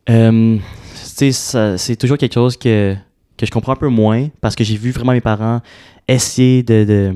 Euh, 0.10 0.58
tu 0.58 0.62
sais, 1.04 1.32
ça- 1.32 1.78
c'est 1.78 1.96
toujours 1.96 2.18
quelque 2.18 2.34
chose 2.34 2.56
que, 2.58 2.96
que 3.38 3.46
je 3.46 3.52
comprends 3.52 3.74
un 3.74 3.78
peu 3.78 3.90
moins 3.90 4.30
parce 4.42 4.56
que 4.56 4.64
j'ai 4.64 4.78
vu 4.78 4.92
vraiment 4.92 5.12
mes 5.12 5.22
parents 5.22 5.60
essayer 6.08 6.64
de, 6.64 6.86
de, 6.86 7.16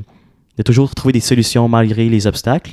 de 0.57 0.63
toujours 0.63 0.93
trouver 0.93 1.13
des 1.13 1.21
solutions 1.21 1.67
malgré 1.69 2.09
les 2.09 2.27
obstacles. 2.27 2.71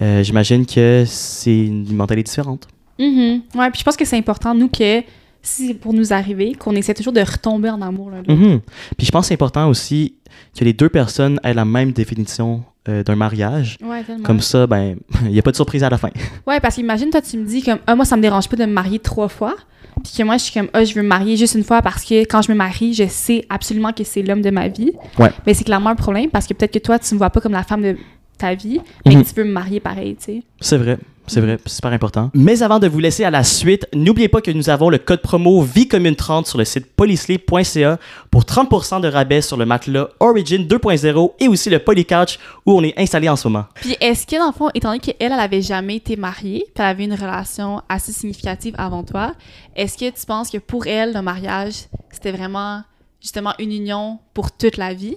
Euh, 0.00 0.22
J'imagine 0.22 0.64
que 0.64 1.04
c'est 1.06 1.66
une 1.66 1.92
mentalité 1.94 2.30
différente. 2.30 2.68
Mhm. 2.98 3.42
Ouais, 3.54 3.70
puis 3.70 3.80
je 3.80 3.84
pense 3.84 3.96
que 3.96 4.04
c'est 4.06 4.16
important, 4.16 4.54
nous, 4.54 4.68
que 4.68 5.02
si 5.42 5.68
c'est 5.68 5.74
pour 5.74 5.92
nous 5.92 6.12
arriver, 6.12 6.54
qu'on 6.54 6.74
essaie 6.74 6.94
toujours 6.94 7.12
de 7.12 7.20
retomber 7.20 7.68
en 7.70 7.80
amour 7.82 8.10
l'autre. 8.10 8.32
Mhm. 8.32 8.60
Puis 8.96 9.06
je 9.06 9.10
pense 9.12 9.24
que 9.24 9.28
c'est 9.28 9.34
important 9.34 9.68
aussi 9.68 10.14
que 10.58 10.64
les 10.64 10.72
deux 10.72 10.88
personnes 10.88 11.38
aient 11.44 11.54
la 11.54 11.64
même 11.66 11.92
définition 11.92 12.62
euh, 12.88 13.02
d'un 13.02 13.16
mariage. 13.16 13.76
Ouais. 13.82 14.02
Comme 14.24 14.40
ça, 14.40 14.66
ben, 14.66 14.96
il 15.24 15.30
n'y 15.32 15.38
a 15.38 15.42
pas 15.42 15.50
de 15.50 15.56
surprise 15.56 15.84
à 15.84 15.90
la 15.90 15.98
fin. 15.98 16.10
Ouais, 16.46 16.60
parce 16.60 16.74
qu'imagine, 16.76 17.10
toi, 17.10 17.20
tu 17.22 17.36
me 17.36 17.44
dis 17.46 17.62
comme, 17.62 17.78
ah, 17.86 17.94
moi, 17.94 18.04
ça 18.04 18.16
me 18.16 18.22
dérange 18.22 18.48
pas 18.48 18.56
de 18.56 18.64
me 18.64 18.72
marier 18.72 18.98
trois 18.98 19.28
fois. 19.28 19.54
Puis 20.02 20.14
que 20.16 20.22
moi, 20.22 20.38
je 20.38 20.44
suis 20.44 20.54
comme, 20.54 20.68
ah, 20.72 20.82
je 20.84 20.94
veux 20.94 21.02
me 21.02 21.08
marier 21.08 21.36
juste 21.36 21.54
une 21.54 21.62
fois 21.64 21.82
parce 21.82 22.04
que 22.04 22.20
quand 22.22 22.40
je 22.42 22.50
me 22.50 22.56
marie, 22.56 22.94
je 22.94 23.04
sais 23.06 23.44
absolument 23.50 23.92
que 23.92 24.02
c'est 24.02 24.22
l'homme 24.22 24.40
de 24.40 24.50
ma 24.50 24.68
vie. 24.68 24.92
Ouais. 25.18 25.30
Mais 25.46 25.52
c'est 25.52 25.64
clairement 25.64 25.90
un 25.90 25.94
problème 25.94 26.30
parce 26.30 26.46
que 26.46 26.54
peut-être 26.54 26.72
que 26.72 26.78
toi, 26.78 26.98
tu 26.98 27.12
me 27.14 27.18
vois 27.18 27.28
pas 27.30 27.40
comme 27.42 27.52
la 27.52 27.62
femme 27.64 27.82
de 27.82 27.96
ta 28.38 28.54
vie, 28.54 28.80
mais 29.04 29.14
Mhm. 29.14 29.22
que 29.24 29.28
tu 29.28 29.34
veux 29.34 29.44
me 29.44 29.52
marier 29.52 29.78
pareil, 29.80 30.16
tu 30.16 30.24
sais. 30.24 30.42
C'est 30.60 30.78
vrai. 30.78 30.96
C'est 31.30 31.40
vrai, 31.40 31.58
c'est 31.64 31.74
super 31.74 31.92
important. 31.92 32.32
Mais 32.34 32.60
avant 32.60 32.80
de 32.80 32.88
vous 32.88 32.98
laisser 32.98 33.22
à 33.22 33.30
la 33.30 33.44
suite, 33.44 33.86
n'oubliez 33.94 34.28
pas 34.28 34.40
que 34.40 34.50
nous 34.50 34.68
avons 34.68 34.90
le 34.90 34.98
code 34.98 35.22
promo 35.22 35.62
Vie 35.62 35.86
Commune 35.86 36.16
30 36.16 36.48
sur 36.48 36.58
le 36.58 36.64
site 36.64 36.86
polyslip.ca 36.96 38.00
pour 38.32 38.42
30% 38.42 39.00
de 39.00 39.06
rabais 39.06 39.40
sur 39.40 39.56
le 39.56 39.64
matelas 39.64 40.08
Origin 40.18 40.66
2.0 40.66 41.34
et 41.38 41.46
aussi 41.46 41.70
le 41.70 41.78
Polycouch 41.78 42.40
où 42.66 42.72
on 42.72 42.82
est 42.82 42.98
installé 42.98 43.28
en 43.28 43.36
ce 43.36 43.46
moment. 43.46 43.66
Puis 43.76 43.96
est-ce 44.00 44.26
que, 44.26 44.40
dans 44.40 44.48
le 44.48 44.52
fond, 44.52 44.70
étant 44.74 44.88
donné 44.88 44.98
qu'elle, 44.98 45.14
elle 45.20 45.32
avait 45.34 45.62
jamais 45.62 45.96
été 45.96 46.16
mariée, 46.16 46.64
puis 46.66 46.82
elle 46.82 46.86
avait 46.86 47.04
une 47.04 47.14
relation 47.14 47.80
assez 47.88 48.10
significative 48.10 48.74
avant 48.76 49.04
toi, 49.04 49.34
est-ce 49.76 49.96
que 49.96 50.10
tu 50.10 50.26
penses 50.26 50.50
que 50.50 50.58
pour 50.58 50.88
elle, 50.88 51.14
le 51.14 51.22
mariage, 51.22 51.84
c'était 52.10 52.32
vraiment, 52.32 52.82
justement, 53.22 53.54
une 53.60 53.70
union 53.70 54.18
pour 54.34 54.50
toute 54.50 54.78
la 54.78 54.94
vie? 54.94 55.14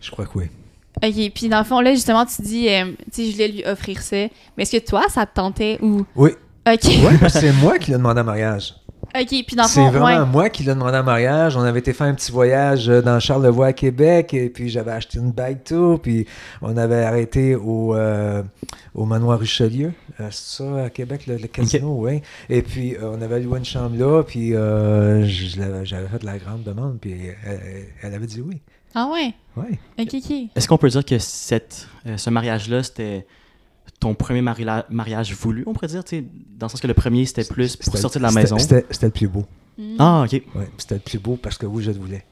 Je 0.00 0.12
crois 0.12 0.24
que 0.26 0.38
oui. 0.38 0.44
OK, 1.02 1.32
puis 1.34 1.48
dans 1.48 1.58
le 1.58 1.64
fond, 1.64 1.80
là, 1.80 1.92
justement, 1.94 2.24
tu 2.26 2.42
dis, 2.42 2.68
euh, 2.68 2.92
tu 3.12 3.22
sais, 3.24 3.26
je 3.26 3.32
voulais 3.32 3.48
lui 3.48 3.64
offrir 3.64 4.02
ça. 4.02 4.16
Mais 4.56 4.62
est-ce 4.62 4.76
que 4.76 4.84
toi, 4.84 5.02
ça 5.08 5.26
te 5.26 5.34
tentait 5.34 5.78
ou... 5.80 6.04
Oui. 6.16 6.30
OK. 6.70 6.84
Oui, 6.84 7.16
parce 7.20 7.34
que 7.34 7.40
c'est 7.40 7.52
moi 7.52 7.78
qui 7.78 7.90
l'ai 7.92 7.96
demandé 7.96 8.20
en 8.20 8.24
mariage. 8.24 8.74
OK, 9.18 9.26
puis 9.28 9.56
dans 9.56 9.62
le 9.62 9.68
C'est 9.68 9.80
fond, 9.80 9.90
vraiment 9.90 10.24
ouais. 10.24 10.26
moi 10.30 10.50
qui 10.50 10.64
l'ai 10.64 10.74
demandé 10.74 10.98
en 10.98 11.02
mariage. 11.02 11.56
On 11.56 11.62
avait 11.62 11.78
été 11.78 11.94
faire 11.94 12.08
un 12.08 12.14
petit 12.14 12.30
voyage 12.30 12.90
euh, 12.90 13.00
dans 13.00 13.18
Charlevoix 13.18 13.68
à 13.68 13.72
Québec 13.72 14.34
et 14.34 14.50
puis 14.50 14.68
j'avais 14.68 14.90
acheté 14.92 15.18
une 15.18 15.32
bague 15.32 15.64
tour 15.64 16.00
puis 16.00 16.26
on 16.60 16.76
avait 16.76 17.04
arrêté 17.04 17.56
au, 17.56 17.94
euh, 17.94 18.42
au 18.94 19.06
manoir 19.06 19.38
Richelieu. 19.38 19.92
C'est 20.18 20.32
ça 20.32 20.84
à 20.84 20.90
Québec, 20.90 21.26
le, 21.26 21.36
le 21.36 21.46
casino, 21.48 21.96
oui. 22.00 22.20
Et 22.50 22.60
puis 22.60 22.96
euh, 22.96 23.12
on 23.16 23.22
avait 23.22 23.40
loué 23.40 23.58
une 23.58 23.64
chambre 23.64 23.96
là 23.96 24.22
puis 24.24 24.54
euh, 24.54 25.24
j'avais 25.24 26.08
fait 26.08 26.22
la 26.22 26.36
grande 26.36 26.64
demande 26.64 26.98
puis 27.00 27.14
elle, 27.46 27.86
elle 28.02 28.14
avait 28.14 28.26
dit 28.26 28.42
oui. 28.42 28.60
Ah 28.94 29.10
ouais? 29.12 29.34
Oui. 29.56 29.78
OK, 29.98 30.08
OK. 30.14 30.30
Est-ce 30.56 30.68
qu'on 30.68 30.78
peut 30.78 30.88
dire 30.88 31.04
que 31.04 31.18
cette, 31.18 31.88
euh, 32.06 32.16
ce 32.16 32.30
mariage-là, 32.30 32.82
c'était 32.82 33.26
ton 34.00 34.14
premier 34.14 34.40
mari- 34.42 34.64
mariage 34.90 35.32
voulu, 35.34 35.64
on 35.66 35.72
pourrait 35.72 35.88
dire, 35.88 36.04
tu 36.04 36.16
sais, 36.18 36.24
dans 36.56 36.66
le 36.66 36.70
sens 36.70 36.80
que 36.80 36.86
le 36.86 36.94
premier, 36.94 37.26
c'était 37.26 37.44
plus 37.44 37.76
pour 37.76 37.96
sortir 37.96 38.20
de 38.20 38.26
la 38.26 38.32
maison? 38.32 38.56
C'était 38.58 38.86
c'était 38.90 39.06
le 39.06 39.12
plus 39.12 39.28
beau. 39.28 39.44
Mm. 39.76 39.96
Ah, 39.98 40.22
OK. 40.24 40.32
Oui, 40.54 40.64
c'était 40.78 40.94
le 40.96 41.00
plus 41.00 41.18
beau 41.18 41.36
parce 41.36 41.58
que 41.58 41.66
oui, 41.66 41.82
je 41.82 41.90
le 41.90 41.98
voulais. 41.98 42.24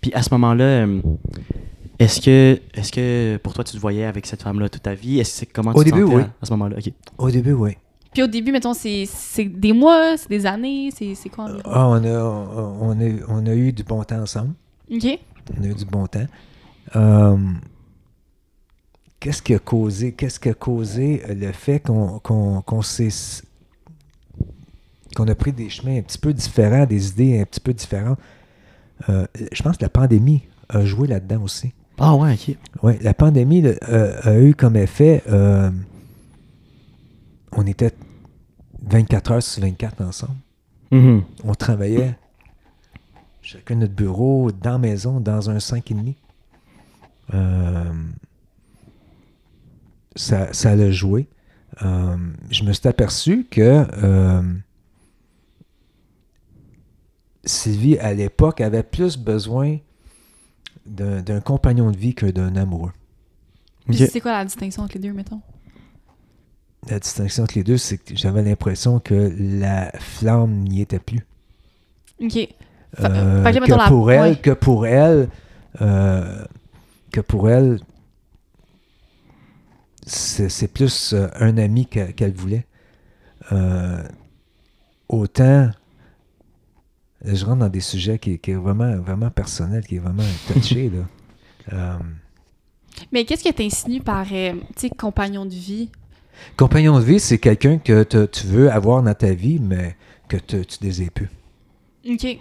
Puis 0.00 0.12
à 0.14 0.22
ce 0.22 0.30
moment-là, 0.32 0.64
euh, 0.64 1.00
est-ce 1.98 2.20
que, 2.20 2.60
est-ce 2.74 2.90
que 2.92 3.36
pour 3.38 3.52
toi, 3.54 3.62
tu 3.64 3.72
te 3.74 3.78
voyais 3.78 4.04
avec 4.04 4.26
cette 4.26 4.42
femme-là 4.42 4.68
toute 4.68 4.82
ta 4.82 4.94
vie? 4.94 5.20
Est-ce 5.20 5.44
comment 5.52 5.70
Au 5.72 5.82
tu 5.84 5.90
te 5.90 5.94
début, 5.94 6.06
sentais 6.06 6.16
oui. 6.16 6.22
à, 6.22 6.32
à 6.42 6.46
ce 6.46 6.50
moment-là? 6.52 6.76
OK. 6.78 6.92
Au 7.18 7.30
début, 7.30 7.52
oui. 7.52 7.76
Puis 8.12 8.22
au 8.22 8.26
début, 8.26 8.52
mettons, 8.52 8.74
c'est 8.74 9.04
c'est 9.06 9.44
des 9.46 9.72
mois, 9.72 10.16
c'est 10.18 10.28
des 10.28 10.44
années, 10.44 10.90
c'est 10.94 11.14
c'est 11.14 11.28
quoi 11.30 11.44
environ? 11.44 11.62
Ah, 11.64 11.88
on, 11.88 12.04
a, 12.04 12.22
on, 12.22 12.90
on 12.90 13.00
a, 13.00 13.10
on 13.28 13.46
a 13.46 13.54
eu 13.54 13.72
du 13.72 13.84
bon 13.84 14.02
temps 14.04 14.20
ensemble. 14.20 14.52
OK. 14.92 15.18
On 15.58 15.62
a 15.62 15.66
eu 15.66 15.74
du 15.74 15.84
bon 15.84 16.06
temps. 16.06 16.26
Euh, 16.96 17.36
qu'est-ce 19.20 19.42
qui 19.42 19.54
a 19.54 19.58
causé, 19.58 20.12
qu'est-ce 20.12 20.38
qui 20.40 20.48
a 20.48 20.54
causé 20.54 21.22
euh, 21.28 21.34
le 21.34 21.52
fait 21.52 21.80
qu'on 21.80 22.18
qu'on 22.20 22.60
qu'on 22.62 22.82
s'est- 22.82 23.42
qu'on 25.16 25.28
a 25.28 25.34
pris 25.34 25.52
des 25.52 25.68
chemins 25.68 25.98
un 25.98 26.02
petit 26.02 26.18
peu 26.18 26.32
différents, 26.32 26.86
des 26.86 27.08
idées 27.10 27.40
un 27.40 27.44
petit 27.44 27.60
peu 27.60 27.72
différentes? 27.72 28.18
Euh, 29.08 29.26
je 29.52 29.62
pense 29.62 29.76
que 29.76 29.82
la 29.82 29.90
pandémie 29.90 30.42
a 30.68 30.84
joué 30.84 31.08
là-dedans 31.08 31.42
aussi. 31.42 31.72
Ah 31.98 32.14
ouais, 32.16 32.34
OK. 32.34 32.56
Oui, 32.82 32.94
la 33.02 33.14
pandémie 33.14 33.62
a, 33.66 34.28
a 34.28 34.38
eu 34.38 34.54
comme 34.54 34.76
effet, 34.76 35.22
euh, 35.28 35.70
on 37.52 37.66
était 37.66 37.92
24 38.88 39.32
heures 39.32 39.42
sur 39.42 39.62
24 39.62 40.02
ensemble. 40.02 40.34
Mhm. 40.90 41.22
On 41.44 41.54
travaillait 41.54 42.16
chacun 43.42 43.74
notre 43.74 43.92
bureau, 43.92 44.52
dans 44.52 44.72
la 44.72 44.78
maison, 44.78 45.20
dans 45.20 45.50
un 45.50 45.58
5,5. 45.58 46.14
Euh, 47.34 47.92
ça, 50.16 50.52
ça 50.52 50.76
l'a 50.76 50.90
joué. 50.90 51.28
Euh, 51.82 52.16
je 52.50 52.64
me 52.64 52.72
suis 52.72 52.86
aperçu 52.86 53.46
que 53.50 53.86
euh, 54.02 54.42
Sylvie, 57.44 57.98
à 57.98 58.14
l'époque, 58.14 58.60
avait 58.60 58.82
plus 58.82 59.16
besoin 59.16 59.78
d'un 60.86 61.40
compagnon 61.40 61.90
de 61.90 61.96
vie 61.96 62.14
que 62.14 62.26
d'un 62.26 62.56
amoureux. 62.56 62.92
C'est 63.92 64.20
quoi 64.20 64.32
la 64.32 64.44
distinction 64.44 64.82
entre 64.82 64.94
les 64.94 65.00
deux, 65.00 65.12
mettons? 65.12 65.40
La 66.88 66.98
distinction 66.98 67.44
entre 67.44 67.54
les 67.54 67.64
deux, 67.64 67.78
c'est 67.78 67.98
que 67.98 68.16
j'avais 68.16 68.42
l'impression 68.42 68.98
que 69.00 69.32
la 69.38 69.92
flamme 69.92 70.64
n'y 70.64 70.80
était 70.80 70.98
plus. 70.98 71.24
OK. 72.20 72.48
Fait- 72.94 73.06
Euh, 73.08 73.42
fait 73.42 73.60
que 73.60 73.72
la- 73.74 73.88
pour 73.88 74.12
elle, 74.12 74.40
que 74.40 74.50
pour 74.50 74.86
elle, 74.86 75.28
euh, 75.80 76.44
que 77.10 77.20
pour 77.20 77.48
elle, 77.50 77.80
c'est 80.06 80.72
plus 80.72 81.12
euh, 81.14 81.28
un 81.40 81.56
ami 81.58 81.86
que- 81.86 82.10
qu'elle 82.10 82.32
voulait. 82.32 82.66
Euh, 83.52 84.02
autant, 85.08 85.70
je 87.24 87.44
rentre 87.44 87.58
dans 87.60 87.68
des 87.68 87.80
sujets 87.80 88.18
qui, 88.18 88.38
qui 88.38 88.50
est 88.50 88.56
vraiment, 88.56 88.96
vraiment 88.96 89.30
personnel, 89.30 89.86
qui 89.86 89.96
est 89.96 90.00
vraiment 90.00 90.22
touché. 90.52 90.90
là. 90.90 91.98
Mais 93.12 93.24
qu'est-ce 93.24 93.44
que 93.44 94.00
par, 94.02 94.26
tu 94.26 94.34
sais, 94.76 94.90
compagnon 94.90 95.44
de 95.46 95.54
vie? 95.54 95.90
compagnon 96.56 96.98
de 96.98 97.04
vie, 97.04 97.20
c'est 97.20 97.38
quelqu'un 97.38 97.78
que 97.78 98.02
tu 98.26 98.46
veux 98.46 98.70
avoir 98.70 99.02
dans 99.02 99.14
ta 99.14 99.32
vie, 99.32 99.60
mais 99.60 99.96
que 100.28 100.36
tu 100.36 100.62
désires 100.80 101.10
plus. 101.12 101.30
OK. 102.08 102.38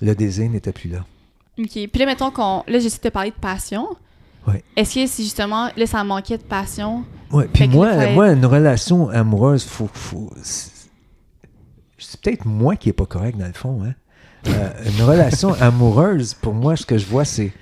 Le 0.00 0.14
désir 0.14 0.50
n'était 0.50 0.72
plus 0.72 0.88
là. 0.90 1.04
OK. 1.58 1.66
Puis 1.72 1.90
là, 1.98 2.06
mettons 2.06 2.30
qu'on... 2.30 2.62
Là, 2.66 2.78
j'essaie 2.78 2.98
de 2.98 3.02
te 3.02 3.08
parler 3.08 3.30
de 3.30 3.36
passion. 3.36 3.86
Ouais. 4.46 4.62
Est-ce 4.76 4.94
que 4.94 5.06
si, 5.06 5.24
justement, 5.24 5.68
là, 5.76 5.86
ça 5.86 6.02
manquait 6.04 6.38
de 6.38 6.42
passion? 6.42 7.04
Ouais, 7.30 7.46
puis 7.52 7.68
moi, 7.68 7.94
là, 7.94 8.12
moi, 8.12 8.32
une 8.32 8.46
relation 8.46 9.08
amoureuse, 9.10 9.64
faut, 9.64 9.90
faut, 9.92 10.32
c'est 10.42 12.20
peut-être 12.20 12.44
moi 12.46 12.76
qui 12.76 12.88
est 12.88 12.94
pas 12.94 13.06
correct 13.06 13.36
dans 13.36 13.46
le 13.46 13.52
fond. 13.52 13.82
Hein? 13.84 13.94
Euh, 14.46 14.70
une 14.86 15.02
relation 15.04 15.52
amoureuse, 15.60 16.34
pour 16.34 16.54
moi, 16.54 16.76
ce 16.76 16.86
que 16.86 16.96
je 16.96 17.06
vois, 17.06 17.24
c'est. 17.24 17.52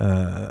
euh, 0.00 0.48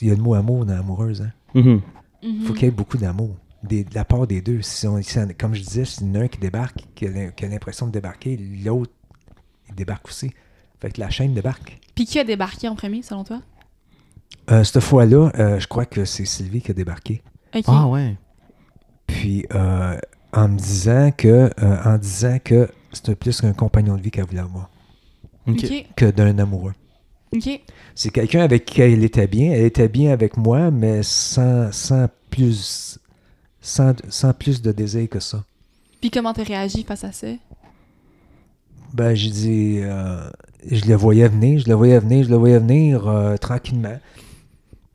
Il 0.00 0.08
y 0.08 0.10
a 0.10 0.14
le 0.14 0.22
mot 0.22 0.34
amour 0.34 0.64
dans 0.64 0.76
amoureuse. 0.78 1.22
Hein? 1.22 1.30
Mhm. 1.54 1.80
Mhm. 2.22 2.46
faut 2.46 2.52
qu'il 2.54 2.64
y 2.64 2.66
ait 2.66 2.70
beaucoup 2.70 2.96
d'amour 2.96 3.36
des- 3.64 3.84
de 3.84 3.94
la 3.94 4.04
part 4.04 4.26
des 4.26 4.40
deux. 4.40 4.62
Si 4.62 4.86
on- 4.86 5.00
si 5.02 5.18
on- 5.18 5.28
comme 5.38 5.54
je 5.54 5.62
disais, 5.62 5.84
si 5.84 6.02
il 6.04 6.08
y 6.08 6.10
en 6.16 6.20
a 6.20 6.24
un 6.24 6.28
qui 6.28 6.38
débarque, 6.38 6.84
qui 6.94 7.06
a 7.06 7.48
l'impression 7.48 7.86
de 7.86 7.92
débarquer, 7.92 8.36
l'autre, 8.64 8.92
il 9.68 9.74
débarque 9.74 10.06
aussi. 10.08 10.30
Fait 10.80 10.90
que 10.92 11.00
la 11.00 11.10
chaîne 11.10 11.34
débarque. 11.34 11.78
Puis 11.94 12.04
qui 12.06 12.18
a 12.18 12.24
débarqué 12.24 12.68
en 12.68 12.74
premier, 12.76 13.02
selon 13.02 13.24
toi? 13.24 13.40
Euh, 14.50 14.62
cette 14.64 14.80
fois-là, 14.80 15.30
euh, 15.38 15.58
je 15.58 15.66
crois 15.66 15.86
que 15.86 16.04
c'est 16.04 16.24
Sylvie 16.26 16.60
qui 16.60 16.70
a 16.70 16.74
débarqué. 16.74 17.22
Ah 17.66 17.86
ouais. 17.86 18.16
Puis 19.06 19.46
euh, 19.54 19.96
en 20.32 20.48
me 20.48 20.58
disant 20.58 21.10
que 21.16 21.28
euh, 21.62 21.82
en 21.84 21.98
disant 21.98 22.38
que 22.42 22.68
c'était 22.92 23.14
plus 23.14 23.40
qu'un 23.40 23.52
compagnon 23.52 23.96
de 23.96 24.02
vie 24.02 24.10
qu'elle 24.10 24.26
voulait 24.26 24.40
avoir 24.40 24.70
OK. 25.46 25.58
OK. 25.64 25.86
que 25.96 26.06
d'un 26.10 26.38
amoureux. 26.38 26.74
OK. 27.34 27.60
C'est 27.94 28.10
quelqu'un 28.10 28.40
avec 28.40 28.64
qui 28.64 28.80
elle 28.80 29.04
était 29.04 29.26
bien. 29.26 29.52
Elle 29.52 29.64
était 29.66 29.88
bien 29.88 30.12
avec 30.12 30.36
moi, 30.36 30.70
mais 30.70 31.02
sans, 31.02 31.70
sans 31.72 32.08
plus 32.30 32.98
sans, 33.64 33.94
sans 34.10 34.34
plus 34.34 34.60
de 34.60 34.70
désir 34.72 35.08
que 35.08 35.20
ça. 35.20 35.42
Puis 36.00 36.10
comment 36.10 36.34
t'as 36.34 36.44
réagi 36.44 36.84
face 36.84 37.02
à 37.02 37.12
ça? 37.12 37.28
Ben 38.92 39.14
j'ai 39.14 39.30
dit 39.30 39.78
euh, 39.80 40.28
je 40.70 40.84
le 40.84 40.94
voyais 40.94 41.28
venir, 41.28 41.58
je 41.58 41.68
le 41.68 41.74
voyais 41.74 41.98
venir, 41.98 42.24
je 42.24 42.30
le 42.30 42.36
voyais 42.36 42.58
venir 42.58 43.08
euh, 43.08 43.36
tranquillement. 43.38 43.98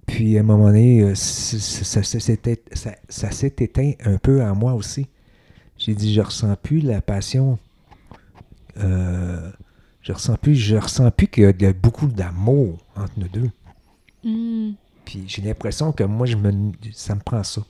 Puis 0.05 0.37
à 0.37 0.41
un 0.41 0.43
moment 0.43 0.67
donné, 0.67 1.01
euh, 1.01 1.15
ça, 1.15 2.03
s'est 2.03 3.55
éteint 3.57 3.91
un 4.05 4.17
peu 4.17 4.41
en 4.43 4.55
moi 4.55 4.73
aussi. 4.73 5.07
J'ai 5.77 5.95
dit, 5.95 6.13
je 6.13 6.21
ressens 6.21 6.55
plus 6.57 6.81
la 6.81 7.01
passion. 7.01 7.57
Je 8.75 10.13
ressens 10.13 10.37
plus, 10.37 10.55
je 10.55 10.75
ressens 10.75 11.11
plus 11.11 11.27
qu'il 11.27 11.55
y 11.59 11.65
a 11.65 11.73
beaucoup 11.73 12.07
d'amour 12.07 12.77
entre 12.95 13.13
nous 13.17 13.27
deux. 13.27 13.49
Hmm. 14.23 14.73
Puis 15.05 15.23
j'ai 15.27 15.41
l'impression 15.41 15.91
que 15.91 16.03
moi, 16.03 16.25
je 16.25 16.35
me, 16.35 16.71
ça 16.93 17.15
me 17.15 17.21
prend 17.21 17.43
ça. 17.43 17.61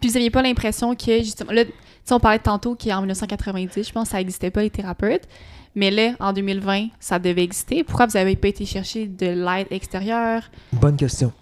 Puis 0.00 0.10
vous 0.10 0.16
aviez 0.16 0.30
pas 0.30 0.42
l'impression 0.42 0.94
que, 0.94 1.18
justement, 1.18 1.52
là, 1.52 1.64
tu 1.64 1.72
sais, 2.04 2.14
on 2.14 2.20
parlait 2.20 2.38
tantôt 2.38 2.74
qu'en 2.76 3.00
1990, 3.00 3.86
je 3.88 3.92
pense 3.92 4.04
que 4.04 4.10
ça 4.12 4.18
n'existait 4.18 4.50
pas, 4.50 4.62
les 4.62 4.70
thérapeutes. 4.70 5.26
Mais 5.74 5.90
là, 5.90 6.12
en 6.20 6.32
2020, 6.32 6.88
ça 7.00 7.18
devait 7.18 7.42
exister. 7.44 7.84
Pourquoi 7.84 8.06
vous 8.06 8.16
avez 8.16 8.34
pas 8.36 8.48
été 8.48 8.64
chercher 8.64 9.06
de 9.06 9.26
l'aide 9.26 9.66
extérieure? 9.70 10.42
Bonne 10.72 10.96
question. 10.96 11.32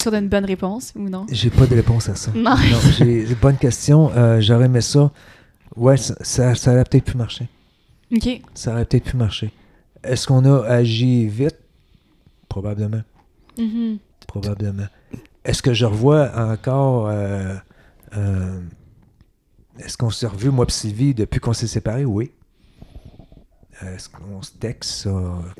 sur 0.00 0.14
une 0.14 0.28
bonne 0.28 0.44
réponse 0.44 0.92
ou 0.96 1.08
non? 1.08 1.26
J'ai 1.30 1.50
pas 1.50 1.66
de 1.66 1.74
réponse 1.74 2.08
à 2.08 2.14
ça. 2.14 2.30
Non. 2.34 2.50
Non, 2.56 2.78
j'ai 2.98 3.26
bonne 3.34 3.56
question. 3.56 4.10
Euh, 4.16 4.40
J'aurais 4.40 4.64
aimé 4.66 4.80
ça. 4.80 5.10
Ouais, 5.76 5.96
ça, 5.96 6.14
ça, 6.20 6.54
ça 6.54 6.72
aurait 6.72 6.84
peut-être 6.84 7.04
pu 7.04 7.16
marcher. 7.16 7.46
OK. 8.12 8.40
Ça 8.54 8.72
aurait 8.72 8.84
peut-être 8.84 9.04
pu 9.10 9.16
marcher. 9.16 9.52
Est-ce 10.02 10.26
qu'on 10.26 10.44
a 10.44 10.64
agi 10.66 11.26
vite? 11.26 11.56
Probablement. 12.48 13.02
Mhm. 13.58 13.98
Probablement. 14.26 14.86
Est-ce 15.44 15.62
que 15.62 15.72
je 15.74 15.86
revois 15.86 16.30
encore. 16.36 17.08
euh, 17.08 17.54
euh, 18.16 18.60
Est-ce 19.78 19.96
qu'on 19.96 20.10
s'est 20.10 20.26
revu, 20.26 20.50
moi 20.50 20.66
et 20.68 20.72
Sylvie, 20.72 21.14
depuis 21.14 21.40
qu'on 21.40 21.52
s'est 21.52 21.66
séparés? 21.66 22.04
Oui. 22.04 22.30
Est-ce 23.80 24.08
qu'on 24.08 24.42
se 24.42 24.50
texte 24.58 24.90
ça? 25.04 25.10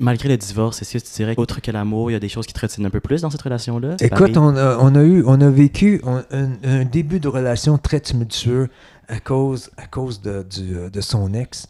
Malgré 0.00 0.28
le 0.28 0.36
divorce, 0.36 0.82
est-ce 0.82 0.98
que 0.98 1.04
tu 1.04 1.12
dirais 1.14 1.36
qu'autre 1.36 1.60
que 1.60 1.70
l'amour, 1.70 2.10
il 2.10 2.14
y 2.14 2.16
a 2.16 2.20
des 2.20 2.28
choses 2.28 2.46
qui 2.48 2.52
te 2.52 2.58
retiennent 2.60 2.86
un 2.86 2.90
peu 2.90 2.98
plus 2.98 3.22
dans 3.22 3.30
cette 3.30 3.42
relation-là? 3.42 3.94
Écoute, 4.00 4.36
on 4.36 4.56
a, 4.56 4.76
on 4.78 4.94
a 4.96 5.04
eu, 5.04 5.22
on 5.24 5.40
a 5.40 5.48
vécu 5.48 6.00
un, 6.04 6.24
un- 6.32 6.50
un 6.64 6.84
début 6.84 7.20
de 7.20 7.28
relation 7.28 7.78
très 7.78 8.00
tumultueux 8.00 8.70
à 9.06 9.20
cause, 9.20 9.70
à 9.76 9.86
cause 9.86 10.20
de, 10.20 10.42
du, 10.42 10.76
euh, 10.76 10.90
de 10.90 11.00
son 11.00 11.32
ex, 11.32 11.68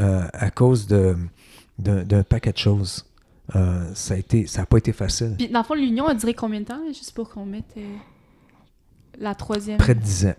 euh, 0.00 0.26
à 0.32 0.50
cause 0.50 0.86
de, 0.86 1.18
d'un, 1.78 2.02
d'un 2.04 2.22
paquet 2.22 2.52
de 2.52 2.58
choses. 2.58 3.04
Euh, 3.56 3.90
ça 3.94 4.14
a 4.14 4.16
été, 4.16 4.46
ça 4.46 4.62
a 4.62 4.66
pas 4.66 4.78
été 4.78 4.92
facile. 4.92 5.34
Puis, 5.36 5.48
dans 5.48 5.60
le 5.60 5.64
fond, 5.64 5.74
l'union 5.74 6.06
a 6.06 6.14
duré 6.14 6.34
combien 6.34 6.60
de 6.60 6.66
temps, 6.66 6.80
juste 6.88 7.12
pour 7.12 7.28
qu'on 7.30 7.44
mette 7.46 7.74
euh, 7.76 7.96
la 9.18 9.34
troisième? 9.34 9.78
Près 9.78 9.94
de 9.94 10.00
10 10.00 10.26
ans. 10.26 10.34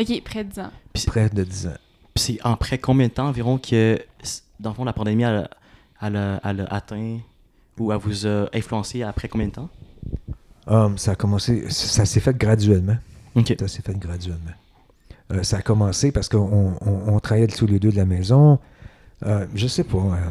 Ok, 0.00 0.22
près 0.24 0.44
de 0.44 0.50
10 0.50 0.58
ans. 0.60 0.70
Près 1.06 1.28
de 1.30 1.44
10 1.44 1.66
ans. 1.68 1.76
Puis 2.14 2.24
c'est 2.24 2.38
après 2.42 2.78
combien 2.78 3.06
de 3.08 3.12
temps 3.12 3.28
environ 3.28 3.58
que, 3.58 3.98
dans 4.58 4.70
le 4.70 4.74
fond, 4.76 4.84
la 4.84 4.92
pandémie, 4.92 5.22
elle, 5.22 5.48
elle 6.02 6.16
a- 6.16 6.40
elle 6.44 6.60
a 6.62 6.64
atteint 6.74 7.18
ou 7.78 7.92
elle 7.92 7.98
vous 7.98 8.26
a 8.26 8.46
influencé 8.54 9.02
après 9.02 9.28
combien 9.28 9.46
de 9.48 9.52
temps? 9.52 9.68
Um, 10.66 10.98
ça 10.98 11.12
a 11.12 11.14
commencé, 11.14 11.68
ça 11.70 12.04
s'est 12.04 12.20
fait 12.20 12.36
graduellement. 12.36 12.96
OK. 13.36 13.54
Ça 13.60 13.68
s'est 13.68 13.82
fait 13.82 13.96
graduellement. 13.98 14.50
Euh, 15.32 15.42
ça 15.42 15.58
a 15.58 15.62
commencé 15.62 16.10
parce 16.10 16.28
qu'on 16.28 16.76
on, 16.80 17.14
on 17.14 17.20
travaillait 17.20 17.46
tous 17.48 17.66
les 17.66 17.78
deux 17.78 17.90
de 17.92 17.96
la 17.96 18.06
maison. 18.06 18.58
Euh, 19.24 19.46
je 19.54 19.66
sais 19.66 19.84
pas. 19.84 19.98
euh, 19.98 20.30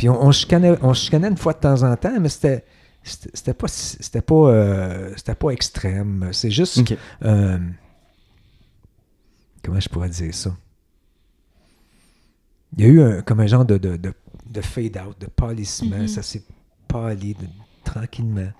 puis 0.00 0.08
on, 0.08 0.18
on, 0.18 0.32
chicanait, 0.32 0.78
on 0.80 0.94
chicanait 0.94 1.28
une 1.28 1.36
fois 1.36 1.52
de 1.52 1.58
temps 1.58 1.82
en 1.82 1.94
temps, 1.94 2.18
mais 2.18 2.30
c'était 2.30 2.64
c'était 3.02 3.52
pas 3.52 3.68
c'était 3.68 4.22
pas 4.22 4.34
euh, 4.34 5.12
c'était 5.14 5.34
pas 5.34 5.50
extrême. 5.50 6.30
C'est 6.32 6.50
juste 6.50 6.80
euh, 7.22 7.58
comment 9.62 9.78
je 9.78 9.90
pourrais 9.90 10.08
dire 10.08 10.34
ça? 10.34 10.56
Il 12.78 12.82
y 12.82 12.86
a 12.86 12.88
eu 12.88 13.02
un, 13.02 13.20
comme 13.20 13.40
un 13.40 13.46
genre 13.46 13.66
de, 13.66 13.76
de, 13.76 13.98
de, 13.98 14.14
de 14.46 14.60
fade-out, 14.62 15.20
de 15.20 15.26
pâlissement. 15.26 15.98
Mhm. 15.98 16.08
Ça 16.08 16.22
s'est 16.22 16.44
pâli 16.88 17.34
de- 17.34 17.46
tranquillement. 17.84 18.52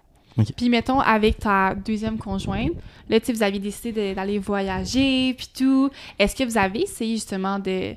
Puis, 0.59 0.69
mettons, 0.69 1.01
avec 1.01 1.39
ta 1.39 1.75
deuxième 1.75 2.19
conjointe, 2.19 2.73
là, 3.09 3.19
tu 3.19 3.27
sais, 3.27 3.33
vous 3.33 3.43
aviez 3.43 3.61
décidé 3.61 4.15
d'aller 4.15 4.39
voyager, 4.39 5.33
puis 5.33 5.49
tout. 5.57 5.91
Est-ce 6.19 6.37
que 6.37 6.45
vous 6.45 6.59
avez 6.59 6.83
essayé 6.83 7.15
justement 7.15 7.59
de, 7.59 7.95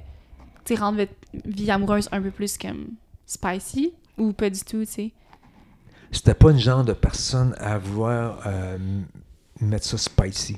rendre 0.78 1.00
votre 1.00 1.14
vie 1.44 1.70
amoureuse 1.70 2.08
un 2.14 2.22
peu 2.22 2.32
plus 2.32 2.58
comme 2.58 2.88
spicy 3.34 3.94
ou 4.18 4.34
pas 4.34 4.50
du 4.50 4.60
tout, 4.62 4.86
tu 4.86 4.92
sais? 4.92 5.12
C'était 6.12 6.36
pas 6.36 6.52
une 6.52 6.60
genre 6.60 6.84
de 6.84 6.94
personne 6.94 7.56
à 7.58 7.78
vouloir 7.80 8.40
euh, 8.46 8.78
mettre 9.60 9.86
ça 9.86 9.98
spicy. 9.98 10.58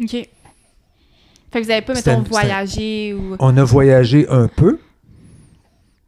OK. 0.00 0.10
Fait 0.10 0.30
que 1.52 1.64
vous 1.64 1.70
avez 1.70 1.82
pas, 1.82 1.94
mettons, 1.94 2.22
voyagé 2.22 3.14
ou, 3.14 3.36
On 3.38 3.56
a 3.56 3.64
voyagé 3.64 4.26
un 4.28 4.48
peu, 4.48 4.78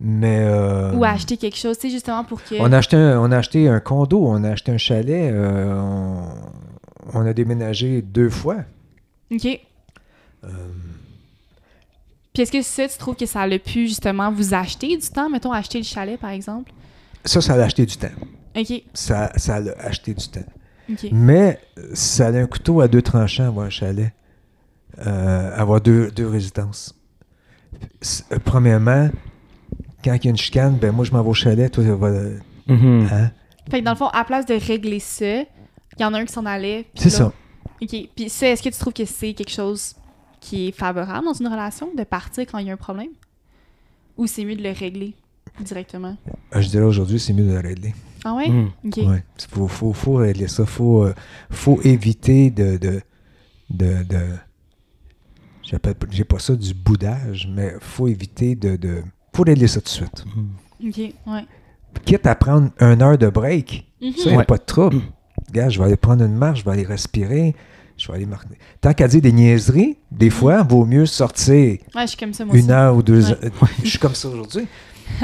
mais 0.01 0.41
euh, 0.41 0.95
ou 0.95 1.05
acheté 1.05 1.37
quelque 1.37 1.57
chose, 1.57 1.79
tu 1.79 1.89
sais, 1.89 1.91
justement 1.91 2.25
pour 2.25 2.43
que... 2.43 2.57
on 2.61 2.73
a 2.73 2.79
acheté 2.79 2.97
un, 2.97 3.21
on 3.21 3.31
a 3.31 3.39
acheté 3.39 3.69
un 3.69 3.81
condo, 3.81 4.27
on 4.27 4.43
a 4.45 4.51
acheté 4.51 4.73
un 4.73 4.79
chalet, 4.79 5.33
euh, 5.33 5.75
on, 5.75 6.29
on 7.15 7.27
a 7.27 7.33
déménagé 7.33 8.03
deux 8.03 8.31
fois. 8.31 8.65
OK. 9.31 9.61
Puis 12.39 12.45
est-ce 12.45 12.53
que 12.53 12.63
ça, 12.63 12.87
tu 12.87 12.97
trouves 12.99 13.17
que 13.17 13.27
ça 13.27 13.41
a 13.41 13.59
pu 13.59 13.89
justement 13.89 14.31
vous 14.31 14.55
acheter 14.55 14.97
du 14.97 15.09
temps? 15.09 15.29
Mettons, 15.29 15.51
acheter 15.51 15.79
le 15.79 15.85
chalet, 15.85 16.21
par 16.21 16.31
exemple? 16.31 16.71
ça, 17.25 17.41
ça 17.41 17.55
a 17.55 17.65
acheté 17.65 17.85
du 17.85 17.97
temps. 17.97 18.15
OK. 18.57 18.81
Ça, 18.95 19.33
ça 19.35 19.57
a 19.57 19.85
acheté 19.85 20.15
du 20.15 20.29
temps. 20.29 20.47
OK. 20.89 21.09
Mais 21.11 21.59
ça 21.95 22.29
a 22.29 22.31
un 22.31 22.47
couteau 22.47 22.81
à 22.81 22.87
deux 22.87 23.03
tranchants, 23.03 23.49
avoir 23.49 23.67
un 23.67 23.71
chalet, 23.71 24.13
euh, 25.05 25.51
avoir 25.57 25.81
deux, 25.81 26.13
deux 26.13 26.29
résidences. 26.29 26.95
Euh, 28.31 28.39
premièrement, 28.45 29.11
quand 30.05 30.15
il 30.15 30.25
y 30.27 30.29
a 30.29 30.31
une 30.31 30.37
chicane, 30.37 30.77
ben 30.77 30.93
moi 30.93 31.05
je 31.05 31.11
m'en 31.11 31.25
vais 31.25 31.31
au 31.31 31.35
chalet, 31.35 31.69
toi 31.73 31.83
tu 31.83 31.91
vas. 31.91 32.11
Mhm. 32.69 33.09
Hein? 33.11 33.33
Fait 33.69 33.81
que 33.81 33.85
dans 33.85 33.91
le 33.91 33.97
fond, 33.97 34.11
à 34.11 34.25
place 34.25 34.47
de 34.47 34.55
régler 34.55 35.01
ça, 35.01 35.41
il 35.41 35.47
y 35.99 36.05
en 36.05 36.15
a 36.15 36.19
un 36.21 36.25
qui 36.25 36.33
s'en 36.33 36.47
allait. 36.47 36.87
C'est 36.95 37.11
ça. 37.11 37.33
OK. 37.83 37.97
Puis 38.15 38.31
ça, 38.31 38.47
est-ce 38.47 38.63
que 38.63 38.69
tu 38.69 38.79
trouves 38.79 38.93
que 38.93 39.07
c'est 39.07 39.35
quelque 39.35 39.51
chose 39.51 39.97
qui 40.41 40.69
est 40.69 40.73
favorable 40.73 41.27
dans 41.27 41.33
une 41.35 41.49
relation, 41.49 41.91
de 41.95 42.05
partir 42.05 42.45
quand 42.47 42.59
il 42.59 42.67
y 42.67 42.71
a 42.71 42.75
un 42.75 42.77
problème? 42.77 43.11
Ou 44.17 44.27
c'est 44.27 44.45
mieux 44.45 44.57
de 44.57 44.63
le 44.63 44.73
régler 44.73 45.15
directement? 45.61 46.17
Euh, 46.55 46.61
Je 46.61 46.69
dirais 46.69 46.85
aujourd'hui, 46.85 47.19
c'est 47.21 47.33
mieux 47.33 47.47
de 47.47 47.53
le 47.53 47.61
régler. 47.61 47.95
Ah 48.25 48.35
ouais? 48.35 48.49
Mhm. 48.49 48.71
OK. 48.87 48.97
Ouais. 48.99 49.25
Faut, 49.51 49.69
faut, 49.69 49.93
faut 49.93 50.15
régler 50.15 50.49
ça. 50.49 50.67
Faut, 50.67 51.05
euh, 51.05 51.15
faut 51.51 51.81
éviter 51.83 52.51
de. 52.51 52.77
de, 52.77 53.01
de, 53.71 54.03
de 54.05 54.21
j'appelle 55.63 55.95
pas- 55.95 56.07
j'ai 56.11 56.25
pas 56.25 56.39
ça 56.39 56.55
du 56.57 56.75
boudage, 56.75 57.49
mais 57.55 57.75
faut 57.81 58.09
éviter 58.09 58.55
de. 58.55 58.77
de 58.77 59.03
faut 59.35 59.43
régler 59.45 59.69
ça 59.69 59.81
tout 59.81 59.85
de 59.85 59.89
suite. 59.91 60.25
Mhm. 60.35 60.89
OK, 60.89 60.99
ouais. 60.99 61.45
Quitte 62.05 62.27
à 62.27 62.35
prendre 62.35 62.71
une 62.81 63.03
heure 63.03 63.19
de 63.19 63.29
break, 63.29 63.87
Mhm. 64.01 64.13
ça, 64.13 64.31
y 64.31 64.35
a 64.35 64.37
Ouais. 64.39 64.45
pas 64.45 64.59
de 64.59 64.65
trouble. 64.65 65.01
Regarde, 65.49 65.71
je 65.71 65.79
vais 65.79 65.85
aller 65.87 65.97
prendre 65.97 66.25
une 66.25 66.35
marche, 66.35 66.61
je 66.61 66.65
vais 66.65 66.73
aller 66.73 66.85
respirer, 66.85 67.55
je 67.99 68.09
vais 68.09 68.15
aller 68.15 68.27
marquer. 68.27 68.55
Tant 68.81 68.95
qu'à 68.95 69.09
dire 69.09 69.21
des 69.21 69.33
niaiseries, 69.33 69.97
des 70.11 70.31
fois, 70.31 70.63
vaut 70.63 70.85
mieux 70.87 71.07
sortir 71.07 71.79
Ouais, 71.95 72.03
je 72.03 72.07
suis 72.07 72.17
comme 72.17 72.33
ça, 72.33 72.45
moi 72.45 72.55
aussi. 72.55 72.65
une 72.65 72.71
heure 72.71 72.97
ou 72.97 73.03
deux 73.03 73.27
Ouais. 73.27 73.33
heures. 73.45 73.69
Je 73.83 73.89
suis 73.89 73.99
comme 73.99 74.15
ça 74.15 74.29
aujourd'hui. 74.29 74.67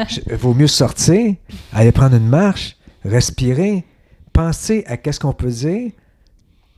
Je- 0.08 0.34
Vaut 0.36 0.54
mieux 0.54 0.66
sortir, 0.66 1.34
aller 1.72 1.92
prendre 1.92 2.16
une 2.16 2.28
marche, 2.28 2.76
respirer, 3.04 3.84
penser 4.32 4.82
à 4.86 4.96
qu'est-ce 4.96 5.20
qu'on 5.20 5.32
peut 5.34 5.50
dire 5.50 5.92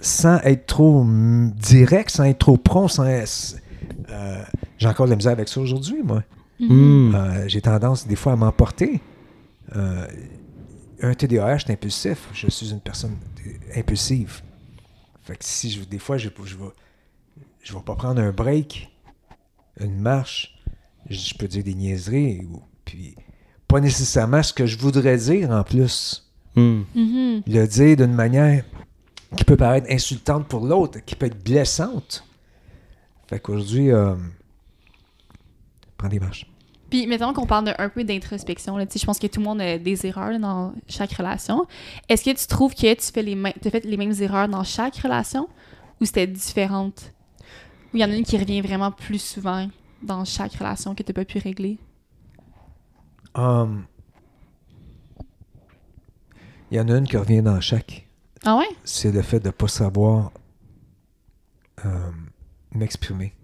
sans 0.00 0.38
être 0.42 0.66
trop 0.66 1.02
mm, 1.04 1.52
direct, 1.52 2.10
sans 2.10 2.24
être 2.24 2.38
trop 2.38 2.56
prompt, 2.56 2.88
sans 2.88 3.04
être- 3.06 3.56
euh, 4.10 4.42
J'ai 4.78 4.88
encore 4.88 5.06
de 5.06 5.10
la 5.10 5.16
misère 5.16 5.32
avec 5.32 5.48
ça 5.48 5.60
aujourd'hui, 5.60 6.02
moi. 6.04 6.22
Mhm. 6.60 6.68
Mhm. 7.08 7.14
Euh, 7.14 7.44
J'ai 7.48 7.60
tendance 7.62 8.06
des 8.06 8.16
fois 8.16 8.32
à 8.32 8.36
m'emporter. 8.36 9.00
Euh, 9.74 10.06
un 11.02 11.14
TDAH, 11.14 11.58
c'est 11.66 11.72
impulsif. 11.72 12.28
Je 12.32 12.48
suis 12.50 12.70
une 12.72 12.80
personne 12.80 13.16
impulsive. 13.76 14.40
Fait 15.26 15.36
que 15.36 15.44
si 15.44 15.72
je, 15.72 15.82
des 15.82 15.98
fois, 15.98 16.18
je, 16.18 16.28
je 16.44 16.56
vais, 16.56 16.70
je 17.62 17.74
vais 17.74 17.82
pas 17.82 17.96
prendre 17.96 18.20
un 18.20 18.30
break, 18.30 18.88
une 19.80 19.98
marche, 19.98 20.56
je, 21.10 21.18
je 21.18 21.34
peux 21.34 21.48
dire 21.48 21.64
des 21.64 21.74
niaiseries, 21.74 22.46
ou, 22.48 22.62
puis 22.84 23.16
pas 23.66 23.80
nécessairement 23.80 24.44
ce 24.44 24.52
que 24.52 24.66
je 24.66 24.78
voudrais 24.78 25.16
dire 25.16 25.50
en 25.50 25.64
plus. 25.64 26.30
Mhm. 26.54 26.84
Mhm. 26.94 27.42
Le 27.44 27.66
dire 27.66 27.96
d'une 27.96 28.14
manière 28.14 28.64
qui 29.36 29.42
peut 29.44 29.56
paraître 29.56 29.88
insultante 29.90 30.46
pour 30.46 30.64
l'autre, 30.64 31.00
qui 31.04 31.16
peut 31.16 31.26
être 31.26 31.42
blessante. 31.42 32.24
Fait 33.28 33.40
qu'aujourd'hui, 33.40 33.90
euh, 33.90 34.14
prends 35.98 36.08
des 36.08 36.20
marches. 36.20 36.46
Puis, 36.96 37.06
mettons 37.06 37.34
qu'on 37.34 37.44
parle 37.44 37.66
de- 37.66 37.74
un 37.78 37.90
peu 37.90 38.04
d'introspection. 38.04 38.78
Je 38.78 39.04
pense 39.04 39.18
que 39.18 39.26
tout 39.26 39.40
le 39.40 39.44
monde 39.44 39.60
a 39.60 39.76
des 39.78 40.06
erreurs 40.06 40.30
là, 40.30 40.38
dans 40.38 40.72
chaque 40.88 41.12
relation. 41.12 41.66
Est-ce 42.08 42.24
que 42.24 42.30
tu 42.34 42.46
trouves 42.46 42.74
que 42.74 42.94
tu 42.94 43.12
fais 43.12 43.22
les 43.22 43.34
mêmes, 43.34 43.52
as 43.62 43.70
fait 43.70 43.84
les 43.84 43.98
mêmes 43.98 44.14
erreurs 44.20 44.48
dans 44.48 44.64
chaque 44.64 44.96
relation 44.96 45.46
ou 46.00 46.06
c'était 46.06 46.26
différente? 46.26 47.12
Ou 47.92 47.98
il 47.98 48.00
y 48.00 48.04
en 48.04 48.10
a 48.10 48.14
une 48.16 48.24
qui 48.24 48.38
revient 48.38 48.62
vraiment 48.62 48.90
plus 48.90 49.18
souvent 49.20 49.68
dans 50.02 50.24
chaque 50.24 50.54
relation 50.54 50.94
que 50.94 51.02
tu 51.02 51.10
n'as 51.10 51.14
pas 51.14 51.26
pu 51.26 51.36
régler? 51.38 51.76
Um, 53.34 53.84
Il 56.70 56.78
y 56.78 56.80
en 56.80 56.88
a 56.88 56.96
une 56.96 57.06
qui 57.06 57.18
revient 57.18 57.42
dans 57.42 57.60
chaque. 57.60 58.06
Ah 58.42 58.56
ouais? 58.56 58.68
C'est 58.84 59.12
le 59.12 59.20
fait 59.20 59.38
de 59.40 59.48
ne 59.48 59.52
pas 59.52 59.68
savoir 59.68 60.32
euh, 61.84 62.10
m'exprimer. 62.72 63.34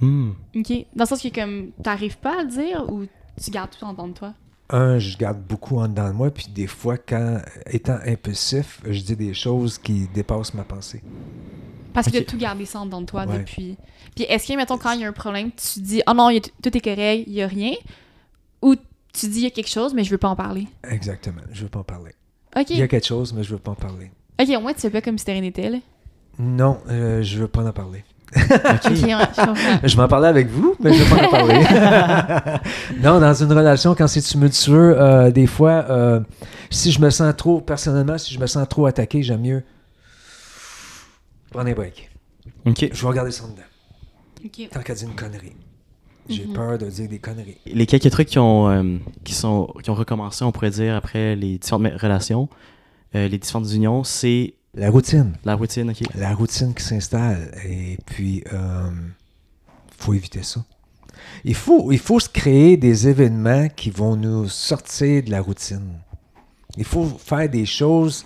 Mhm. 0.00 0.34
OK. 0.56 0.72
Dans 0.94 1.04
le 1.04 1.06
sens 1.08 1.22
que 1.22 1.28
comme 1.28 1.70
t'arrives 1.82 2.18
pas 2.18 2.40
à 2.40 2.42
le 2.42 2.48
dire 2.48 2.84
ou 2.90 3.04
tu 3.42 3.50
gardes 3.50 3.70
tout 3.78 3.84
en 3.84 3.92
dedans 3.92 4.08
de 4.08 4.12
toi? 4.14 4.34
Un, 4.70 4.98
je 4.98 5.16
garde 5.18 5.40
beaucoup 5.42 5.78
en 5.78 5.88
dedans 5.88 6.08
de 6.08 6.14
moi, 6.14 6.30
puis 6.30 6.46
des 6.48 6.66
fois, 6.68 6.96
quand 6.96 7.38
étant 7.66 7.98
impulsif, 8.06 8.80
je 8.88 9.00
dis 9.02 9.16
des 9.16 9.34
choses 9.34 9.78
qui 9.78 10.06
dépassent 10.14 10.54
ma 10.54 10.62
pensée. 10.64 11.02
Parce 11.92 12.06
que 12.06 12.12
Ok. 12.12 12.16
tu 12.18 12.22
as 12.22 12.30
tout 12.32 12.38
gardé 12.38 12.66
ça 12.66 12.78
en 12.80 12.86
dedans 12.86 13.00
de 13.00 13.06
toi 13.06 13.26
Ouais. 13.26 13.38
depuis. 13.40 13.76
Puis 14.14 14.24
est-ce 14.24 14.46
que, 14.46 14.56
mettons, 14.56 14.78
quand 14.78 14.92
il 14.92 15.00
y 15.00 15.04
a 15.04 15.08
un 15.08 15.12
problème, 15.12 15.50
tu 15.52 15.80
dis 15.80 16.02
«Ah 16.06 16.14
non, 16.14 16.30
il 16.30 16.34
y 16.34 16.38
a 16.38 16.40
tout 16.40 16.76
est 16.76 16.80
correct, 16.80 17.24
il 17.26 17.32
y 17.32 17.42
a 17.42 17.48
rien» 17.48 17.72
ou 18.62 18.76
tu 19.12 19.26
dis 19.26 19.38
«Il 19.40 19.42
y 19.42 19.46
a 19.46 19.50
quelque 19.50 19.68
chose, 19.68 19.92
mais 19.92 20.04
je 20.04 20.10
veux 20.12 20.18
pas 20.18 20.28
en 20.28 20.36
parler? 20.36 20.68
Exactement. 20.88 21.42
Je 21.52 21.64
veux 21.64 21.68
pas 21.68 21.80
en 21.80 21.84
parler.». 21.84 22.12
OK. 22.56 22.70
Il 22.70 22.76
y 22.78 22.82
a 22.82 22.86
quelque 22.88 23.06
chose, 23.06 23.32
mais 23.32 23.42
je 23.42 23.50
veux 23.52 23.58
pas 23.58 23.72
en 23.72 23.76
parler. 23.76 24.12
OK, 24.40 24.48
au 24.56 24.60
moins, 24.60 24.72
tu 24.72 24.80
fais 24.82 24.90
pas 24.90 25.00
comme 25.02 25.18
si 25.18 25.28
rien 25.30 25.40
n'était, 25.40 25.68
là. 25.68 25.78
Non, 26.38 26.78
euh, 26.88 27.22
je 27.22 27.38
veux 27.38 27.48
pas 27.48 27.66
en 27.66 27.72
parler. 27.72 28.04
Ouais, 28.36 29.80
je 29.84 29.96
m'en 29.96 30.06
parlais 30.08 30.28
avec 30.28 30.48
vous, 30.48 30.76
mais 30.80 30.92
je 30.92 31.02
veux 31.02 31.16
pas 31.16 31.26
en 31.26 31.30
parler. 31.30 32.60
non, 33.02 33.18
dans 33.20 33.34
une 33.34 33.52
relation, 33.52 33.94
quand 33.94 34.06
c'est 34.06 34.20
tumultueux, 34.20 35.00
euh, 35.00 35.30
des 35.30 35.46
fois, 35.46 35.84
euh, 35.90 36.20
si 36.70 36.92
je 36.92 37.00
me 37.00 37.10
sens 37.10 37.34
trop, 37.36 37.60
personnellement, 37.60 38.18
si 38.18 38.32
je 38.32 38.38
me 38.38 38.46
sens 38.46 38.68
trop 38.68 38.86
attaqué, 38.86 39.22
j'aime 39.22 39.40
mieux 39.42 39.62
prendre 41.50 41.68
un 41.68 41.72
break. 41.74 42.10
OK. 42.66 42.88
Je 42.92 43.02
vais 43.02 43.08
regarder 43.08 43.30
ça 43.32 43.44
dedans. 43.44 43.62
OK. 44.44 44.68
Tant 44.70 44.80
qu'à 44.80 44.94
dire 44.94 45.08
une 45.08 45.14
connerie. 45.16 45.52
J'ai 46.28 46.44
Mhm. 46.46 46.52
peur 46.52 46.78
de 46.78 46.86
dire 46.86 47.08
des 47.08 47.18
conneries. 47.18 47.56
Les 47.66 47.86
quelques 47.86 48.10
trucs 48.10 48.28
qui 48.28 48.38
ont, 48.38 48.68
euh, 48.70 48.98
qui 49.24 49.34
sont, 49.34 49.72
qui 49.82 49.90
ont 49.90 49.94
recommencé, 49.94 50.44
on 50.44 50.52
pourrait 50.52 50.70
dire, 50.70 50.94
après 50.94 51.34
les 51.34 51.58
différentes 51.58 52.00
relations, 52.00 52.48
euh, 53.16 53.26
les 53.26 53.38
différentes 53.38 53.72
unions, 53.72 54.04
c'est 54.04 54.54
La 54.74 54.90
routine. 54.90 55.36
la 55.44 55.56
routine, 55.56 55.90
OK? 55.90 56.00
La 56.14 56.34
routine 56.34 56.74
qui 56.74 56.84
s'installe. 56.84 57.50
Et 57.64 57.98
puis, 58.06 58.44
euh, 58.52 58.90
faut 59.98 60.14
éviter 60.14 60.42
ça. 60.42 60.64
Il 61.44 61.54
faut, 61.54 61.90
il 61.90 61.98
faut 61.98 62.20
se 62.20 62.28
créer 62.28 62.76
des 62.76 63.08
événements 63.08 63.68
qui 63.68 63.90
vont 63.90 64.16
nous 64.16 64.48
sortir 64.48 65.24
de 65.24 65.30
la 65.30 65.40
routine. 65.40 65.98
Il 66.76 66.84
faut 66.84 67.04
faire 67.04 67.48
des 67.48 67.66
choses 67.66 68.24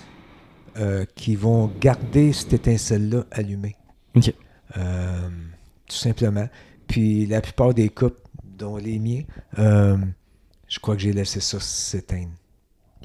euh, 0.77 1.07
qui 1.15 1.35
vont 1.35 1.73
garder 1.81 2.33
cette 2.33 2.53
étincelle-là 2.53 3.25
allumée. 3.31 3.77
Ok. 4.15 4.33
Euh, 4.77 5.29
tout 5.89 5.97
simplement. 5.97 6.49
Puis 6.87 7.27
la 7.27 7.41
plupart 7.41 7.73
des 7.73 7.89
couples, 7.89 8.21
dont 8.45 8.77
les 8.77 8.99
miens, 8.99 9.23
je 9.57 10.79
crois 10.79 10.95
que 10.95 11.03
j'ai 11.03 11.13
laissé 11.13 11.41
ça 11.41 11.59
s'éteindre. 11.59 12.33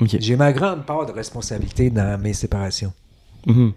Ok. 0.02 0.18
J'ai 0.20 0.36
ma 0.36 0.52
grande 0.52 0.86
part 0.86 1.06
de 1.06 1.14
responsabilité 1.14 1.90
dans 1.90 2.22
mes 2.22 2.34
séparations. 2.34 2.94
Mhm. 3.46 3.74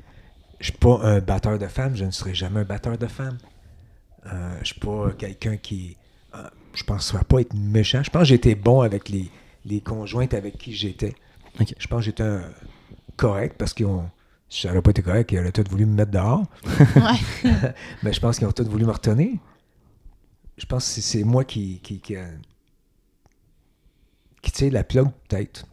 Je 0.60 0.64
suis 0.66 0.78
pas 0.78 1.00
un 1.02 1.18
batteur 1.20 1.58
de 1.58 1.66
femmes, 1.66 1.96
je 1.96 2.04
ne 2.04 2.10
serai 2.10 2.34
jamais 2.34 2.60
un 2.60 2.64
batteur 2.64 2.96
de 2.96 3.06
femmes. 3.06 3.38
Euh, 4.26 4.58
je 4.60 4.66
suis 4.66 4.80
pas 4.80 5.10
quelqu'un 5.18 5.56
qui. 5.56 5.96
euh, 6.34 6.48
je 6.74 6.84
pense 6.84 7.12
pas 7.28 7.40
être 7.40 7.54
méchant. 7.54 8.02
Je 8.02 8.10
pense 8.10 8.22
que 8.22 8.28
j'étais 8.28 8.54
bon 8.54 8.80
avec 8.80 9.08
les, 9.08 9.28
les 9.64 9.80
conjointes 9.80 10.34
avec 10.34 10.56
qui 10.58 10.72
j'étais. 10.72 11.14
Je 11.58 11.86
pense 11.88 11.98
que 12.00 12.04
j'étais 12.06 12.22
un- 12.22 12.44
correct 13.16 13.56
parce 13.58 13.74
qu'ils 13.74 13.86
ont. 13.86 14.08
Si 14.48 14.62
ça 14.62 14.68
n'aurait 14.68 14.82
pas 14.82 14.90
été 14.90 15.02
correct, 15.02 15.32
ils 15.32 15.38
auraient 15.38 15.50
tous 15.52 15.68
voulu 15.68 15.86
me 15.86 15.94
mettre 15.94 16.10
dehors. 16.12 16.44
Mais 18.02 18.12
je 18.12 18.20
pense 18.20 18.38
qu'ils 18.38 18.46
ont 18.46 18.52
tous 18.52 18.68
voulu 18.68 18.84
me 18.84 18.92
retenir. 18.92 19.38
Je 20.58 20.66
pense 20.66 20.84
que 20.86 20.90
c'est- 20.92 21.00
c'est 21.18 21.24
moi 21.24 21.44
qui. 21.44 21.80
qui, 21.80 21.98
qui, 22.00 22.16
euh, 22.16 22.26
qui 24.42 24.50
tire 24.52 24.72
la 24.72 24.84
plug, 24.84 25.08
peut-être. 25.28 25.66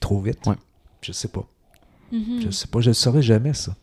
Trop 0.00 0.20
vite. 0.20 0.46
Ouais. 0.46 0.56
Je 1.02 1.12
sais 1.12 1.28
pas. 1.28 1.46
Mhm. 2.12 2.40
Je 2.42 2.50
sais 2.50 2.66
pas. 2.66 2.80
Je 2.80 2.88
ne 2.90 2.94
saurais 2.94 3.22
jamais, 3.22 3.54
ça. 3.54 3.74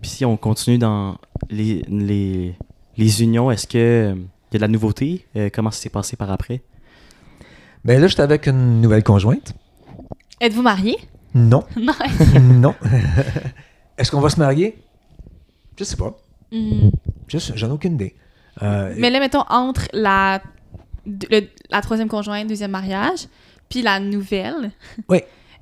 Puis 0.00 0.10
si 0.10 0.24
on 0.24 0.36
continue 0.36 0.78
dans 0.78 1.18
les, 1.50 1.82
les, 1.88 2.54
les 2.96 3.22
unions, 3.22 3.50
est-ce 3.50 3.66
que 3.66 3.78
euh, 3.78 4.14
il 4.14 4.54
y 4.54 4.56
a 4.56 4.58
de 4.58 4.62
la 4.62 4.68
nouveauté? 4.68 5.26
Euh, 5.36 5.48
comment 5.52 5.70
ça 5.70 5.80
s'est 5.80 5.88
passé 5.90 6.16
par 6.16 6.30
après? 6.30 6.62
Ben 7.84 8.00
là, 8.00 8.06
j'étais 8.08 8.22
avec 8.22 8.46
une 8.46 8.80
nouvelle 8.80 9.02
conjointe. 9.02 9.54
Êtes-vous 10.40 10.62
marié? 10.62 10.96
Non. 11.34 11.64
Non. 11.76 11.92
non. 12.40 12.74
Est-ce 13.98 14.10
qu'on 14.10 14.20
va 14.20 14.28
se 14.30 14.38
marier? 14.38 14.76
Je 15.78 15.84
sais 15.84 15.96
pas. 15.96 16.16
Je 16.52 17.38
sais- 17.38 17.52
J'en 17.56 17.68
ai 17.68 17.72
aucune 17.72 17.94
idée. 17.94 18.14
Euh, 18.62 18.94
Mais 18.98 19.10
là, 19.10 19.20
mettons, 19.20 19.44
entre 19.48 19.88
la, 19.92 20.42
le- 21.06 21.48
la 21.70 21.80
troisième 21.82 22.08
conjointe, 22.08 22.46
deuxième 22.48 22.70
mariage, 22.70 23.26
puis 23.68 23.82
la 23.82 24.00
nouvelle. 24.00 24.70
Oui. 25.08 25.18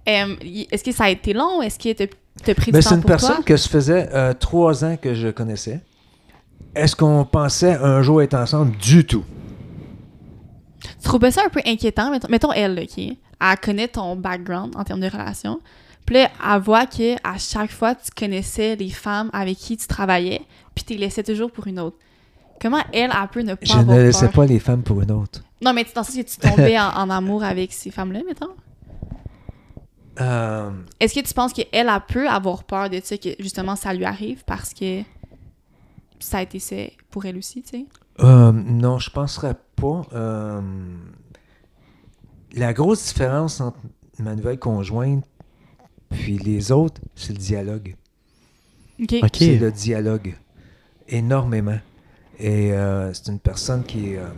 Euh, 0.09 0.37
Est-ce 0.71 0.85
que 0.85 0.93
ça 0.93 1.05
a 1.05 1.11
été 1.11 1.33
long? 1.33 1.63
Est-ce 1.63 1.79
que 1.79 1.93
t'as 1.93 2.07
t'as 2.43 2.55
pris 2.55 2.73
ben, 2.73 2.79
du 2.79 2.83
c'est 2.83 2.89
temps 2.91 2.97
une 2.97 3.01
pour 3.03 3.11
personne 3.11 3.37
toi? 3.37 3.45
que 3.45 3.57
ça 3.57 3.69
faisait 3.69 4.09
euh, 4.13 4.33
trois 4.35 4.85
ans 4.85 4.97
que 4.97 5.15
je 5.15 5.29
connaissais. 5.29 5.81
Est-ce 6.75 6.97
qu'on 6.97 7.25
pensait 7.25 7.75
un 7.75 8.03
jour 8.03 8.23
être 8.23 8.35
ensemble? 8.35 8.77
Du 8.79 9.07
tout. 9.07 9.25
Tu 10.83 11.05
trouves 11.09 11.21
pas 11.21 11.31
ça 11.31 11.43
un 11.47 11.49
peu 11.49 11.61
inquiétant? 11.67 12.11
Mettons, 12.11 12.29
mettons 12.29 12.53
elle, 12.53 12.79
OK? 12.81 12.99
Elle 12.99 13.57
connaît 13.63 13.89
ton 13.89 14.17
background 14.17 14.75
en 14.77 14.85
termes 14.85 15.01
de 15.01 15.09
relation. 15.09 15.61
Puis 16.07 16.17
là, 16.17 16.31
elle 16.55 16.61
voit 16.61 16.87
que 16.87 17.15
à 17.27 17.39
chaque 17.39 17.71
fois, 17.71 17.95
tu 17.95 18.11
connaissais 18.17 18.77
les 18.77 18.91
femmes 18.91 19.31
avec 19.33 19.57
qui 19.57 19.77
tu 19.77 19.87
travaillais, 19.87 20.43
puis 20.75 20.85
tu 20.85 20.93
les 20.95 20.99
laissais 21.01 21.23
toujours 21.23 21.51
pour 21.51 21.67
une 21.67 21.79
autre. 21.81 21.97
Comment 22.61 22.83
elle, 22.93 23.11
elle 23.11 23.29
peut 23.33 23.41
ne 23.43 23.55
pas 23.55 23.65
Je 23.65 23.73
avoir 23.73 23.97
ne 23.97 24.03
laissais 24.05 24.27
peur? 24.27 24.33
pas 24.35 24.47
les 24.47 24.59
femmes 24.59 24.83
pour 24.83 25.01
une 25.01 25.11
autre. 25.13 25.43
Non, 25.63 25.73
mais 25.73 25.83
le 25.85 25.89
sens 25.95 26.09
que 26.15 26.21
tu 26.23 26.37
tombais 26.37 26.79
en, 26.79 26.89
en 26.89 27.11
amour 27.11 27.43
avec 27.45 27.73
ces 27.73 27.91
femmes-là, 27.91 28.21
mettons? 28.27 28.51
Euh, 30.21 30.71
Est-ce 31.01 31.15
que 31.15 31.27
tu 31.27 31.35
penses 31.35 31.53
qu'elle, 31.53 31.67
elle 31.73 32.01
peut 32.09 32.29
avoir 32.29 32.65
peur 32.65 32.89
de 32.89 33.01
ça, 33.03 33.17
que 33.19 33.31
justement 33.41 33.77
ça 33.77 33.93
lui 33.93 34.05
arrive 34.05 34.45
parce 34.45 34.73
que 34.73 35.03
ça 36.21 36.39
a 36.39 36.43
été 36.43 36.59
ça 36.59 36.77
pour 37.11 37.25
elle 37.27 37.37
aussi, 37.37 37.63
tu 37.63 37.71
sais? 37.71 37.87
euh, 38.21 38.53
non, 38.53 38.99
je 38.99 39.11
penserais 39.11 39.57
pas. 39.77 40.03
Euh, 40.13 40.61
la 42.53 42.73
grosse 42.73 43.05
différence 43.07 43.61
entre 43.61 43.79
ma 44.19 44.37
nouvelle 44.37 44.59
conjointe 44.59 45.25
puis 46.11 46.39
les 46.39 46.71
autres, 46.71 47.01
c'est 47.17 47.33
le 47.33 47.39
dialogue. 47.39 47.97
OK. 49.03 49.15
Ok. 49.23 49.37
C'est 49.37 49.59
le 49.59 49.73
dialogue. 49.73 50.37
Énormément. 51.09 51.79
Et 52.39 52.73
euh, 52.73 53.13
c'est 53.13 53.31
une 53.31 53.41
personne 53.41 53.85
qui 53.85 54.13
est, 54.13 54.19
euh, 54.19 54.29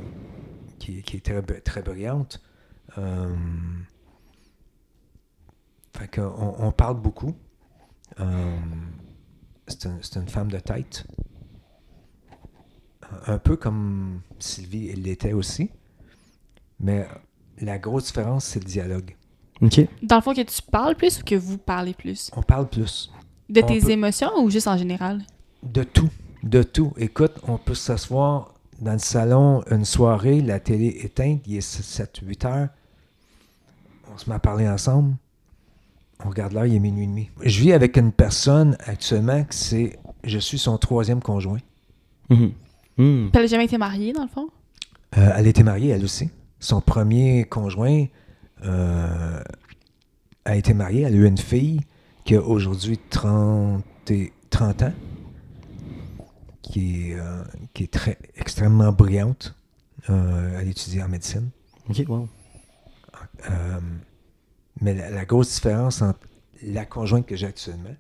qui, 0.79 1.03
qui 1.03 1.19
est 1.19 1.21
très, 1.21 1.43
très 1.61 1.83
brillante. 1.83 2.41
Fait 5.99 6.09
que 6.09 6.21
on, 6.21 6.55
on 6.67 6.73
parle 6.73 7.01
beaucoup. 7.01 7.35
Euh, 8.21 8.57
c'est 9.67 9.87
un- 9.87 9.99
c'est 10.03 10.17
une 10.21 10.29
femme 10.29 10.51
de 10.51 10.59
tête. 10.59 11.07
Un- 13.27 13.35
Un 13.35 13.39
peu 13.39 13.57
comme 13.57 14.21
Sylvie 14.39 14.89
elle 14.89 15.03
l'était 15.03 15.33
aussi. 15.33 15.71
Mais 16.81 17.07
la 17.61 17.79
grosse 17.79 18.07
différence, 18.07 18.45
c'est 18.45 18.61
le 18.61 18.67
dialogue. 18.67 19.17
Ok. 19.63 19.81
Dans 20.03 20.17
le 20.17 20.23
fond, 20.23 20.35
que 20.35 20.43
tu 20.43 20.61
parles 20.71 20.95
plus 20.97 21.21
ou 21.21 21.25
que 21.25 21.35
vous 21.35 21.57
parlez 21.57 21.95
plus? 21.95 22.31
On 22.37 22.43
parle 22.43 22.69
plus. 22.69 23.11
De 23.49 23.63
On 23.63 23.67
tes 23.67 23.81
peut- 23.81 23.91
émotions 23.91 24.31
ou 24.43 24.51
juste 24.51 24.69
en 24.69 24.77
général? 24.77 25.23
De 25.63 25.83
tout. 25.83 26.11
De 26.43 26.63
tout. 26.63 26.93
Écoute, 26.99 27.33
on 27.49 27.57
peut 27.57 27.75
s'asseoir 27.75 28.53
dans 28.81 28.93
le 28.93 28.99
salon 28.99 29.63
une 29.71 29.87
soirée, 29.87 30.43
la 30.43 30.61
télé 30.61 30.89
éteinte, 31.03 31.41
il 31.47 31.57
est 31.57 31.61
7-8 31.61 32.45
heures. 32.45 32.69
On 34.13 34.19
se 34.19 34.29
met 34.29 34.37
à 34.37 34.39
parler 34.39 34.69
ensemble. 34.69 35.17
On 36.25 36.29
regarde 36.31 36.53
l'heure, 36.53 36.67
il 36.67 36.75
est 36.75 36.79
minuit 36.81 37.05
et 37.05 37.07
demi. 37.07 37.31
Je 37.43 37.61
vis 37.61 37.73
avec 37.73 37.97
une 37.97 38.11
personne 38.13 38.77
actuellement 38.87 39.45
que 39.45 39.55
c'est. 39.55 39.99
Je 40.25 40.39
suis 40.39 40.59
son 40.59 40.79
troisième 40.79 41.21
conjoint. 41.21 41.59
Mhm. 42.31 42.53
Hmm. 42.99 43.29
Puis 43.29 43.31
elle 43.35 43.45
a 43.45 43.47
jamais 43.47 43.67
été 43.67 43.77
mariée, 43.79 44.13
dans 44.13 44.23
le 44.23 44.29
fond? 44.29 44.49
Euh, 45.19 45.31
elle 45.37 45.47
était 45.47 45.63
mariée, 45.63 45.91
elle 45.91 46.03
aussi. 46.05 46.31
Son 46.59 46.81
premier 46.81 47.45
conjoint 47.45 48.07
euh, 48.65 49.41
a 50.47 50.57
été 50.57 50.73
marié. 50.75 51.03
Elle 51.03 51.13
a 51.15 51.17
eu 51.17 51.27
une 51.27 51.37
fille 51.39 51.81
qui 52.25 52.35
a 52.35 52.43
aujourd'hui 52.43 52.99
30, 53.11 53.85
et- 54.11 54.33
30 54.51 54.83
ans, 54.83 54.93
qui 56.63 57.11
est, 57.11 57.15
euh, 57.21 57.45
qui 57.75 57.85
est 57.85 57.93
très, 57.93 58.19
extrêmement 58.37 58.91
brillante. 58.93 59.55
Euh, 60.09 60.59
elle 60.61 60.69
étudie 60.69 61.03
en 61.03 61.09
médecine. 61.09 61.51
Ok, 61.91 62.03
wow. 62.09 62.29
Mais 64.81 64.95
la, 64.95 65.11
la 65.11 65.25
grosse 65.25 65.55
différence 65.55 66.03
entre 66.03 66.21
la 66.63 66.85
conjointe 66.85 67.27
que 67.27 67.37
j'ai 67.37 67.47
actuellement 67.47 67.95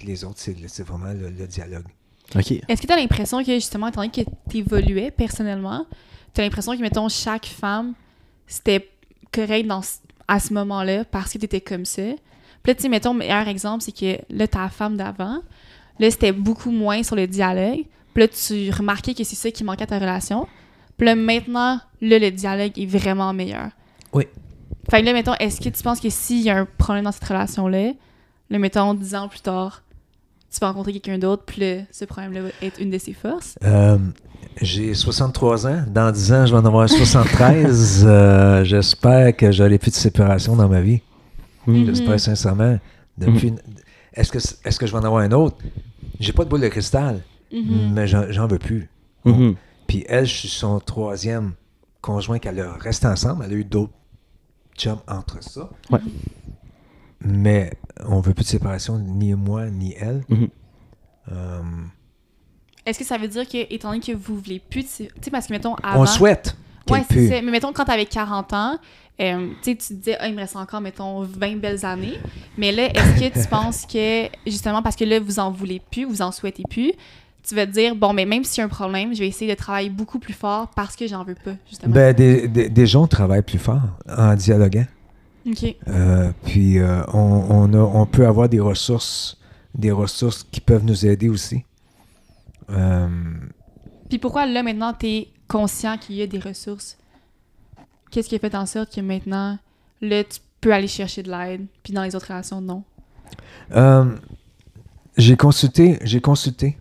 et 0.00 0.04
les 0.04 0.24
autres, 0.24 0.38
c'est 0.38 0.82
vraiment 0.82 1.12
le, 1.12 1.30
le 1.30 1.46
dialogue. 1.46 1.86
Ok. 2.34 2.52
Est-ce 2.68 2.82
que 2.82 2.86
tu 2.86 2.92
as 2.92 2.96
l'impression 2.96 3.42
que, 3.42 3.54
justement, 3.54 3.88
étant 3.88 4.02
donné 4.02 4.12
que 4.12 4.30
tu 4.50 4.58
évoluais 4.58 5.10
personnellement, 5.10 5.86
tu 6.34 6.40
as 6.40 6.44
l'impression 6.44 6.76
que, 6.76 6.82
mettons, 6.82 7.08
chaque 7.08 7.46
femme, 7.46 7.94
c'était 8.46 8.90
correct 9.32 9.66
dans, 9.66 9.80
à 10.28 10.40
ce 10.40 10.52
moment-là 10.54 11.04
parce 11.04 11.32
que 11.32 11.38
tu 11.38 11.44
étais 11.46 11.60
comme 11.60 11.84
ça? 11.84 12.02
Puis 12.02 12.72
là, 12.72 12.74
tu 12.74 12.82
sais, 12.82 12.88
mettons, 12.88 13.14
meilleur 13.14 13.48
exemple, 13.48 13.82
c'est 13.82 13.92
que 13.92 14.18
là, 14.28 14.48
ta 14.48 14.68
femme 14.68 14.96
d'avant, 14.96 15.40
là, 15.98 16.10
c'était 16.10 16.32
beaucoup 16.32 16.70
moins 16.70 17.02
sur 17.02 17.16
le 17.16 17.26
dialogue. 17.26 17.84
Puis 18.12 18.22
là, 18.22 18.28
tu 18.28 18.70
remarquais 18.70 19.14
que 19.14 19.24
c'est 19.24 19.36
ça 19.36 19.50
qui 19.50 19.62
manquait 19.64 19.84
à 19.84 19.86
ta 19.86 19.98
relation. 19.98 20.46
Puis 20.96 21.06
là, 21.06 21.14
maintenant, 21.14 21.80
là, 22.00 22.18
le 22.18 22.30
dialogue 22.30 22.72
est 22.76 22.86
vraiment 22.86 23.32
meilleur. 23.32 23.70
Oui. 24.12 24.24
Fait 24.90 25.00
que 25.00 25.06
là, 25.06 25.12
mettons, 25.12 25.34
est-ce 25.34 25.60
que 25.60 25.68
tu 25.68 25.82
penses 25.82 26.00
que 26.00 26.10
s'il 26.10 26.42
y 26.42 26.50
a 26.50 26.56
un 26.58 26.66
problème 26.78 27.04
dans 27.04 27.12
cette 27.12 27.24
relation-là, 27.24 27.92
là, 28.50 28.58
mettons, 28.58 28.94
10 28.94 29.14
ans 29.16 29.28
plus 29.28 29.40
tard, 29.40 29.82
tu 30.52 30.60
vas 30.60 30.68
rencontrer 30.68 30.92
quelqu'un 30.92 31.18
d'autre, 31.18 31.42
puis 31.44 31.80
ce 31.90 32.04
problème-là 32.04 32.42
va 32.42 32.48
être 32.62 32.80
une 32.80 32.90
de 32.90 32.98
ses 32.98 33.12
forces? 33.12 33.58
Euh, 33.64 33.98
j'ai 34.62 34.94
63 34.94 35.66
ans. 35.66 35.84
Dans 35.88 36.10
10 36.12 36.32
ans, 36.32 36.46
je 36.46 36.52
vais 36.54 36.58
en 36.60 36.64
avoir 36.64 36.88
73. 36.88 38.04
Euh, 38.06 38.64
J'espère 38.64 39.36
que 39.36 39.50
j'aurai 39.52 39.78
plus 39.78 39.90
de 39.90 39.96
séparation 39.96 40.54
dans 40.56 40.68
ma 40.68 40.80
vie. 40.80 41.00
Hmm. 41.66 41.78
Mhm. 41.80 41.86
J'espère 41.86 42.20
sincèrement. 42.20 42.78
Depuis, 43.18 43.52
Est-ce 44.14 44.30
que, 44.32 44.38
est 44.38 44.78
que 44.78 44.86
je 44.86 44.92
vais 44.92 44.98
en 44.98 45.04
avoir 45.04 45.22
un 45.22 45.32
autre? 45.32 45.56
J'ai 46.20 46.32
pas 46.32 46.44
de 46.44 46.48
boule 46.48 46.60
de 46.60 46.68
cristal, 46.68 47.22
Mhm. 47.52 47.92
mais 47.92 48.06
j'en 48.06 48.30
j'en 48.30 48.46
veux 48.46 48.58
plus. 48.58 48.88
Puis 49.86 50.04
elle, 50.08 50.26
je 50.26 50.34
suis 50.34 50.48
son 50.48 50.78
troisième 50.80 51.52
conjoint 52.00 52.38
qu'elle 52.38 52.60
a 52.60 52.72
resté 52.74 53.06
ensemble. 53.08 53.44
Elle 53.46 53.52
a 53.52 53.56
eu 53.56 53.64
d'autres 53.64 53.92
entre 55.06 55.42
ça. 55.42 55.70
Ouais. 55.90 56.00
Mais 57.20 57.72
on 58.06 58.20
veut 58.20 58.34
plus 58.34 58.44
de 58.44 58.48
séparation, 58.48 58.98
ni 58.98 59.34
moi, 59.34 59.70
ni 59.70 59.94
elle. 59.98 60.24
Mhm. 60.28 60.48
Euh, 61.32 61.62
Est-ce 62.84 62.98
que 62.98 63.04
ça 63.04 63.18
veut 63.18 63.28
dire 63.28 63.48
que, 63.48 63.72
étant 63.72 63.88
donné 63.88 64.00
que 64.00 64.12
vous 64.12 64.38
voulez 64.38 64.60
plus, 64.60 64.82
de 64.82 65.04
tu 65.06 65.10
sais, 65.22 65.30
parce 65.30 65.46
que, 65.46 65.52
mettons, 65.52 65.74
avant... 65.82 66.02
on 66.02 66.06
souhaite. 66.06 66.56
Ouais, 66.88 67.04
c'est 67.10 67.28
ça. 67.28 67.42
Mais 67.42 67.50
mettons, 67.50 67.72
quand 67.72 67.84
t'avais 67.84 68.06
40 68.06 68.52
ans, 68.52 68.78
euh, 69.20 69.48
tu 69.62 69.70
sais, 69.70 69.76
tu 69.76 69.88
te 69.88 69.92
disais, 69.94 70.16
ah, 70.20 70.28
il 70.28 70.34
me 70.34 70.40
reste 70.40 70.56
encore, 70.56 70.80
mettons, 70.80 71.22
20 71.22 71.56
belles 71.56 71.84
années. 71.84 72.18
Mais 72.56 72.70
là, 72.70 72.84
est-ce 72.84 73.20
que 73.20 73.42
tu 73.42 73.48
penses 73.50 73.86
que, 73.86 74.28
justement, 74.46 74.82
parce 74.82 74.94
que 74.94 75.04
là, 75.04 75.18
vous 75.18 75.38
en 75.38 75.50
voulez 75.50 75.80
plus, 75.90 76.04
vous 76.04 76.22
en 76.22 76.30
souhaitez 76.30 76.62
plus, 76.68 76.92
tu 77.46 77.54
vas 77.54 77.66
te 77.66 77.70
dire, 77.70 77.94
bon, 77.94 78.12
mais 78.12 78.24
même 78.24 78.42
y 78.56 78.60
a 78.60 78.64
un 78.64 78.68
problème, 78.68 79.14
je 79.14 79.20
vais 79.20 79.28
essayer 79.28 79.50
de 79.50 79.56
travailler 79.56 79.90
beaucoup 79.90 80.18
plus 80.18 80.32
fort 80.32 80.68
parce 80.74 80.96
que 80.96 81.06
j'en 81.06 81.22
veux 81.22 81.36
pas, 81.36 81.52
justement. 81.68 81.94
Ben, 81.94 82.12
des, 82.14 82.48
des, 82.48 82.68
des 82.68 82.86
gens 82.86 83.06
travaillent 83.06 83.42
plus 83.42 83.58
fort 83.58 83.82
en 84.08 84.34
dialoguant. 84.34 84.86
OK. 85.46 85.76
Euh, 85.86 86.32
puis 86.44 86.78
euh, 86.78 87.04
on, 87.12 87.46
on, 87.48 87.72
a, 87.72 87.78
on 87.78 88.04
peut 88.04 88.26
avoir 88.26 88.48
des 88.48 88.58
ressources, 88.58 89.38
des 89.74 89.92
ressources 89.92 90.42
qui 90.42 90.60
peuvent 90.60 90.84
nous 90.84 91.06
aider 91.06 91.28
aussi. 91.28 91.64
Euh, 92.70 93.06
Puis 94.08 94.18
pourquoi, 94.18 94.44
là, 94.46 94.64
maintenant, 94.64 94.92
t'es 94.92 95.28
conscient 95.46 95.98
qu'il 95.98 96.16
y 96.16 96.22
a 96.22 96.26
des 96.26 96.40
ressources, 96.40 96.98
qu'est-ce 98.10 98.28
qui 98.28 98.34
a 98.34 98.40
fait 98.40 98.56
en 98.56 98.66
sorte 98.66 98.92
que 98.92 99.00
maintenant, 99.00 99.56
là, 100.00 100.24
tu 100.24 100.40
peux 100.60 100.74
aller 100.74 100.88
chercher 100.88 101.22
de 101.22 101.30
l'aide, 101.30 101.64
puis 101.84 101.92
dans 101.92 102.02
les 102.02 102.16
autres 102.16 102.26
relations, 102.26 102.60
non? 102.60 102.82
J'ai 105.16 105.36
consulté, 105.36 105.98
j'ai 106.02 106.20
consulté. 106.20 106.76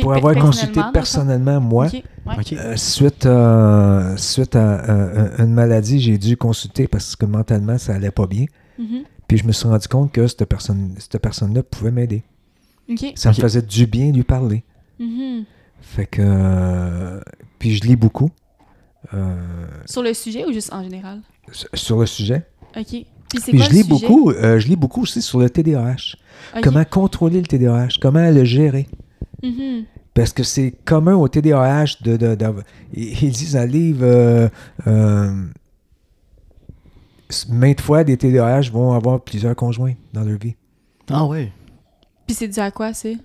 Pour 0.00 0.12
avoir 0.14 0.34
consulté 0.34 0.80
personnellement, 0.92 1.60
moi, 1.60 1.86
ouais. 1.86 2.02
Ok. 2.38 2.52
euh, 2.52 2.76
suite, 2.76 3.26
à, 3.26 4.14
suite 4.16 4.56
à, 4.56 4.74
à- 4.74 5.40
à 5.40 5.44
une 5.44 5.52
maladie, 5.54 6.00
j'ai 6.00 6.18
dû 6.18 6.36
consulter 6.36 6.88
parce 6.88 7.14
que 7.14 7.26
mentalement, 7.26 7.78
ça 7.78 7.94
allait 7.94 8.10
pas 8.10 8.26
bien. 8.26 8.46
Mhm. 8.78 9.02
Puis 9.28 9.38
je 9.38 9.46
me 9.46 9.52
suis 9.52 9.68
rendu 9.68 9.86
compte 9.86 10.10
que 10.10 10.26
cette 10.26 10.44
personne, 10.46 10.94
cette 10.98 11.18
personne-là 11.22 11.62
pouvait 11.62 11.90
m'aider. 11.92 12.22
Ça 13.14 13.28
me 13.30 13.34
faisait 13.34 13.62
du 13.62 13.86
bien 13.86 14.10
lui 14.10 14.22
parler. 14.24 14.64
Mhm. 14.98 15.44
Fait 15.80 16.06
que. 16.06 16.22
euh, 16.24 17.20
puis 17.58 17.74
je 17.76 17.84
lis 17.84 17.96
beaucoup 17.96 18.30
euh, 19.14 19.36
Sur 19.86 20.02
le 20.02 20.12
sujet 20.14 20.44
ou 20.44 20.52
juste 20.52 20.72
en 20.72 20.82
général? 20.82 21.20
sur- 21.74 21.98
le 22.00 22.06
sujet. 22.06 22.44
Ok. 22.76 22.84
Puis 22.86 23.04
c'est 23.34 23.50
Puis 23.52 23.58
quoi 23.58 23.66
je 23.68 23.72
lis 23.72 23.82
sujet? 23.84 23.88
beaucoup, 23.88 24.30
euh, 24.30 24.58
je 24.58 24.66
lis 24.68 24.76
beaucoup 24.76 25.02
aussi 25.02 25.22
sur 25.22 25.38
le 25.38 25.48
TDAH. 25.50 26.16
Comment 26.62 26.84
contrôler 26.84 27.40
le 27.40 27.46
TDAH, 27.46 27.98
comment 28.00 28.28
le 28.30 28.44
gérer? 28.44 28.88
Mhm. 29.42 29.84
Parce 30.14 30.32
que 30.32 30.42
c'est 30.42 30.72
commun 30.84 31.14
au 31.14 31.28
TDAH 31.28 31.98
de. 32.02 32.16
de, 32.16 32.34
de- 32.34 32.54
ils 32.92 33.22
ils 33.24 33.30
disent 33.32 33.52
dans 33.52 33.60
le 33.62 33.66
livre. 33.68 34.04
euh, 34.04 34.48
euh, 34.86 35.44
maintes 37.48 37.80
fois, 37.80 38.04
des 38.04 38.16
TDAH 38.16 38.70
vont 38.72 38.92
avoir 38.92 39.20
plusieurs 39.22 39.54
conjoints 39.54 39.94
dans 40.12 40.22
leur 40.24 40.38
vie. 40.38 40.56
Ah 41.10 41.24
ouais. 41.26 41.52
Puis 42.26 42.34
c'est 42.34 42.48
dû 42.48 42.58
à 42.60 42.70
quoi, 42.70 42.92
c'est? 42.94 43.16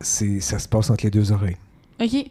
C'est, 0.00 0.40
ça 0.40 0.58
se 0.58 0.68
passe 0.68 0.90
entre 0.90 1.04
les 1.04 1.10
deux 1.10 1.32
oreilles. 1.32 1.56
Ok. 2.00 2.30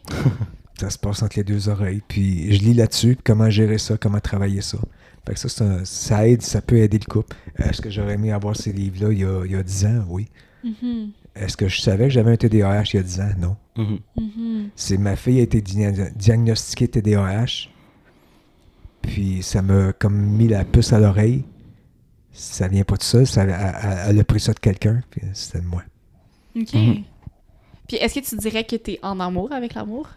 Ça 0.80 0.90
se 0.90 0.98
passe 0.98 1.22
entre 1.22 1.36
les 1.38 1.44
deux 1.44 1.68
oreilles. 1.68 2.02
Puis 2.08 2.52
je 2.52 2.60
lis 2.60 2.74
là-dessus, 2.74 3.14
puis 3.14 3.22
comment 3.24 3.48
gérer 3.48 3.78
ça, 3.78 3.96
comment 3.96 4.18
travailler 4.18 4.60
ça. 4.60 4.76
Fait 5.24 5.34
que 5.34 5.38
ça, 5.38 5.48
c'est 5.48 5.62
un- 5.62 5.84
ça 5.84 6.26
aide, 6.26 6.42
ça 6.42 6.60
peut 6.60 6.78
aider 6.78 6.98
le 6.98 7.04
couple. 7.04 7.36
Est-ce 7.56 7.80
que 7.80 7.90
j'aurais 7.90 8.14
aimé 8.14 8.32
avoir 8.32 8.56
ces 8.56 8.72
livres-là 8.72 9.12
il 9.12 9.18
y 9.20 9.24
a, 9.24 9.44
il 9.44 9.52
y 9.52 9.54
a 9.54 9.62
10 9.62 9.86
ans? 9.86 10.04
Oui. 10.08 10.26
Mhm. 10.64 11.12
Est-ce 11.36 11.56
que 11.56 11.66
je 11.68 11.80
savais 11.80 12.04
que 12.04 12.10
j'avais 12.12 12.32
un 12.32 12.36
TDAH 12.36 12.84
il 12.92 12.96
y 12.96 12.98
a 12.98 13.02
10 13.02 13.20
ans? 13.20 13.28
Non. 13.38 13.56
Mhm. 13.76 13.98
Mhm. 14.16 14.68
C'est 14.76 14.98
ma 14.98 15.16
fille 15.16 15.40
a 15.40 15.42
été 15.42 15.60
dia- 15.60 16.10
diagnostiquée 16.14 16.88
TDAH. 16.88 17.68
Puis 19.02 19.42
ça 19.42 19.60
m'a 19.62 19.92
comme 19.92 20.14
mis 20.16 20.48
la 20.48 20.64
puce 20.64 20.92
à 20.92 20.98
l'oreille. 21.00 21.44
Ça 22.32 22.68
vient 22.68 22.84
pas 22.84 22.96
de 22.96 23.02
ça. 23.02 23.24
ça 23.26 23.42
elle, 23.42 24.18
a 24.18 24.24
pris 24.24 24.40
ça 24.40 24.52
de 24.52 24.60
quelqu'un. 24.60 25.00
Puis 25.10 25.22
c'était 25.34 25.60
de 25.60 25.66
moi. 25.66 25.82
Ok. 26.56 26.72
Mhm. 26.74 27.02
Puis 27.88 27.96
est-ce 27.98 28.14
que 28.18 28.24
tu 28.24 28.36
dirais 28.36 28.64
que 28.64 28.76
t'es 28.76 28.98
en 29.02 29.18
amour 29.20 29.52
avec 29.52 29.74
l'amour? 29.74 30.08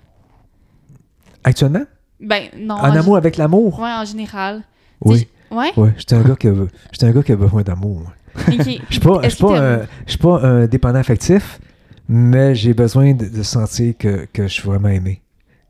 Actuellement? 1.43 1.83
Ben, 2.19 2.43
non. 2.57 2.75
en 2.75 2.83
amour 2.95 3.17
avec 3.17 3.37
l'amour? 3.37 3.79
Ouais, 3.79 3.91
en 3.91 4.05
général. 4.05 4.63
Oui. 5.01 5.27
Ouais? 5.51 5.71
Oui. 5.77 5.89
J'étais 5.97 6.15
un, 6.15 6.23
gars 6.23 6.35
qui 6.35 6.47
a- 6.47 6.53
j'étais 6.91 7.05
un 7.05 7.11
gars 7.11 7.23
qui 7.23 7.31
a 7.31 7.35
besoin 7.35 7.61
d'amour. 7.61 8.11
Je 8.47 8.61
suis 8.89 8.99
pas, 8.99 9.19
je 9.21 9.27
Est-ce 9.27 9.35
suis 9.35 9.43
pas, 9.45 9.57
un- 9.59 9.77
t'aimes- 9.77 9.87
je 10.05 10.11
suis 10.11 10.19
pas 10.19 10.41
un 10.43 10.65
dépendant 10.67 10.99
affectif, 10.99 11.59
mais 12.09 12.55
j'ai 12.55 12.73
besoin 12.73 13.13
de, 13.13 13.25
de 13.27 13.43
sentir 13.43 13.93
que, 13.97 14.27
que 14.31 14.43
je 14.47 14.53
suis 14.53 14.63
vraiment 14.63 14.89
aimé. 14.89 15.21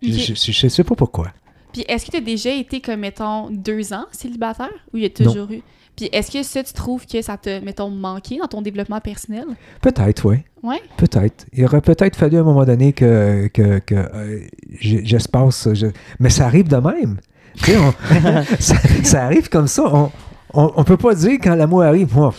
Ok. 0.03 0.09
Je, 0.11 0.51
je 0.51 0.67
sais 0.67 0.83
pas 0.83 0.95
pourquoi. 0.95 1.27
Puis 1.73 1.83
est-ce 1.87 2.05
que 2.05 2.11
tu 2.11 2.17
as 2.17 2.21
déjà 2.21 2.51
été 2.51 2.81
comme, 2.81 2.99
mettons, 3.01 3.49
deux 3.49 3.93
ans 3.93 4.05
célibataire? 4.11 4.69
Ou 4.93 4.97
il 4.97 5.03
y 5.03 5.05
a 5.05 5.09
toujours 5.09 5.49
eu? 5.51 5.61
Puis 5.95 6.09
est-ce 6.11 6.31
que 6.31 6.43
ça, 6.43 6.63
tu 6.63 6.73
trouves 6.73 7.05
que 7.07 7.21
ça 7.23 7.37
t'a, 7.37 7.59
mettons, 7.61 7.89
manqué 7.89 8.37
dans 8.37 8.45
ton 8.47 8.61
développement 8.61 8.99
personnel? 9.01 9.45
Peut-être, 9.81 10.25
oui. 10.29 10.37
Ouais? 10.61 10.79
Peut-être. 10.97 11.45
Il 11.53 11.65
aurait 11.65 11.81
peut-être 11.81 12.15
fallu 12.15 12.37
à 12.37 12.41
un 12.41 12.43
moment 12.43 12.65
donné 12.65 12.93
que, 12.93 13.47
que, 13.51 13.79
que 13.79 13.95
euh, 13.95 14.39
j- 14.79 15.01
j'espace. 15.03 15.67
je- 15.73 15.87
Mais 16.19 16.29
ça 16.29 16.45
arrive 16.45 16.67
de 16.67 16.75
même. 16.77 17.17
Tu 17.57 17.71
sais, 17.71 17.77
on- 17.77 17.93
ça, 18.59 18.75
ça 19.03 19.23
arrive 19.25 19.49
comme 19.49 19.67
ça. 19.67 19.83
On, 19.91 20.11
on, 20.53 20.71
on 20.75 20.83
peut 20.83 20.97
pas 20.97 21.13
dire 21.15 21.37
quand 21.41 21.55
l'amour 21.55 21.83
arrive, 21.83 22.13
moi, 22.15 22.33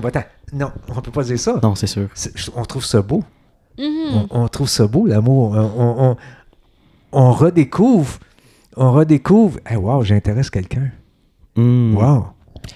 va-t'en. 0.00 0.22
non, 0.52 0.70
on 0.88 1.00
peut 1.00 1.10
pas 1.10 1.22
dire 1.24 1.38
ça. 1.38 1.58
Non, 1.62 1.74
c'est 1.74 1.86
sûr. 1.86 2.08
C'est- 2.14 2.32
On 2.56 2.64
trouve 2.64 2.84
ça 2.84 3.02
beau. 3.02 3.22
Mhm. 3.78 4.26
On, 4.30 4.42
on 4.42 4.48
trouve 4.48 4.68
ça 4.68 4.86
beau, 4.86 5.06
l'amour. 5.06 5.50
On, 5.52 5.82
on, 5.82 6.10
on- 6.10 6.16
on 7.12 7.32
redécouvre. 7.32 8.18
On 8.76 8.92
redécouvre. 8.92 9.58
Hey, 9.66 9.76
wow, 9.76 10.02
j'intéresse 10.02 10.50
quelqu'un. 10.50 10.90
Hmm. 11.56 11.94
Wow. 11.96 12.26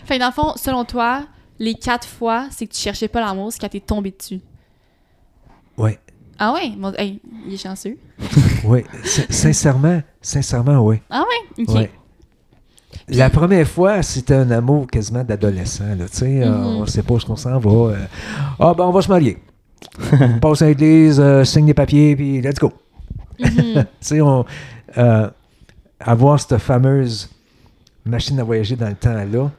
Fait 0.04 0.18
dans 0.18 0.26
le 0.26 0.32
fond, 0.32 0.52
selon 0.56 0.84
toi, 0.84 1.22
les 1.58 1.74
quatre 1.74 2.06
fois, 2.06 2.46
c'est 2.50 2.66
que 2.66 2.72
tu 2.74 2.80
cherchais 2.80 3.08
pas 3.08 3.20
l'amour, 3.20 3.52
c'est 3.52 3.58
quand 3.58 3.68
t'es 3.68 3.80
tombé 3.80 4.14
dessus. 4.16 4.40
Ouais. 5.76 5.98
Ah 6.38 6.52
ouais? 6.52 6.70
Bon, 6.76 6.92
hey, 6.96 7.20
il 7.46 7.54
est 7.54 7.56
chanceux. 7.56 7.96
Ouais. 8.64 8.84
Sin- 9.04 9.26
sincèrement, 9.30 10.02
sincèrement, 10.20 10.80
oui. 10.84 11.00
Ah 11.10 11.22
ouais? 11.22 11.64
Ok. 11.64 11.74
Ouais. 11.74 11.90
La 13.08 13.30
première 13.30 13.66
fois, 13.66 14.02
c'était 14.02 14.34
un 14.34 14.50
amour 14.50 14.86
quasiment 14.86 15.24
d'adolescent. 15.24 15.84
là, 15.96 16.08
tu 16.10 16.16
sais, 16.18 16.42
euh, 16.42 16.50
Mhm. 16.50 16.64
on 16.82 16.86
sait 16.86 17.02
pas 17.02 17.14
où 17.14 17.18
qu'on 17.18 17.36
s'en 17.36 17.58
va. 17.58 17.70
euh. 17.70 17.96
Ah, 18.58 18.74
ben, 18.76 18.84
on 18.84 18.90
va 18.90 19.02
se 19.02 19.08
marier. 19.08 19.38
On 20.12 20.38
passe 20.40 20.62
à 20.62 20.66
l'église, 20.66 21.20
euh, 21.20 21.44
signe 21.44 21.66
des 21.66 21.74
papiers, 21.74 22.16
puis 22.16 22.40
let's 22.40 22.58
go. 22.58 22.72
Mhm. 23.38 23.46
Tu 23.74 23.84
sais, 24.00 24.20
on, 24.20 24.44
euh, 24.96 25.30
avoir 26.00 26.40
cette 26.40 26.58
fameuse 26.58 27.28
machine 28.04 28.38
à 28.40 28.44
voyager 28.44 28.76
dans 28.76 28.88
le 28.88 28.94
temps-là, 28.94 29.50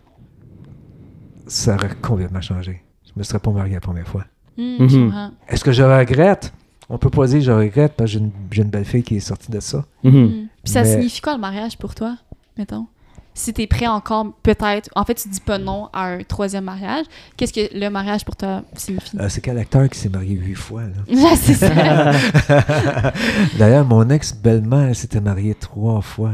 ça 1.48 1.76
aurait 1.76 1.90
complètement 2.02 2.42
changé. 2.42 2.82
Je 3.06 3.12
me 3.16 3.24
serais 3.24 3.40
pas 3.40 3.52
marié 3.52 3.74
la 3.76 3.80
première 3.82 4.08
fois. 4.08 4.26
Mhm. 4.58 5.32
Est-ce 5.48 5.64
que 5.64 5.72
je 5.72 5.84
regrette? 5.84 6.54
On 6.90 6.98
peut 6.98 7.10
pas 7.10 7.28
dire 7.28 7.38
que 7.40 7.46
je 7.46 7.52
regrette 7.52 7.94
parce 7.96 8.10
que 8.12 8.18
j'ai 8.18 8.20
une, 8.20 8.32
j'ai 8.52 8.62
une 8.64 8.70
belle 8.70 8.86
fille 8.86 9.04
qui 9.04 9.16
est 9.18 9.20
sortie 9.22 9.52
de 9.52 9.60
ça. 9.60 9.86
Puis 10.02 10.50
ça 10.66 10.82
Mais- 10.82 10.92
signifie 10.94 11.22
quoi 11.22 11.34
le 11.36 11.40
mariage 11.40 11.78
pour 11.78 11.94
toi, 11.96 12.18
mettons? 12.58 12.88
Si 13.34 13.54
t'es 13.54 13.68
prêt 13.68 13.88
encore, 13.88 14.34
peut-être. 14.44 14.90
En 14.96 15.06
fait, 15.06 15.14
tu 15.16 15.30
dis 15.30 15.40
pas 15.40 15.58
non 15.58 15.90
à 15.94 16.08
un 16.08 16.24
troisième 16.24 16.66
mariage. 16.66 17.06
Qu'est-ce 17.38 17.54
que 17.54 17.74
le 17.78 17.90
mariage 17.90 18.26
pour 18.26 18.36
toi 18.36 18.64
signifie? 18.76 19.18
Euh, 19.18 19.30
c'est 19.30 19.40
quel 19.40 19.58
acteur 19.58 19.88
qui 19.90 19.98
s'est 19.98 20.10
marié 20.10 20.36
huit 20.36 20.56
fois? 20.56 20.82
Là? 20.84 21.36
C'est 21.36 21.54
ça. 21.54 21.70
D'ailleurs, 23.58 23.86
mon 23.86 24.10
ex-belle-mère 24.10 24.90
elle 24.90 24.96
s'était 24.96 25.22
mariée 25.22 25.56
trois 25.56 26.02
fois. 26.02 26.34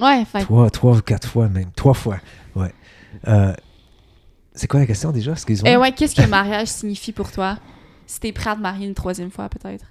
Ouais, 0.00 0.24
fait 0.24 0.40
Trois, 0.40 0.70
trois 0.70 0.96
ou 0.96 1.02
quatre 1.02 1.28
fois 1.28 1.48
même. 1.48 1.70
Trois 1.76 1.92
fois, 1.94 2.16
ouais. 2.56 2.72
Euh, 3.28 3.52
c'est 4.54 4.66
quoi 4.66 4.80
la 4.80 4.86
question 4.86 5.12
déjà? 5.12 5.32
Excuse-moi. 5.32 5.70
Eh 5.70 5.76
ouais, 5.76 5.92
qu'est-ce 5.92 6.14
que 6.14 6.22
le 6.22 6.28
mariage 6.28 6.68
signifie 6.68 7.12
pour 7.12 7.30
toi? 7.30 7.58
Si 8.06 8.20
t'es 8.20 8.32
prêt 8.32 8.50
à 8.50 8.56
te 8.56 8.60
marier 8.60 8.86
une 8.86 8.94
troisième 8.94 9.30
fois, 9.30 9.48
peut-être. 9.50 9.84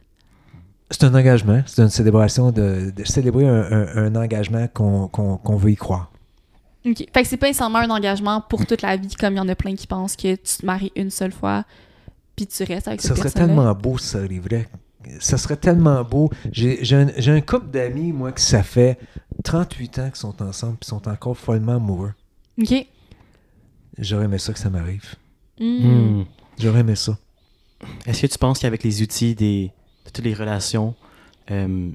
C'est 0.89 1.03
un 1.03 1.13
engagement. 1.15 1.61
C'est 1.67 1.81
une 1.81 1.89
célébration 1.89 2.51
de, 2.51 2.91
de 2.95 3.03
célébrer 3.05 3.47
un, 3.47 3.61
un- 3.71 3.97
un 4.05 4.15
engagement 4.15 4.67
qu'on 4.67 5.55
veut 5.55 5.71
y 5.71 5.75
croire. 5.75 6.10
OK. 6.85 6.97
Fait 7.13 7.21
que 7.23 7.27
c'est 7.27 7.37
pas 7.37 7.47
nécessairement 7.47 7.79
un 7.79 7.89
engagement 7.89 8.41
pour 8.41 8.65
toute 8.65 8.81
la 8.81 8.97
vie, 8.97 9.13
comme 9.15 9.33
il 9.33 9.37
y 9.37 9.39
en 9.41 9.49
a 9.49 9.55
plein 9.55 9.75
qui 9.75 9.87
pensent 9.87 10.15
que 10.15 10.35
tu 10.35 10.57
te 10.57 10.65
maries 10.65 10.91
une 10.95 11.11
seule 11.11 11.31
fois, 11.31 11.63
puis 12.35 12.47
tu 12.47 12.63
restes 12.63 12.87
avec 12.87 13.01
Ça 13.01 13.09
cette 13.09 13.17
serait 13.17 13.29
personne 13.29 13.47
tellement 13.47 13.73
beau 13.73 13.97
si 13.97 14.07
ça 14.07 14.19
arriverait. 14.19 14.67
Ça 15.19 15.37
serait 15.37 15.57
tellement 15.57 16.03
beau. 16.03 16.29
J'ai 16.51 16.83
j'ai 16.83 16.95
un, 16.95 17.07
un 17.07 17.41
couple 17.41 17.71
d'amis, 17.71 18.11
moi, 18.11 18.31
qui 18.31 18.43
ça 18.43 18.61
fait 18.63 18.99
38 19.43 19.99
ans 19.99 20.07
qu'ils 20.07 20.15
sont 20.15 20.41
ensemble 20.41 20.77
et 20.81 20.85
sont 20.85 21.07
encore 21.07 21.37
follement 21.37 21.75
amoureux. 21.75 22.13
OK. 22.61 22.87
J'aurais 23.97 24.25
aimé 24.25 24.37
ça 24.37 24.53
que 24.53 24.59
ça 24.59 24.69
m'arrive. 24.69 25.15
Mm. 25.59 25.65
Hmm. 25.65 26.25
J'aurais 26.59 26.79
aimé 26.79 26.95
ça. 26.95 27.17
Est-ce 28.05 28.21
que 28.21 28.27
tu 28.27 28.37
penses 28.37 28.59
qu'avec 28.59 28.83
les 28.83 29.01
outils 29.01 29.35
des, 29.35 29.71
de 30.05 30.11
toutes 30.11 30.25
les 30.25 30.33
relations, 30.33 30.95
euh, 31.49 31.89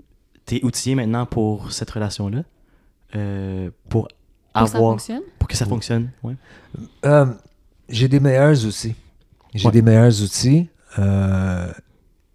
t'es 0.45 0.65
outillé 0.65 0.95
maintenant 0.95 1.27
pour 1.27 1.73
cette 1.73 1.91
relation-là? 1.91 2.43
Euh, 3.15 3.71
pour 3.89 4.09
Pour 4.61 4.65
que 4.65 4.71
ça 4.71 4.77
avoir. 4.79 4.93
fonctionne? 4.93 5.23
Pour 5.39 5.49
que 5.49 5.57
ça 5.57 5.67
fonctionne, 5.67 6.11
ouais. 6.23 6.35
Euh, 7.05 7.27
j'ai 7.89 8.09
des 8.09 8.21
meilleurs 8.21 8.65
outils. 8.67 8.95
J'ai 9.55 9.67
Ouais. 9.67 9.73
des 9.73 9.83
meilleurs 9.83 10.23
outils, 10.23 10.69
euh, 10.99 11.73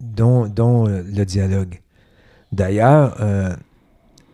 dont, 0.00 0.46
dont 0.48 0.88
euh, 0.88 1.02
le 1.02 1.24
dialogue. 1.24 1.80
D'ailleurs, 2.50 3.16
euh, 3.20 3.54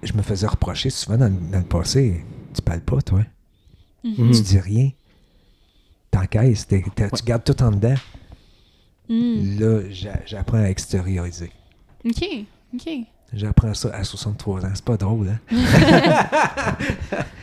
je 0.02 0.12
me 0.14 0.22
faisais 0.22 0.46
reprocher 0.46 0.90
souvent 0.90 1.18
dans, 1.18 1.26
le- 1.28 1.50
dans 1.52 1.58
le 1.58 1.64
passé 1.64 2.24
tu 2.54 2.62
parles 2.62 2.80
pas, 2.80 3.00
toi? 3.02 3.20
Mhm. 4.04 4.30
Tu 4.32 4.40
dis 4.42 4.58
rien. 4.58 4.90
T'encaisses. 6.10 6.66
t'es- 6.66 6.82
Tu 6.96 7.22
gardes 7.24 7.44
tout 7.44 7.62
en 7.62 7.70
dedans. 7.70 7.94
Mm. 9.08 9.58
Là, 9.60 9.80
j'a- 9.90 10.20
j'apprends 10.26 10.58
à 10.58 10.68
extérioriser. 10.70 11.50
OK. 12.04 12.24
OK. 12.74 12.88
J'apprends 13.34 13.74
ça 13.74 13.90
à 13.94 14.04
63 14.04 14.64
ans. 14.64 14.70
C'est 14.74 14.84
pas 14.84 14.96
drôle, 14.96 15.28
hein? 15.28 15.38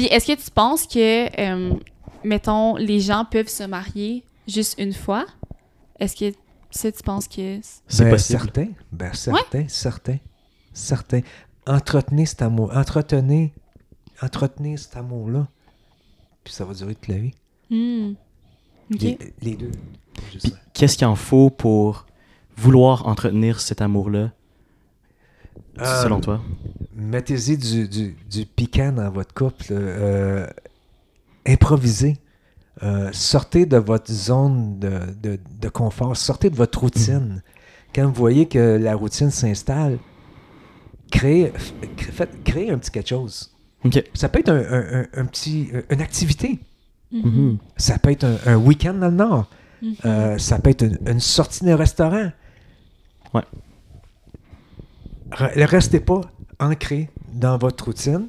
Puis 0.00 0.08
est-ce 0.08 0.32
que 0.32 0.42
tu 0.42 0.50
penses 0.50 0.86
que, 0.86 1.28
euh, 1.38 1.74
mettons, 2.24 2.76
les 2.76 3.00
gens 3.00 3.26
peuvent 3.30 3.48
se 3.50 3.64
marier 3.64 4.24
juste 4.48 4.78
une 4.78 4.94
fois? 4.94 5.26
Est-ce 5.98 6.16
que 6.16 6.34
ça, 6.70 6.90
tu 6.90 7.02
penses 7.02 7.28
que... 7.28 7.60
C'est 7.86 8.04
Ben, 8.04 8.10
possible. 8.10 8.40
Certain. 8.40 8.68
Ben, 8.92 9.12
certain, 9.12 9.68
certain. 9.68 10.16
Certain. 10.72 11.20
Entretenez 11.66 12.24
cet 12.24 12.40
amour. 12.40 12.74
Entretenez, 12.74 13.52
entretenez 14.22 14.78
cet 14.78 14.96
amour-là. 14.96 15.46
Puis 16.44 16.54
ça 16.54 16.64
va 16.64 16.72
durer 16.72 16.94
toute 16.94 17.08
la 17.08 17.18
vie. 17.18 17.34
Mm. 17.68 18.12
OK. 18.94 19.00
Les, 19.02 19.18
les 19.42 19.54
deux. 19.54 19.72
Qu'est-ce 20.72 20.96
qu'il 20.96 21.08
en 21.08 21.14
faut 21.14 21.50
pour 21.50 22.06
vouloir 22.56 23.06
entretenir 23.06 23.60
cet 23.60 23.82
amour-là 23.82 24.32
Euh, 25.78 26.02
selon 26.02 26.22
toi? 26.22 26.40
Mettez-y 27.00 27.56
du, 27.56 27.88
du, 27.88 28.16
du 28.30 28.46
piquant 28.46 28.92
dans 28.92 29.10
votre 29.10 29.32
couple. 29.34 29.66
euh, 29.70 30.46
improvisez. 31.46 32.18
Euh, 32.82 33.10
sortez 33.12 33.66
de 33.66 33.76
votre 33.76 34.10
zone 34.12 34.78
de, 34.78 34.90
de- 35.22 35.38
de 35.60 35.68
confort. 35.68 36.16
Sortez 36.16 36.50
de 36.50 36.56
votre 36.56 36.80
routine. 36.80 37.42
Quand 37.94 38.06
vous 38.06 38.14
voyez 38.14 38.46
que 38.46 38.76
la 38.78 38.94
routine 38.94 39.30
s'installe, 39.30 39.98
créez, 41.10 41.52
cré- 41.96 42.12
faites- 42.12 42.42
créez 42.44 42.70
un 42.70 42.78
petit 42.78 42.90
quelque 42.90 43.08
chose. 43.08 43.50
Ok. 43.84 44.02
Ça 44.14 44.28
peut 44.28 44.40
être 44.40 44.50
un, 44.50 44.58
un- 44.60 45.00
un- 45.02 45.06
un 45.14 45.24
petit, 45.26 45.70
une 45.90 46.00
activité. 46.00 46.58
Mhm. 47.12 47.58
Ça 47.76 47.98
peut 47.98 48.10
être 48.12 48.24
un, 48.24 48.36
un 48.46 48.56
week-end 48.56 48.94
dans 48.94 49.08
le 49.08 49.16
Nord. 49.16 49.50
Mhm. 49.82 49.94
Euh, 50.04 50.38
ça 50.38 50.58
peut 50.58 50.70
être 50.70 50.82
une, 50.84 50.98
une 51.06 51.20
sortie 51.20 51.64
d'un 51.64 51.76
restaurant. 51.76 52.30
Ouais. 53.34 53.42
Re- 55.32 55.64
restez 55.64 56.00
pas 56.00 56.20
ancré 56.60 57.10
dans 57.32 57.58
votre 57.58 57.84
routine 57.86 58.28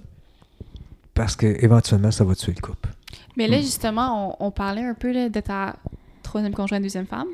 parce 1.13 1.35
que 1.35 1.45
éventuellement 1.63 2.11
ça 2.11 2.23
va 2.23 2.33
tuer 2.35 2.53
le 2.55 2.61
couple. 2.61 2.89
Mais 3.37 3.47
là, 3.47 3.59
justement, 3.61 4.35
on, 4.39 4.47
on 4.47 4.51
parlait 4.51 4.83
un 4.83 4.93
peu 4.93 5.11
là, 5.11 5.29
de 5.29 5.39
ta 5.39 5.75
troisième 6.23 6.53
conjointe, 6.53 6.81
deuxième 6.81 7.07
femme. 7.07 7.27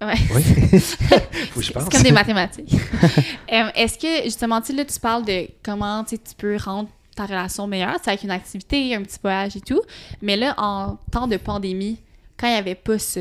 Ouais. 0.00 0.14
Oui. 0.34 0.42
Faut 0.80 1.60
que 1.60 1.62
je 1.62 1.66
C'est 1.68 1.72
pense. 1.72 1.88
comme 1.88 2.02
des 2.02 2.12
mathématiques. 2.22 2.74
Euh, 3.52 3.68
Est-ce 3.76 3.96
que, 3.98 4.24
justement, 4.24 4.60
tu 4.60 4.74
là, 4.74 4.84
tu 4.84 4.98
parles 5.00 5.24
de 5.24 5.48
comment 5.62 6.04
tu 6.04 6.18
peux 6.36 6.56
rendre 6.56 6.88
ta 7.14 7.24
relation 7.26 7.66
meilleure, 7.66 7.96
c'est 8.02 8.10
avec 8.10 8.24
une 8.24 8.30
activité, 8.30 8.94
un 8.94 9.02
petit 9.02 9.18
voyage 9.22 9.56
et 9.56 9.60
tout. 9.60 9.80
Mais 10.20 10.36
là, 10.36 10.54
en 10.58 10.98
temps 11.10 11.26
de 11.28 11.36
pandémie, 11.38 11.98
quand 12.36 12.46
il 12.48 12.52
n'y 12.52 12.56
avait 12.58 12.74
pas 12.74 12.98
ça, 12.98 13.20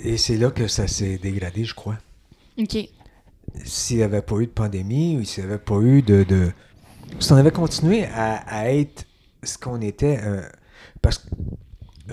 Et 0.00 0.16
c'est 0.18 0.36
là 0.36 0.50
que 0.50 0.66
ça 0.66 0.86
s'est 0.86 1.16
dégradé, 1.16 1.64
je 1.64 1.74
crois. 1.74 1.96
OK. 2.58 2.76
S'il 3.64 3.98
n'y 3.98 4.02
avait 4.02 4.22
pas 4.22 4.36
eu 4.36 4.46
de 4.46 4.52
pandémie 4.52 5.16
ou 5.18 5.24
s'il 5.24 5.44
n'y 5.44 5.50
avait 5.50 5.58
pas 5.62 5.78
eu 5.80 6.02
de. 6.02 6.24
de... 6.24 6.52
Si 7.18 7.32
on 7.32 7.36
avait 7.36 7.50
continué 7.50 8.04
à, 8.06 8.36
à 8.46 8.68
être 8.70 9.06
ce 9.42 9.58
qu'on 9.58 9.80
était. 9.80 10.20
euh, 10.22 10.42
parce 11.02 11.18
que 11.18 11.28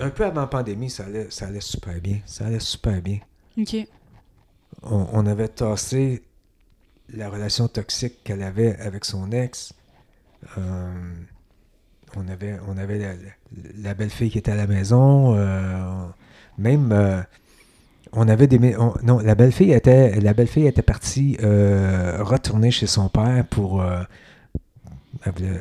un 0.00 0.10
peu 0.10 0.24
avant 0.24 0.42
la 0.42 0.46
pandémie, 0.46 0.90
ça 0.90 1.04
allait, 1.06 1.26
ça 1.30 1.46
allait 1.46 1.60
super 1.60 2.00
bien. 2.00 2.20
Ça 2.26 2.46
allait 2.46 2.60
super 2.60 3.00
bien. 3.02 3.18
OK. 3.58 3.76
on, 4.82 5.06
on 5.12 5.26
avait 5.26 5.48
tassé 5.48 6.22
la 7.12 7.30
relation 7.30 7.68
toxique 7.68 8.22
qu'elle 8.24 8.42
avait 8.42 8.76
avec 8.78 9.04
son 9.04 9.32
ex. 9.32 9.72
Euh, 10.56 11.14
on 12.16 12.28
avait, 12.28 12.58
on 12.66 12.76
avait 12.78 13.16
la, 13.82 13.94
belle-fille 13.94 14.30
qui 14.30 14.38
était 14.38 14.52
à 14.52 14.56
la 14.56 14.66
maison. 14.66 15.34
euh, 15.36 16.06
même, 16.58 16.92
on 18.12 18.28
avait 18.28 18.46
des... 18.46 18.76
on- 18.76 18.94
non, 19.02 19.18
la 19.18 19.34
belle-fille 19.34 19.72
était, 19.72 20.20
la 20.20 20.34
belle-fille 20.34 20.66
était 20.66 20.82
partie 20.82 21.36
euh, 21.42 22.22
retourner 22.22 22.70
chez 22.70 22.86
son 22.86 23.08
père 23.08 23.44
pour 23.48 23.80
euh, 23.82 24.02
voulait 25.26 25.60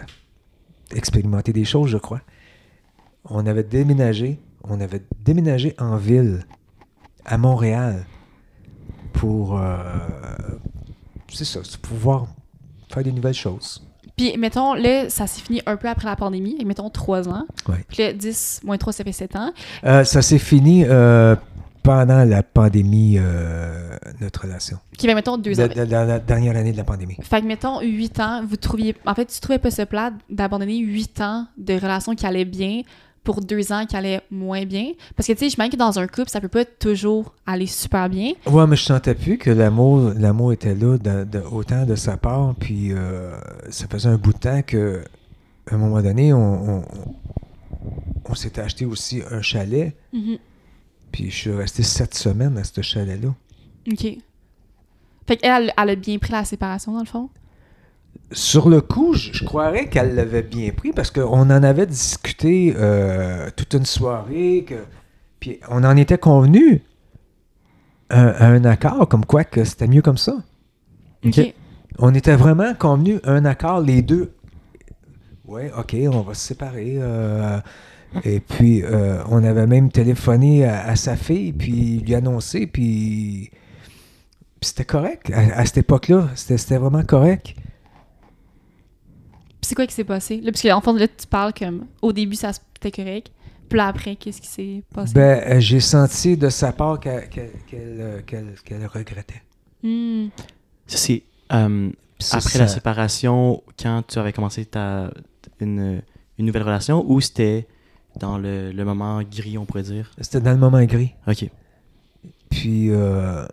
expérimenter 0.95 1.53
des 1.53 1.65
choses, 1.65 1.89
je 1.89 1.97
crois. 1.97 2.21
On 3.25 3.45
avait 3.45 3.63
déménagé, 3.63 4.39
on 4.63 4.79
avait 4.79 5.01
déménagé 5.23 5.75
en 5.79 5.97
ville, 5.97 6.45
à 7.25 7.37
Montréal, 7.37 8.05
pour, 9.13 9.59
euh, 9.59 9.77
c'est 11.33 11.43
ça, 11.45 11.59
pouvoir 11.81 12.27
faire 12.89 13.03
des 13.03 13.11
nouvelles 13.11 13.33
choses. 13.33 13.83
Puis, 14.15 14.35
mettons, 14.37 14.73
là, 14.73 15.09
ça 15.09 15.27
s'est 15.27 15.41
fini 15.41 15.61
un 15.65 15.75
peu 15.75 15.89
après 15.89 16.07
la 16.07 16.15
pandémie, 16.15 16.55
et 16.59 16.65
mettons 16.65 16.89
trois 16.89 17.27
ans. 17.29 17.45
Ouais. 17.67 17.83
Puis 17.87 17.97
là, 18.01 18.13
10 18.13 18.61
moins 18.63 18.77
3, 18.77 18.93
ça 18.93 19.03
fait 19.03 19.11
7 19.11 19.35
ans. 19.35 19.51
Euh, 19.83 20.03
ça 20.03 20.21
s'est 20.21 20.39
fini 20.39 20.85
euh, 20.85 21.35
pendant 21.87 22.25
la 22.25 22.43
pandémie, 22.43 23.15
euh, 23.17 23.95
notre 24.19 24.41
relation. 24.41 24.77
Qui 24.97 25.07
va, 25.07 25.15
mettons, 25.15 25.37
deux 25.37 25.57
ans. 25.59 25.67
Dans 25.73 26.07
la 26.07 26.19
dernière 26.19 26.55
année 26.57 26.73
de 26.73 26.77
la 26.77 26.83
pandémie. 26.83 27.15
Fait 27.21 27.41
que, 27.41 27.45
mettons, 27.47 27.79
8 27.81 28.19
ans, 28.19 28.43
vous 28.45 28.57
trouviez. 28.57 28.93
En 29.05 29.15
fait, 29.15 29.25
tu 29.25 29.39
trouvais 29.39 29.57
pas 29.59 29.71
ce 29.71 29.83
plat 29.83 30.11
d'abandonner 30.29 30.77
8 30.79 31.21
ans 31.21 31.47
de 31.57 31.73
relation 31.75 32.13
qui 32.13 32.25
allait 32.25 32.43
bien 32.45 32.81
pour 33.23 33.39
2 33.41 33.71
ans 33.71 33.85
qui 33.85 33.95
allait 33.95 34.21
moins 34.31 34.65
bien? 34.65 34.91
Parce 35.15 35.27
que, 35.27 35.33
tu 35.33 35.39
sais, 35.39 35.49
je 35.49 35.61
me 35.61 35.65
dis 35.69 35.71
que 35.71 35.77
dans 35.77 35.97
un 35.97 36.07
couple, 36.07 36.29
ça 36.29 36.41
peut 36.41 36.47
pas 36.49 36.65
toujours 36.65 37.33
aller 37.45 37.67
super 37.67 38.09
bien. 38.09 38.33
Ouais, 38.45 38.67
mais 38.67 38.75
je 38.75 38.83
sentais 38.83 39.15
plus 39.15 39.37
que 39.37 39.49
l'amour, 39.49 40.11
l'amour 40.17 40.51
était 40.53 40.75
là 40.75 40.97
de, 40.97 41.23
de- 41.23 41.39
autant 41.51 41.85
de 41.85 41.95
sa 41.95 42.17
part. 42.17 42.53
Puis 42.59 42.91
euh, 42.91 43.31
ça 43.69 43.85
faisait 43.89 44.09
un 44.09 44.17
bout 44.17 44.33
de 44.33 44.39
temps 44.39 44.61
que, 44.61 45.03
à 45.71 45.75
un 45.75 45.77
moment 45.77 46.01
donné, 46.01 46.33
on, 46.33 46.79
on, 46.79 46.83
on 48.29 48.35
s'était 48.35 48.61
acheté 48.61 48.85
aussi 48.85 49.21
un 49.31 49.41
chalet. 49.41 49.95
Mhm. 50.13 50.37
Puis 51.11 51.29
je 51.31 51.35
suis 51.35 51.51
resté 51.51 51.83
sept 51.83 52.13
semaines 52.13 52.57
à 52.57 52.63
ce 52.63 52.81
chalet-là. 52.81 53.33
OK. 53.91 54.17
Fait 55.27 55.37
qu'elle, 55.37 55.73
elle 55.77 55.89
a 55.89 55.95
bien 55.95 56.17
pris 56.19 56.31
la 56.31 56.45
séparation, 56.45 56.93
dans 56.93 56.99
le 56.99 57.05
fond? 57.05 57.29
Sur 58.31 58.69
le 58.69 58.81
coup, 58.81 59.13
je, 59.13 59.31
je 59.33 59.43
croirais 59.45 59.87
qu'elle 59.89 60.15
l'avait 60.15 60.41
bien 60.41 60.71
pris 60.71 60.91
parce 60.91 61.11
qu'on 61.11 61.41
en 61.41 61.49
avait 61.63 61.85
discuté 61.85 62.73
euh, 62.77 63.49
toute 63.55 63.73
une 63.73 63.85
soirée. 63.85 64.65
Que, 64.67 64.75
puis 65.39 65.59
on 65.69 65.83
en 65.83 65.95
était 65.95 66.17
convenu 66.17 66.81
à, 68.09 68.27
à 68.29 68.47
un 68.47 68.63
accord, 68.65 69.07
comme 69.07 69.25
quoi 69.25 69.43
que 69.43 69.63
c'était 69.63 69.87
mieux 69.87 70.01
comme 70.01 70.17
ça. 70.17 70.35
OK. 71.25 71.53
On 71.99 72.13
était 72.13 72.35
vraiment 72.35 72.73
convenus 72.75 73.19
un 73.23 73.43
accord, 73.45 73.81
les 73.81 74.01
deux. 74.01 74.33
Ouais, 75.45 75.71
ok, 75.77 75.95
on 76.11 76.21
va 76.21 76.33
se 76.33 76.47
séparer. 76.47 76.95
euh, 76.97 77.59
et 78.23 78.39
puis, 78.39 78.83
euh, 78.83 79.23
on 79.29 79.43
avait 79.43 79.67
même 79.67 79.91
téléphoné 79.91 80.65
à, 80.65 80.85
à 80.87 80.95
sa 80.95 81.15
fille, 81.15 81.53
puis 81.53 81.99
lui 81.99 82.15
annoncé, 82.15 82.67
puis, 82.67 83.49
puis 84.59 84.69
c'était 84.69 84.85
correct. 84.85 85.31
À, 85.31 85.59
à 85.59 85.65
cette 85.65 85.77
époque-là, 85.77 86.29
c'était 86.35 86.57
c'était 86.57 86.77
vraiment 86.77 87.03
correct. 87.03 87.53
Puis 87.55 89.69
c'est 89.69 89.75
quoi 89.75 89.87
qui 89.87 89.93
s'est 89.93 90.03
passé? 90.03 90.37
Là, 90.41 90.51
parce 90.51 90.61
qu'en 90.61 90.81
fond, 90.81 90.93
là, 90.93 91.07
tu 91.07 91.27
parles 91.27 91.53
comme 91.53 91.85
au 92.01 92.13
début, 92.13 92.35
ça 92.35 92.51
c'était 92.53 92.91
correct. 93.03 93.31
Puis 93.69 93.77
là, 93.77 93.87
après, 93.87 94.15
qu'est-ce 94.15 94.39
qui 94.41 94.47
s'est 94.47 94.83
passé? 94.93 95.13
Ben, 95.13 95.43
euh, 95.45 95.59
j'ai 95.59 95.81
senti 95.81 96.37
de 96.37 96.49
sa 96.49 96.71
part 96.71 96.99
qu'elle 96.99 97.27
qu'elle- 97.29 97.51
qu'elle, 97.67 97.97
euh, 97.99 98.21
qu'elle- 98.25 98.55
qu'elle 98.63 98.85
regrettait. 98.85 99.41
Hmm. 99.83 100.27
Ça, 100.85 100.97
c'est 100.97 101.23
euh, 101.51 101.89
après 102.31 102.49
ça- 102.49 102.59
la 102.59 102.67
séparation, 102.67 103.61
quand 103.81 104.03
tu 104.07 104.19
avais 104.19 104.31
commencé 104.31 104.65
ta, 104.65 105.11
une, 105.59 106.01
une 106.37 106.45
nouvelle 106.45 106.63
relation, 106.63 107.03
ou 107.09 107.19
c'était 107.19 107.67
dans 108.19 108.37
le, 108.37 108.71
le 108.71 108.85
moment 108.85 109.21
gris, 109.23 109.57
on 109.57 109.65
pourrait 109.65 109.83
dire? 109.83 110.11
C'était 110.19 110.41
dans 110.41 110.51
le 110.51 110.57
moment 110.57 110.83
gris. 110.85 111.13
Ok. 111.27 111.49
Puis, 112.49 112.89
euh, 112.91 113.45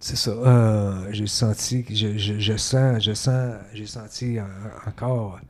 c'est 0.00 0.16
ça. 0.16 0.30
euh, 0.30 1.08
j'ai 1.12 1.26
senti, 1.26 1.84
que 1.84 1.94
je, 1.94 2.18
je, 2.18 2.38
je 2.38 2.56
sens, 2.56 3.02
je 3.02 3.12
sens, 3.14 3.54
j'ai 3.72 3.86
senti 3.86 4.38
en- 4.40 4.88
encore, 4.88 5.40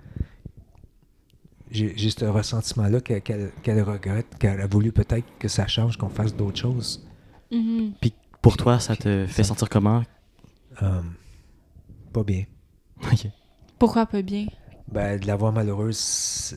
j'ai 1.70 2.10
ce 2.10 2.24
ressentiment-là 2.24 3.00
qu'elle 3.00 3.22
qu'elle- 3.22 3.52
qu'elle 3.62 3.82
regrette, 3.82 4.38
qu'elle 4.38 4.60
a 4.60 4.66
voulu 4.66 4.92
peut-être 4.92 5.26
que 5.38 5.48
ça 5.48 5.66
change, 5.66 5.96
qu'on 5.96 6.08
fasse 6.08 6.34
d'autres 6.36 6.58
choses. 6.60 7.04
Mhm. 7.50 7.94
Pour 8.42 8.56
toi, 8.56 8.78
ça 8.78 8.94
te 8.94 9.26
fait 9.26 9.42
Ça- 9.42 9.48
sentir 9.48 9.68
comment? 9.68 10.02
Euh, 10.82 11.00
pas 12.12 12.22
bien. 12.22 12.44
Ok. 13.10 13.26
Pourquoi 13.78 14.06
pas 14.06 14.22
bien? 14.22 14.46
Ben, 14.89 15.18
de 15.18 15.26
la 15.26 15.37
voir 15.37 15.53
malheureuse, 15.53 16.55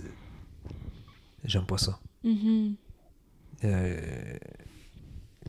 j'aime 1.43 1.65
pas 1.65 1.77
ça. 1.77 1.99
Mhm. 2.23 2.75
Euh, 3.63 4.37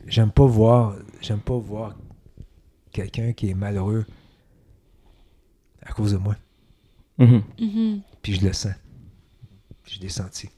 j'aime 0.07 0.31
pas 0.31 0.45
voir 0.45 0.95
j'aime 1.21 1.41
pas 1.41 1.57
voir 1.57 1.95
quelqu'un 2.91 3.33
qui 3.33 3.49
est 3.49 3.53
malheureux 3.53 4.05
à 5.83 5.91
cause 5.93 6.13
de 6.13 6.17
moi 6.17 6.35
Mhm. 7.19 7.43
Mhm. 7.59 8.01
puis 8.23 8.33
je 8.33 8.45
le 8.47 8.53
sens 8.53 8.73
je 9.85 9.99
l'ai 9.99 10.09
senti 10.09 10.49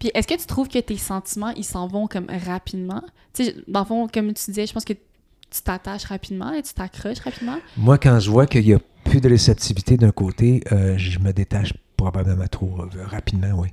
Puis 0.00 0.10
est-ce 0.14 0.26
que 0.26 0.34
tu 0.40 0.46
trouves 0.46 0.66
que 0.68 0.78
tes 0.80 0.96
sentiments, 0.96 1.50
ils 1.50 1.64
s'en 1.64 1.86
vont 1.86 2.06
comme 2.08 2.26
rapidement? 2.28 3.02
Tu 3.34 3.44
sais, 3.44 3.56
dans 3.68 3.80
le 3.80 3.86
fond, 3.86 4.08
comme 4.08 4.32
tu 4.34 4.46
disais, 4.50 4.66
je 4.66 4.72
pense 4.72 4.84
que 4.84 4.94
tu 4.94 5.62
t'attaches 5.62 6.04
rapidement 6.06 6.52
et 6.52 6.62
tu 6.62 6.72
t'accroches 6.74 7.20
rapidement. 7.20 7.58
moi 7.76 7.98
quand 7.98 8.18
je 8.18 8.30
vois 8.30 8.46
qu'il 8.46 8.66
y 8.66 8.74
a 8.74 8.80
plus 9.04 9.20
de 9.20 9.28
réceptivité 9.28 9.96
d'un 9.96 10.10
côté 10.12 10.62
euh, 10.72 10.96
je 10.96 11.18
me 11.18 11.32
détache 11.32 11.74
probablement 11.96 12.46
trop 12.46 12.74
euh, 12.80 13.04
rapidement 13.06 13.52
oui 13.56 13.68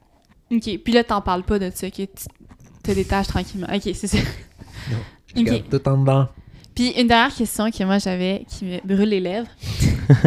OK. 0.53 0.79
Puis 0.83 0.93
là, 0.93 1.03
t'en 1.03 1.21
parles 1.21 1.43
pas 1.43 1.59
de 1.59 1.71
ça, 1.73 1.89
tu 1.89 2.05
te 2.07 2.91
détaches 2.91 3.27
tranquillement. 3.27 3.67
OK, 3.73 3.81
c'est 3.93 4.07
ça. 4.07 4.17
je 5.33 5.39
Ok. 5.39 5.45
garde 5.45 5.69
tout 5.69 5.87
en 5.87 5.97
dedans 5.97 6.27
Puis 6.75 6.89
une 6.99 7.07
dernière 7.07 7.33
question 7.33 7.71
que 7.71 7.83
moi 7.85 7.99
j'avais, 7.99 8.45
qui 8.49 8.65
me 8.65 8.79
brûle 8.85 9.09
les 9.09 9.19
lèvres. 9.19 9.47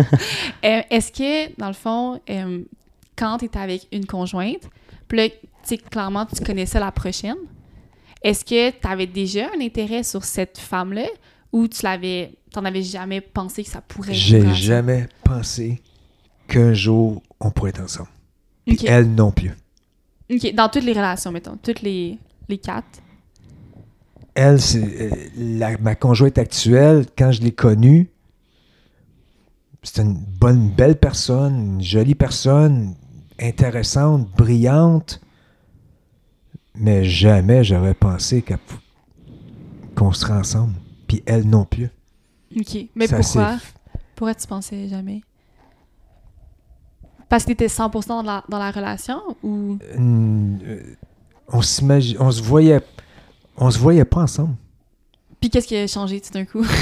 Euh, 0.65 0.81
Est-ce 0.89 1.13
que, 1.13 1.55
dans 1.59 1.67
le 1.67 1.75
fond, 1.75 2.19
quand 3.17 3.37
tu 3.37 3.45
étais 3.45 3.59
avec 3.59 3.87
une 3.93 4.07
conjointe, 4.07 4.63
puis 5.09 5.19
là, 5.19 5.29
tu 5.29 5.37
sais, 5.63 5.77
clairement, 5.77 6.25
tu 6.25 6.43
connaissais 6.43 6.81
la 6.81 6.91
prochaine, 6.91 7.37
est-ce 8.23 8.47
que 8.47 8.71
tu 8.71 8.87
avais 8.89 9.07
déjà 9.07 9.51
un 9.55 9.61
intérêt 9.61 10.03
sur 10.03 10.25
cette 10.25 10.57
femme-là 10.57 11.05
ou 11.53 11.69
tu 11.69 11.83
l'avais, 11.83 12.33
t'en 12.55 12.65
avais 12.65 12.83
jamais 12.83 13.21
pensé 13.21 13.65
que 13.65 13.71
ça 13.71 13.81
pourrait 13.81 14.13
être 14.13 14.19
j'ai 14.19 14.55
jamais 14.55 15.09
pensé 15.25 15.83
qu'un 16.49 16.73
jour 16.73 17.23
on 17.41 17.51
pourrait 17.51 17.71
être 17.71 17.83
ensemble 17.83 18.09
Puis 18.67 18.79
elle 18.87 19.15
non 19.15 19.31
plus 19.31 19.53
OK, 20.33 20.55
dans 20.55 20.69
toutes 20.69 20.85
les 20.85 20.93
relations, 20.93 21.31
mettons, 21.33 21.59
toutes 21.63 21.83
les, 21.83 22.19
les 22.49 22.59
quatre. 22.59 23.03
elle, 24.35 24.61
c'est 24.61 25.13
euh, 25.13 25.77
ma 25.81 25.95
conjointe 25.95 26.39
actuelle, 26.39 27.05
quand 27.17 27.31
je 27.31 27.43
l'ai 27.43 27.53
connue, 27.53 28.09
c'était 29.83 30.03
une 30.03 30.15
bonne, 30.15 30.71
belle 30.71 30.99
personne, 30.99 31.75
une 31.75 31.83
jolie 31.83 32.15
personne, 32.15 32.95
intéressante, 33.39 34.31
brillante. 34.31 35.21
Mais 36.75 37.05
jamais 37.05 37.63
j'aurais 37.63 37.95
pensé 37.95 38.43
qu'on 39.95 40.13
serait 40.13 40.33
ensemble. 40.33 40.73
Puis 41.07 41.23
elle 41.27 41.47
non 41.47 41.67
plus. 41.67 41.91
OK. 42.57 42.89
Mais 42.95 43.07
Ça, 43.07 43.17
pourquoi? 43.19 43.57
Pourquoi 44.15 44.35
tu 44.35 44.47
pensais 44.47 44.89
jamais? 44.89 45.23
Parce 47.29 47.45
que 47.45 47.49
t'étais 47.49 47.67
100% 47.67 48.09
dans 48.09 48.23
la, 48.23 48.45
dans 48.49 48.59
la 48.59 48.71
relation 48.71 49.21
ou... 49.43 49.79
Euh, 49.99 50.79
on 51.49 51.63
s'imagine, 51.63 52.17
on 52.21 52.31
se 52.31 52.43
voyait, 52.43 52.81
on 53.57 53.71
se 53.71 53.79
voyait 53.79 54.05
pas 54.05 54.21
ensemble. 54.21 54.55
Puis 55.41 55.51
qu'est-ce 55.51 55.67
qui 55.67 55.77
a 55.77 55.87
changé 55.87 56.21
tout 56.21 56.33
d'un 56.33 56.45
coup? 56.45 56.65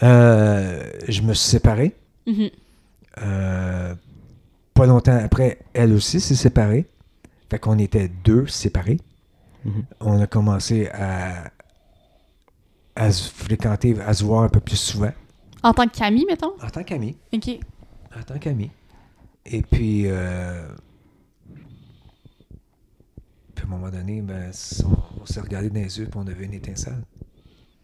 Euh, 0.00 0.92
je 1.08 1.22
me 1.22 1.34
suis 1.34 1.50
séparé. 1.50 1.96
Mhm. 2.24 2.50
Euh, 3.20 3.94
pas 4.74 4.86
longtemps 4.86 5.18
après, 5.20 5.58
elle 5.74 5.92
aussi 5.92 6.20
s'est 6.20 6.36
séparée. 6.36 6.86
Fait 7.50 7.58
qu'on 7.58 7.76
était 7.78 8.08
deux 8.08 8.46
séparés. 8.46 9.00
Mhm. 9.64 9.84
On 9.98 10.20
a 10.20 10.28
commencé 10.28 10.88
à, 10.92 11.50
à 12.96 13.12
se 13.12 13.30
fréquenter, 13.30 13.94
à 14.00 14.12
se 14.14 14.24
voir 14.24 14.42
un 14.42 14.48
peu 14.48 14.60
plus 14.60 14.76
souvent. 14.76 15.12
En 15.62 15.72
tant 15.72 15.86
qu'ami, 15.86 16.24
mettons? 16.26 16.54
En 16.62 16.70
tant 16.70 16.82
qu'amis. 16.82 17.16
OK. 17.32 17.50
En 18.18 18.22
tant 18.22 18.38
qu'amis. 18.38 18.70
Et 19.44 19.62
puis, 19.62 20.04
euh, 20.06 20.66
puis 23.54 23.64
à 23.64 23.66
un 23.66 23.70
moment 23.70 23.90
donné, 23.90 24.20
ben, 24.22 24.50
on, 24.84 25.22
on 25.22 25.26
s'est 25.26 25.40
regardé 25.40 25.68
dans 25.68 25.80
les 25.80 25.98
yeux 25.98 26.06
et 26.06 26.16
on 26.16 26.26
avait 26.26 26.44
une 26.44 26.54
étincelle. 26.54 27.02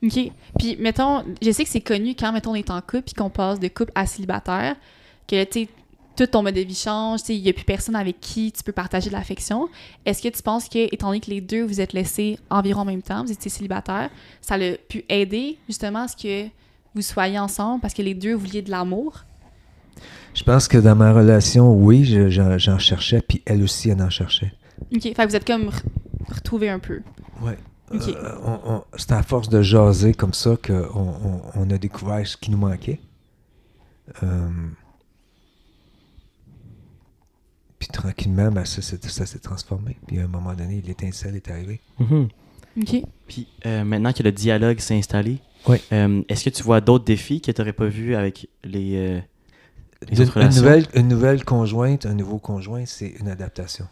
OK. 0.02 0.32
Puis, 0.58 0.76
mettons, 0.80 1.24
je 1.40 1.50
sais 1.52 1.64
que 1.64 1.70
c'est 1.70 1.80
connu 1.80 2.14
quand, 2.14 2.32
mettons, 2.32 2.52
on 2.52 2.56
est 2.56 2.70
en 2.70 2.80
couple 2.80 3.02
puis 3.02 3.14
qu'on 3.14 3.30
passe 3.30 3.60
de 3.60 3.68
couple 3.68 3.92
à 3.94 4.06
célibataire, 4.06 4.76
que, 5.28 5.44
tu 5.44 5.64
sais, 5.64 5.68
tout 6.16 6.26
ton 6.26 6.42
mode 6.42 6.54
de 6.54 6.60
vie 6.60 6.74
change, 6.74 7.20
il 7.28 7.42
n'y 7.42 7.48
a 7.48 7.52
plus 7.52 7.64
personne 7.64 7.96
avec 7.96 8.20
qui 8.20 8.52
tu 8.52 8.62
peux 8.62 8.72
partager 8.72 9.08
de 9.08 9.14
l'affection. 9.14 9.68
Est-ce 10.04 10.22
que 10.22 10.28
tu 10.28 10.42
penses 10.42 10.68
que, 10.68 10.92
étant 10.94 11.08
donné 11.08 11.20
que 11.20 11.30
les 11.30 11.40
deux 11.40 11.64
vous 11.64 11.80
êtes 11.80 11.92
laissés 11.92 12.38
environ 12.50 12.82
en 12.82 12.84
même 12.84 13.02
temps, 13.02 13.24
vous 13.24 13.32
étiez 13.32 13.50
célibataire, 13.50 14.10
ça 14.40 14.58
l'a 14.58 14.76
pu 14.76 15.04
aider, 15.08 15.58
justement, 15.68 16.00
à 16.04 16.08
ce 16.08 16.16
que 16.16 16.48
vous 16.94 17.02
soyez 17.02 17.38
ensemble 17.38 17.80
parce 17.80 17.94
que 17.94 18.02
les 18.02 18.14
deux 18.14 18.34
vouliez 18.34 18.60
de 18.62 18.70
l'amour? 18.70 19.24
Je 20.34 20.42
pense 20.44 20.68
que 20.68 20.78
dans 20.78 20.96
ma 20.96 21.12
relation, 21.12 21.72
oui, 21.74 22.04
je- 22.04 22.28
j'en 22.28 22.78
cherchais, 22.78 23.20
puis 23.26 23.42
elle 23.46 23.62
aussi, 23.62 23.90
elle 23.90 24.02
en 24.02 24.10
cherchait. 24.10 24.52
OK. 24.94 25.02
Fait 25.02 25.12
que 25.14 25.28
vous 25.28 25.36
êtes 25.36 25.46
comme 25.46 25.68
re- 25.68 25.82
retrouvés 26.34 26.68
un 26.70 26.78
peu. 26.78 27.00
Ouais. 27.42 27.56
OK. 27.94 28.08
Euh, 28.08 28.78
c'est 28.96 29.12
à 29.12 29.22
force 29.22 29.48
de 29.50 29.60
jaser 29.62 30.14
comme 30.14 30.32
ça 30.32 30.56
qu'on 30.56 30.72
on, 30.94 31.40
on 31.54 31.70
a 31.70 31.76
découvert 31.78 32.26
ce 32.26 32.36
qui 32.38 32.50
nous 32.50 32.56
manquait. 32.58 33.00
Euh, 34.22 34.48
puis 37.82 37.88
tranquillement, 37.88 38.52
ben, 38.52 38.64
ça, 38.64 38.80
s'est- 38.80 39.04
ça 39.08 39.26
s'est 39.26 39.40
transformé. 39.40 39.96
Puis 40.06 40.20
à 40.20 40.24
un 40.24 40.28
moment 40.28 40.54
donné, 40.54 40.80
l'étincelle 40.86 41.34
est 41.34 41.50
arrivée. 41.50 41.80
OK. 42.00 43.02
Puis 43.26 43.48
euh, 43.66 43.82
maintenant 43.82 44.12
que 44.12 44.22
le 44.22 44.30
dialogue 44.30 44.78
s'est 44.78 44.96
installé, 44.96 45.38
Oui. 45.66 45.78
euh, 45.92 46.22
est-ce 46.28 46.44
que 46.44 46.50
tu 46.50 46.62
vois 46.62 46.80
d'autres 46.80 47.04
défis 47.04 47.40
que 47.40 47.50
tu 47.50 47.60
n'aurais 47.60 47.72
pas 47.72 47.86
vus 47.86 48.14
avec 48.14 48.48
les, 48.62 48.94
euh, 48.96 49.20
les 50.08 50.20
autres 50.20 50.36
une 50.36 50.42
relations? 50.44 50.62
nouvelle, 50.62 50.86
une 50.94 51.08
nouvelle 51.08 51.44
conjointe, 51.44 52.06
un 52.06 52.14
nouveau 52.14 52.38
conjoint, 52.38 52.84
c'est 52.86 53.08
une 53.20 53.26
adaptation. 53.28 53.86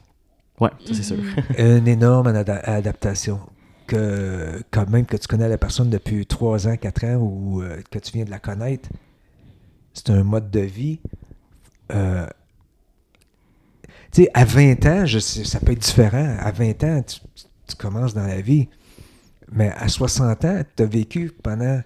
Ouais, 0.61 0.71
ça 0.87 0.95
c'est 0.95 1.03
sûr. 1.03 1.17
Mhm. 1.17 1.35
une 1.81 1.89
énorme 1.89 2.29
ada- 2.29 2.61
adaptation. 2.61 3.41
Que, 3.89 4.63
quand 4.71 4.89
même 4.89 5.05
que 5.05 5.17
tu 5.17 5.27
connais 5.27 5.49
la 5.49 5.59
personne 5.59 5.91
depuis 5.91 6.25
3 6.25 6.69
ans, 6.69 6.77
4 6.77 7.05
ans 7.07 7.17
ou 7.17 7.61
euh, 7.61 7.83
que 7.91 7.99
tu 7.99 8.13
viens 8.13 8.25
de 8.25 8.31
la 8.31 8.39
connaître, 8.39 8.89
c'est 9.95 10.11
un 10.11 10.23
mode 10.23 10.49
de 10.53 10.61
vie. 10.61 11.01
euh, 11.93 12.25
tu 14.13 14.23
sais, 14.25 14.31
à 14.35 14.45
20 14.45 14.87
ans, 14.87 15.07
je 15.07 15.19
sais, 15.19 15.45
ça 15.45 15.61
peut 15.61 15.73
être 15.73 15.79
différent. 15.81 16.37
À 16.41 16.51
20 16.51 16.85
ans, 16.85 17.03
tu, 17.03 17.21
tu 17.67 17.77
commences 17.77 18.15
dans 18.15 18.27
la 18.27 18.41
vie. 18.41 18.69
Mais 19.53 19.71
à 19.73 19.89
60 19.89 20.45
ans, 20.45 20.63
tu 20.77 20.83
as 20.83 20.87
vécu 20.87 21.31
pendant 21.43 21.81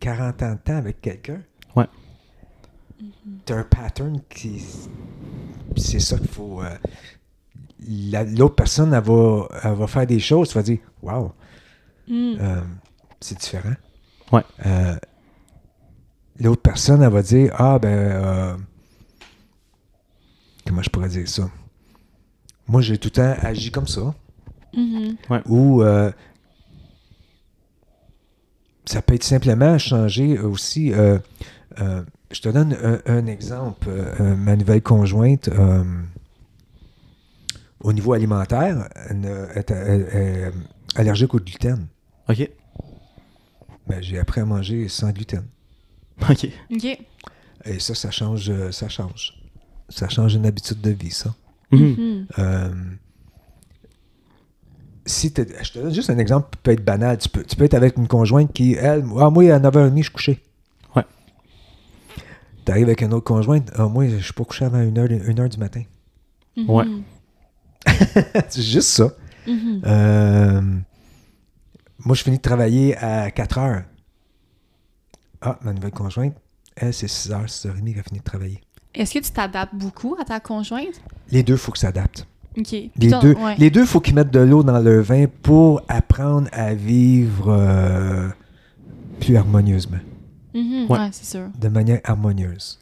40 0.00 0.42
ans 0.42 0.52
de 0.52 0.58
temps 0.58 0.76
avec 0.76 1.00
quelqu'un. 1.00 1.40
Ouais. 1.76 1.86
Tu 3.46 3.52
as 3.52 3.56
un 3.56 3.64
pattern 3.64 4.20
qui. 4.28 4.62
C'est 5.76 6.00
ça 6.00 6.18
qu'il 6.18 6.28
faut. 6.28 6.62
euh, 6.62 6.76
la- 7.88 8.24
L'autre 8.24 8.54
personne, 8.56 8.92
elle 8.94 9.02
va, 9.02 9.48
elle 9.64 9.74
va 9.74 9.86
faire 9.86 10.06
des 10.06 10.20
choses, 10.20 10.48
tu 10.50 10.54
vas 10.54 10.62
dire 10.62 10.78
Waouh, 11.02 11.32
Mm. 12.08 12.36
euh, 12.40 12.60
c'est 13.20 13.38
différent. 13.38 13.74
Ouais. 14.32 14.42
Euh, 14.66 14.96
L'autre 16.40 16.62
personne, 16.62 17.02
elle 17.02 17.10
va 17.12 17.22
dire 17.22 17.54
Ah, 17.58 17.78
ben. 17.78 17.88
euh, 17.88 18.56
comment 20.66 20.82
je 20.82 20.90
pourrais 20.90 21.08
dire 21.08 21.28
ça? 21.28 21.48
Moi, 22.70 22.82
j'ai 22.82 22.98
tout 22.98 23.08
le 23.08 23.12
temps 23.12 23.34
agi 23.42 23.70
comme 23.72 23.88
ça. 23.88 24.14
Mhm. 24.76 25.16
Ou. 25.46 25.82
euh, 25.82 26.12
ça 28.84 29.02
peut 29.02 29.14
être 29.14 29.24
simplement 29.24 29.76
changer 29.78 30.38
aussi. 30.38 30.92
euh, 30.92 31.18
euh, 31.80 32.02
je 32.30 32.40
te 32.40 32.48
donne 32.48 32.76
un, 32.82 33.00
un 33.06 33.26
exemple. 33.26 33.88
Ma 34.20 34.54
nouvelle 34.56 34.82
conjointe, 34.82 35.48
euh, 35.48 35.82
au 37.80 37.92
niveau 37.92 38.12
alimentaire, 38.12 38.88
est, 39.10 39.70
elle- 39.70 40.08
elle 40.12 40.52
est 40.52 40.52
allergique 40.98 41.34
au 41.34 41.38
gluten. 41.40 41.86
Ok. 42.28 42.48
Ben, 43.88 44.00
j'ai 44.02 44.18
appris 44.20 44.40
à 44.40 44.44
manger 44.44 44.88
sans 44.88 45.10
gluten. 45.10 45.44
Ok. 46.28 46.46
OK. 46.72 46.98
Et 47.64 47.78
ça, 47.80 47.94
ça 47.94 48.10
change, 48.12 48.52
ça 48.70 48.88
change. 48.88 49.34
Ça 49.88 50.08
change 50.08 50.34
une 50.34 50.46
habitude 50.46 50.80
de 50.80 50.90
vie, 50.90 51.10
ça. 51.10 51.34
Si 55.06 55.32
t'es- 55.32 55.46
je 55.62 55.72
te 55.72 55.78
donne 55.78 55.92
juste 55.94 56.10
un 56.10 56.18
exemple 56.18 56.50
qui 56.52 56.58
peut 56.62 56.70
être 56.72 56.84
banal. 56.84 57.18
Tu 57.18 57.28
peux, 57.28 57.42
tu 57.42 57.56
peux 57.56 57.64
être 57.64 57.74
avec 57.74 57.96
une 57.96 58.06
conjointe 58.06 58.52
qui, 58.52 58.74
elle, 58.74 59.04
ah, 59.18 59.30
moi, 59.30 59.42
à 59.52 59.58
9h30, 59.58 59.96
je 59.98 60.02
suis 60.02 60.12
couché. 60.12 60.42
Ouais. 60.94 61.04
Tu 62.64 62.70
arrives 62.70 62.84
avec 62.86 63.00
une 63.02 63.12
autre 63.14 63.24
conjointe, 63.24 63.70
ah, 63.74 63.88
moi, 63.88 64.06
je 64.08 64.18
suis 64.18 64.32
pas 64.32 64.44
couché 64.44 64.64
avant 64.66 64.78
1h, 64.78 65.40
heure 65.40 65.48
du 65.48 65.58
matin. 65.58 65.82
Mhm. 66.56 66.70
Ouais. 66.70 66.84
C'est 68.48 68.62
juste 68.62 68.88
ça. 68.90 69.10
Mhm. 69.46 69.82
Euh, 69.86 70.60
moi, 72.04 72.14
je 72.14 72.22
finis 72.22 72.36
de 72.36 72.42
travailler 72.42 72.96
à 72.98 73.30
4 73.30 73.58
h 73.58 73.84
Ah, 75.40 75.58
ma 75.62 75.72
nouvelle 75.72 75.90
conjointe, 75.92 76.34
elle, 76.76 76.92
c'est 76.92 77.06
6h, 77.08 77.48
6h30 77.48 77.94
qu'elle 77.94 78.02
finit 78.04 78.18
de 78.20 78.24
travailler. 78.24 78.60
Est-ce 78.94 79.14
que 79.14 79.18
tu 79.24 79.30
t'adaptes 79.30 79.74
beaucoup 79.74 80.16
à 80.20 80.24
ta 80.24 80.40
conjointe? 80.40 81.00
Les 81.30 81.42
deux, 81.42 81.54
il 81.54 81.58
faut 81.58 81.72
que 81.72 81.78
ça 81.78 81.88
s'adapte. 81.88 82.26
OK. 82.58 82.64
Puis 82.66 82.90
Les 82.96 83.10
ton- 83.10 83.20
deux, 83.20 83.34
ouais. 83.34 83.54
les 83.58 83.70
deux, 83.70 83.86
faut 83.86 84.00
qu'ils 84.00 84.14
mettent 84.14 84.32
de 84.32 84.40
l'eau 84.40 84.62
dans 84.64 84.78
leur 84.80 85.02
vin 85.04 85.26
pour 85.42 85.82
apprendre 85.88 86.48
à 86.52 86.74
vivre 86.74 87.48
euh, 87.48 88.28
plus 89.20 89.36
harmonieusement, 89.36 89.98
Mhm, 90.54 90.86
Ouais. 90.88 90.98
ouais, 90.98 91.08
c'est 91.12 91.26
sûr. 91.38 91.46
de 91.56 91.68
manière 91.68 92.00
harmonieuse. 92.02 92.80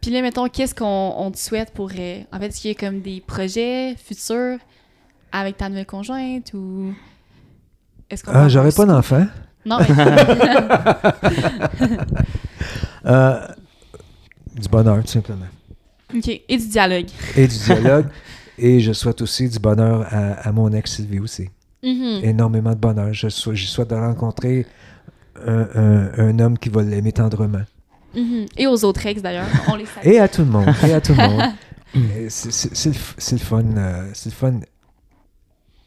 Puis 0.00 0.12
là, 0.12 0.22
mettons, 0.22 0.46
qu'est-ce 0.48 0.76
qu'on 0.76 1.14
on 1.18 1.32
te 1.32 1.38
souhaite 1.38 1.72
pour... 1.72 1.90
euh, 1.98 2.20
en 2.32 2.38
fait, 2.38 2.46
est-ce 2.46 2.60
qu'il 2.60 2.70
y 2.70 2.74
a 2.74 2.78
comme 2.78 3.00
des 3.00 3.20
projets 3.20 3.96
futurs 3.96 4.58
avec 5.32 5.56
ta 5.56 5.68
nouvelle 5.68 5.86
conjointe 5.86 6.52
ou... 6.54 6.92
Est-ce 8.08 8.22
qu'on 8.22 8.30
Ah, 8.32 8.48
J'aurais 8.48 8.70
pas 8.70 8.86
d'enfant. 8.86 9.26
Non, 9.66 9.78
mais... 9.80 9.86
Euh, 13.06 13.40
du 14.58 14.68
bonheur, 14.68 15.00
tout 15.02 15.08
simplement. 15.12 15.46
OK. 16.14 16.28
Et 16.48 16.56
du 16.56 16.66
dialogue. 16.68 17.06
Et 17.36 17.46
du 17.46 17.56
dialogue. 17.58 18.06
et 18.58 18.80
je 18.80 18.92
souhaite 18.92 19.20
aussi 19.22 19.48
du 19.48 19.58
bonheur 19.58 20.06
à, 20.10 20.48
à 20.48 20.52
mon 20.52 20.70
ex 20.72 20.96
Sylvie 20.96 21.20
aussi. 21.20 21.48
Mhm. 21.82 22.20
Énormément 22.24 22.70
de 22.72 22.76
bonheur. 22.78 23.12
Je, 23.12 23.28
sou- 23.28 23.54
je 23.54 23.66
souhaite 23.66 23.90
de 23.90 23.94
rencontrer 23.94 24.66
un, 25.46 25.66
un- 25.74 26.10
un 26.18 26.38
homme 26.40 26.58
qui 26.58 26.68
va 26.70 26.82
l'aimer 26.82 27.12
tendrement. 27.12 27.62
Mhm. 28.16 28.46
Et 28.56 28.66
aux 28.66 28.84
autres 28.84 29.04
ex, 29.06 29.20
d'ailleurs. 29.22 29.46
On 29.68 29.76
les 29.76 29.86
salue. 29.86 30.06
Et 30.06 30.18
à 30.18 30.28
tout 30.28 30.42
le 30.42 30.48
monde. 30.50 30.68
Et 30.86 30.92
à 30.92 31.00
tout 31.00 31.12
le 31.12 31.18
monde. 31.28 31.42
C'est- 32.28 32.86
le, 33.32 33.38
fun. 33.38 33.62
euh, 33.76 34.10
c'est 34.12 34.28
le 34.30 34.34
fun 34.34 34.60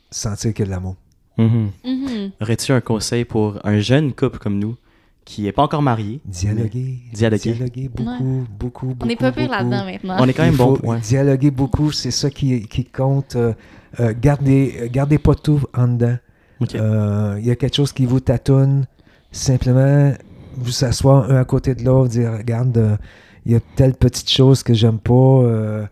sentir 0.10 0.54
qu'il 0.54 0.62
y 0.62 0.64
a 0.64 0.66
de 0.66 0.72
l'amour. 0.72 0.96
Mhm. 1.38 1.70
Aurais-tu 2.42 2.72
un 2.72 2.82
conseil 2.82 3.26
pour 3.26 3.60
un 3.66 3.80
jeune 3.80 4.14
couple 4.14 4.38
comme 4.40 4.60
nous 4.60 4.76
qui 5.26 5.44
n'est 5.44 5.52
pas 5.52 5.64
encore 5.64 5.82
marié 5.82 6.20
Dialoguer. 6.26 7.00
Dialoguer. 7.14 7.54
Dialoguer 7.54 7.90
beaucoup, 7.90 8.44
beaucoup, 8.60 8.86
beaucoup. 8.88 9.06
On 9.06 9.10
est 9.10 9.16
pas 9.16 9.32
pire 9.32 9.50
là-dedans 9.50 9.86
maintenant. 9.86 10.18
On 10.20 10.28
est 10.28 10.34
quand 10.34 10.44
même 10.44 10.56
bon. 10.56 10.78
ouais. 10.84 11.00
dialoguer 11.00 11.52
beaucoup, 11.52 11.92
c'est 11.92 12.12
ça 12.12 12.30
qui, 12.30 12.68
qui 12.68 12.86
compte. 12.86 13.36
Euh, 13.36 13.54
euh, 14.00 14.14
gardez, 14.20 14.90
gardez 14.92 15.18
pas 15.18 15.36
tout 15.36 15.62
en 15.76 15.88
dedans. 15.88 16.18
Euh, 16.76 17.38
Il 17.40 17.46
y 17.46 17.52
a 17.52 17.56
quelque 17.56 17.76
chose 17.76 17.92
qui 17.92 18.06
vous 18.06 18.20
tâtonne. 18.20 18.86
Simplement, 19.32 20.14
vous 20.56 20.84
asseoir 20.86 21.30
un 21.30 21.38
à 21.38 21.46
côté 21.46 21.76
de 21.76 21.84
l'autre, 21.84 22.10
dire 22.10 22.34
Regarde, 22.38 22.78
euh, 22.78 22.98
il 23.46 23.54
y 23.54 23.56
a 23.56 23.60
telle 23.76 23.94
petite 23.94 24.30
chose 24.30 24.64
que 24.64 24.74
j'aime 24.74 25.00
pas. 25.00 25.88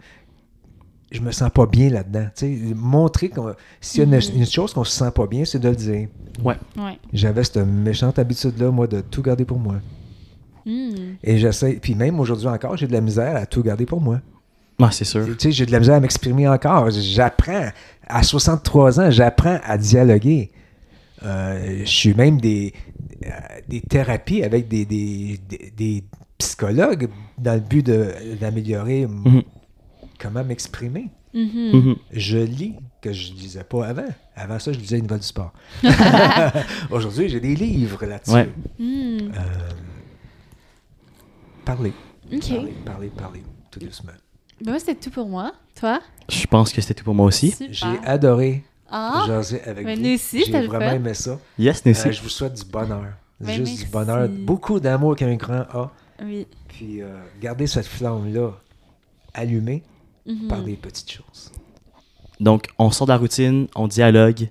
Je 1.11 1.21
me 1.21 1.31
sens 1.31 1.49
pas 1.53 1.65
bien 1.65 1.89
là-dedans. 1.89 2.27
Tu 2.35 2.67
sais, 2.69 2.73
montrer 2.75 3.29
qu'on 3.29 3.53
s'il 3.81 3.99
y 3.99 4.01
a 4.01 4.05
une, 4.05 4.15
Mhm. 4.15 4.37
une 4.41 4.45
chose 4.45 4.73
qu'on 4.73 4.83
se 4.83 4.91
sent 4.97 5.11
pas 5.15 5.25
bien, 5.27 5.43
c'est 5.45 5.59
de 5.59 5.69
le 5.69 5.75
dire. 5.75 6.07
Ouais. 6.43 6.55
J'avais 7.13 7.43
cette 7.43 7.57
méchante 7.57 8.19
habitude-là, 8.19 8.71
moi, 8.71 8.87
de 8.87 9.01
tout 9.01 9.21
garder 9.21 9.45
pour 9.45 9.59
moi. 9.59 9.75
Hmm. 10.65 11.15
Et 11.23 11.37
j'essaie, 11.37 11.79
puis 11.81 11.95
même 11.95 12.19
aujourd'hui 12.19 12.47
encore, 12.47 12.77
j'ai 12.77 12.85
de 12.87 12.93
la 12.93 13.01
misère 13.01 13.35
à 13.35 13.45
tout 13.45 13.63
garder 13.63 13.85
pour 13.85 14.01
moi. 14.01 14.19
Ouais, 14.79 14.87
c'est 14.91 15.05
sûr. 15.05 15.25
Tu 15.25 15.35
sais, 15.39 15.51
j'ai 15.51 15.65
de 15.65 15.71
la 15.71 15.79
misère 15.79 15.95
à 15.95 15.99
m'exprimer 15.99 16.47
encore. 16.47 16.89
J'apprends, 16.91 17.69
à 18.07 18.23
63 18.23 18.99
ans, 18.99 19.09
j'apprends 19.11 19.59
à 19.63 19.77
dialoguer. 19.77 20.51
Euh, 21.25 21.79
je 21.83 21.89
suis 21.89 22.13
même 22.13 22.39
des, 22.39 22.73
euh, 23.25 23.29
des 23.67 23.81
thérapies 23.81 24.43
avec 24.43 24.67
des, 24.69 24.85
des, 24.85 25.37
des- 25.49 25.73
des 25.75 26.03
psychologues 26.37 27.09
dans 27.37 27.55
le 27.55 27.59
but 27.59 27.85
de- 27.85 28.13
d'améliorer 28.39 29.01
m- 29.01 29.21
Mhm. 29.25 29.41
Comment 30.19 30.43
m'exprimer. 30.43 31.09
Mhm. 31.33 31.71
Mhm. 31.73 31.95
Je 32.11 32.37
lis 32.37 32.75
que 33.01 33.13
je 33.13 33.31
lisais 33.33 33.63
pas 33.63 33.87
avant. 33.87 34.07
Avant 34.35 34.59
ça, 34.59 34.71
je 34.73 34.79
lisais 34.79 34.97
une 34.97 35.03
nouvelle 35.03 35.19
du 35.19 35.27
sport. 35.27 35.53
Aujourd'hui, 36.91 37.29
j'ai 37.29 37.39
des 37.39 37.55
livres 37.55 38.05
là-dessus. 38.05 38.31
Ouais. 38.33 38.49
Hmm. 38.79 39.31
Euh, 39.35 39.69
parler, 41.65 41.93
Ok. 42.33 42.39
parler, 42.49 42.73
parler, 42.85 43.07
parler, 43.09 43.43
tout 43.71 43.79
doucement. 43.79 44.11
Ben 44.61 44.71
moi, 44.71 44.79
c'était 44.79 44.95
tout 44.95 45.09
pour 45.11 45.27
moi. 45.29 45.53
Toi? 45.79 46.01
Je 46.27 46.45
pense 46.47 46.73
que 46.73 46.81
c'était 46.81 46.93
tout 46.95 47.05
pour 47.05 47.15
moi 47.15 47.27
aussi. 47.27 47.51
Super. 47.51 47.67
J'ai 47.73 48.05
adoré 48.05 48.63
Ah! 48.91 49.23
jaser 49.27 49.61
avec 49.63 49.85
Mais 49.85 49.95
vous. 49.95 50.01
nous 50.01 50.13
aussi, 50.15 50.43
J'ai 50.45 50.67
vraiment 50.67 50.91
aimé 50.91 51.13
ça. 51.13 51.39
Yes, 51.57 51.85
nous 51.85 51.91
aussi. 51.91 52.07
Euh, 52.07 52.11
je 52.11 52.21
vous 52.21 52.29
souhaite 52.29 52.55
du 52.55 52.65
bonheur. 52.65 53.05
Ben, 53.39 53.53
Juste 53.55 53.67
merci. 53.69 53.85
du 53.85 53.89
bonheur. 53.91 54.27
Beaucoup 54.27 54.79
d'amour 54.81 55.15
qu'un 55.15 55.35
grand 55.35 55.61
A. 55.71 55.91
Oui. 56.21 56.45
Puis 56.67 57.01
euh, 57.01 57.07
gardez 57.41 57.67
cette 57.67 57.85
flamme-là 57.87 58.51
allumée 59.33 59.83
Mhm. 60.25 60.47
par 60.47 60.61
des 60.61 60.73
petites 60.73 61.11
choses. 61.11 61.51
Donc, 62.39 62.67
on 62.77 62.91
sort 62.91 63.07
de 63.07 63.11
la 63.11 63.17
routine, 63.17 63.67
on 63.75 63.87
dialogue, 63.87 64.49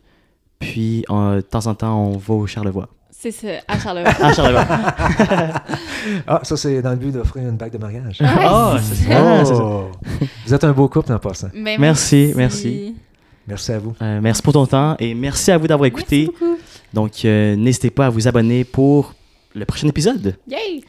puis 0.58 1.04
de 1.08 1.40
temps 1.40 1.66
en 1.66 1.74
temps, 1.74 1.98
on 1.98 2.16
va 2.18 2.34
au 2.34 2.46
Charlevoix. 2.46 2.88
C'est 3.10 3.30
ça, 3.32 3.48
à 3.66 3.78
Charlevoix. 3.78 4.12
Ah, 4.20 4.32
Charlevoix. 4.32 4.66
Ah, 6.26 6.40
ça, 6.42 6.56
c'est 6.56 6.80
dans 6.82 6.90
le 6.90 6.96
but 6.96 7.12
d'offrir 7.12 7.42
une 7.48 7.56
bague 7.56 7.72
de 7.72 7.78
mariage. 7.78 8.18
Ah, 8.22 8.74
Ouais, 8.74 8.80
c'est 8.82 8.94
c'est 8.94 9.04
ça. 9.12 9.18
Ah, 9.40 9.44
c'est 9.44 9.54
ça. 9.54 9.62
Oh! 9.64 9.90
Vous 10.46 10.54
êtes 10.54 10.64
un 10.64 10.72
beau 10.72 10.88
couple 10.88 11.12
en 11.12 11.18
passant. 11.18 11.48
Ben, 11.54 11.78
Merci, 11.80 12.32
merci. 12.36 12.94
Merci 13.46 13.72
à 13.72 13.78
vous. 13.78 13.94
Euh, 14.02 14.20
merci 14.22 14.42
pour 14.42 14.52
ton 14.52 14.66
temps 14.66 14.94
et 14.98 15.14
merci 15.14 15.50
à 15.50 15.58
vous 15.58 15.66
d'avoir 15.66 15.90
Merci 15.90 16.00
écouté. 16.02 16.26
beaucoup. 16.26 16.58
Donc, 16.92 17.24
euh, 17.24 17.56
n'hésitez 17.56 17.90
pas 17.90 18.06
à 18.06 18.10
vous 18.10 18.28
abonner 18.28 18.64
pour 18.64 19.14
le 19.54 19.64
prochain 19.64 19.88
épisode. 19.88 20.36
Yay! 20.48 20.84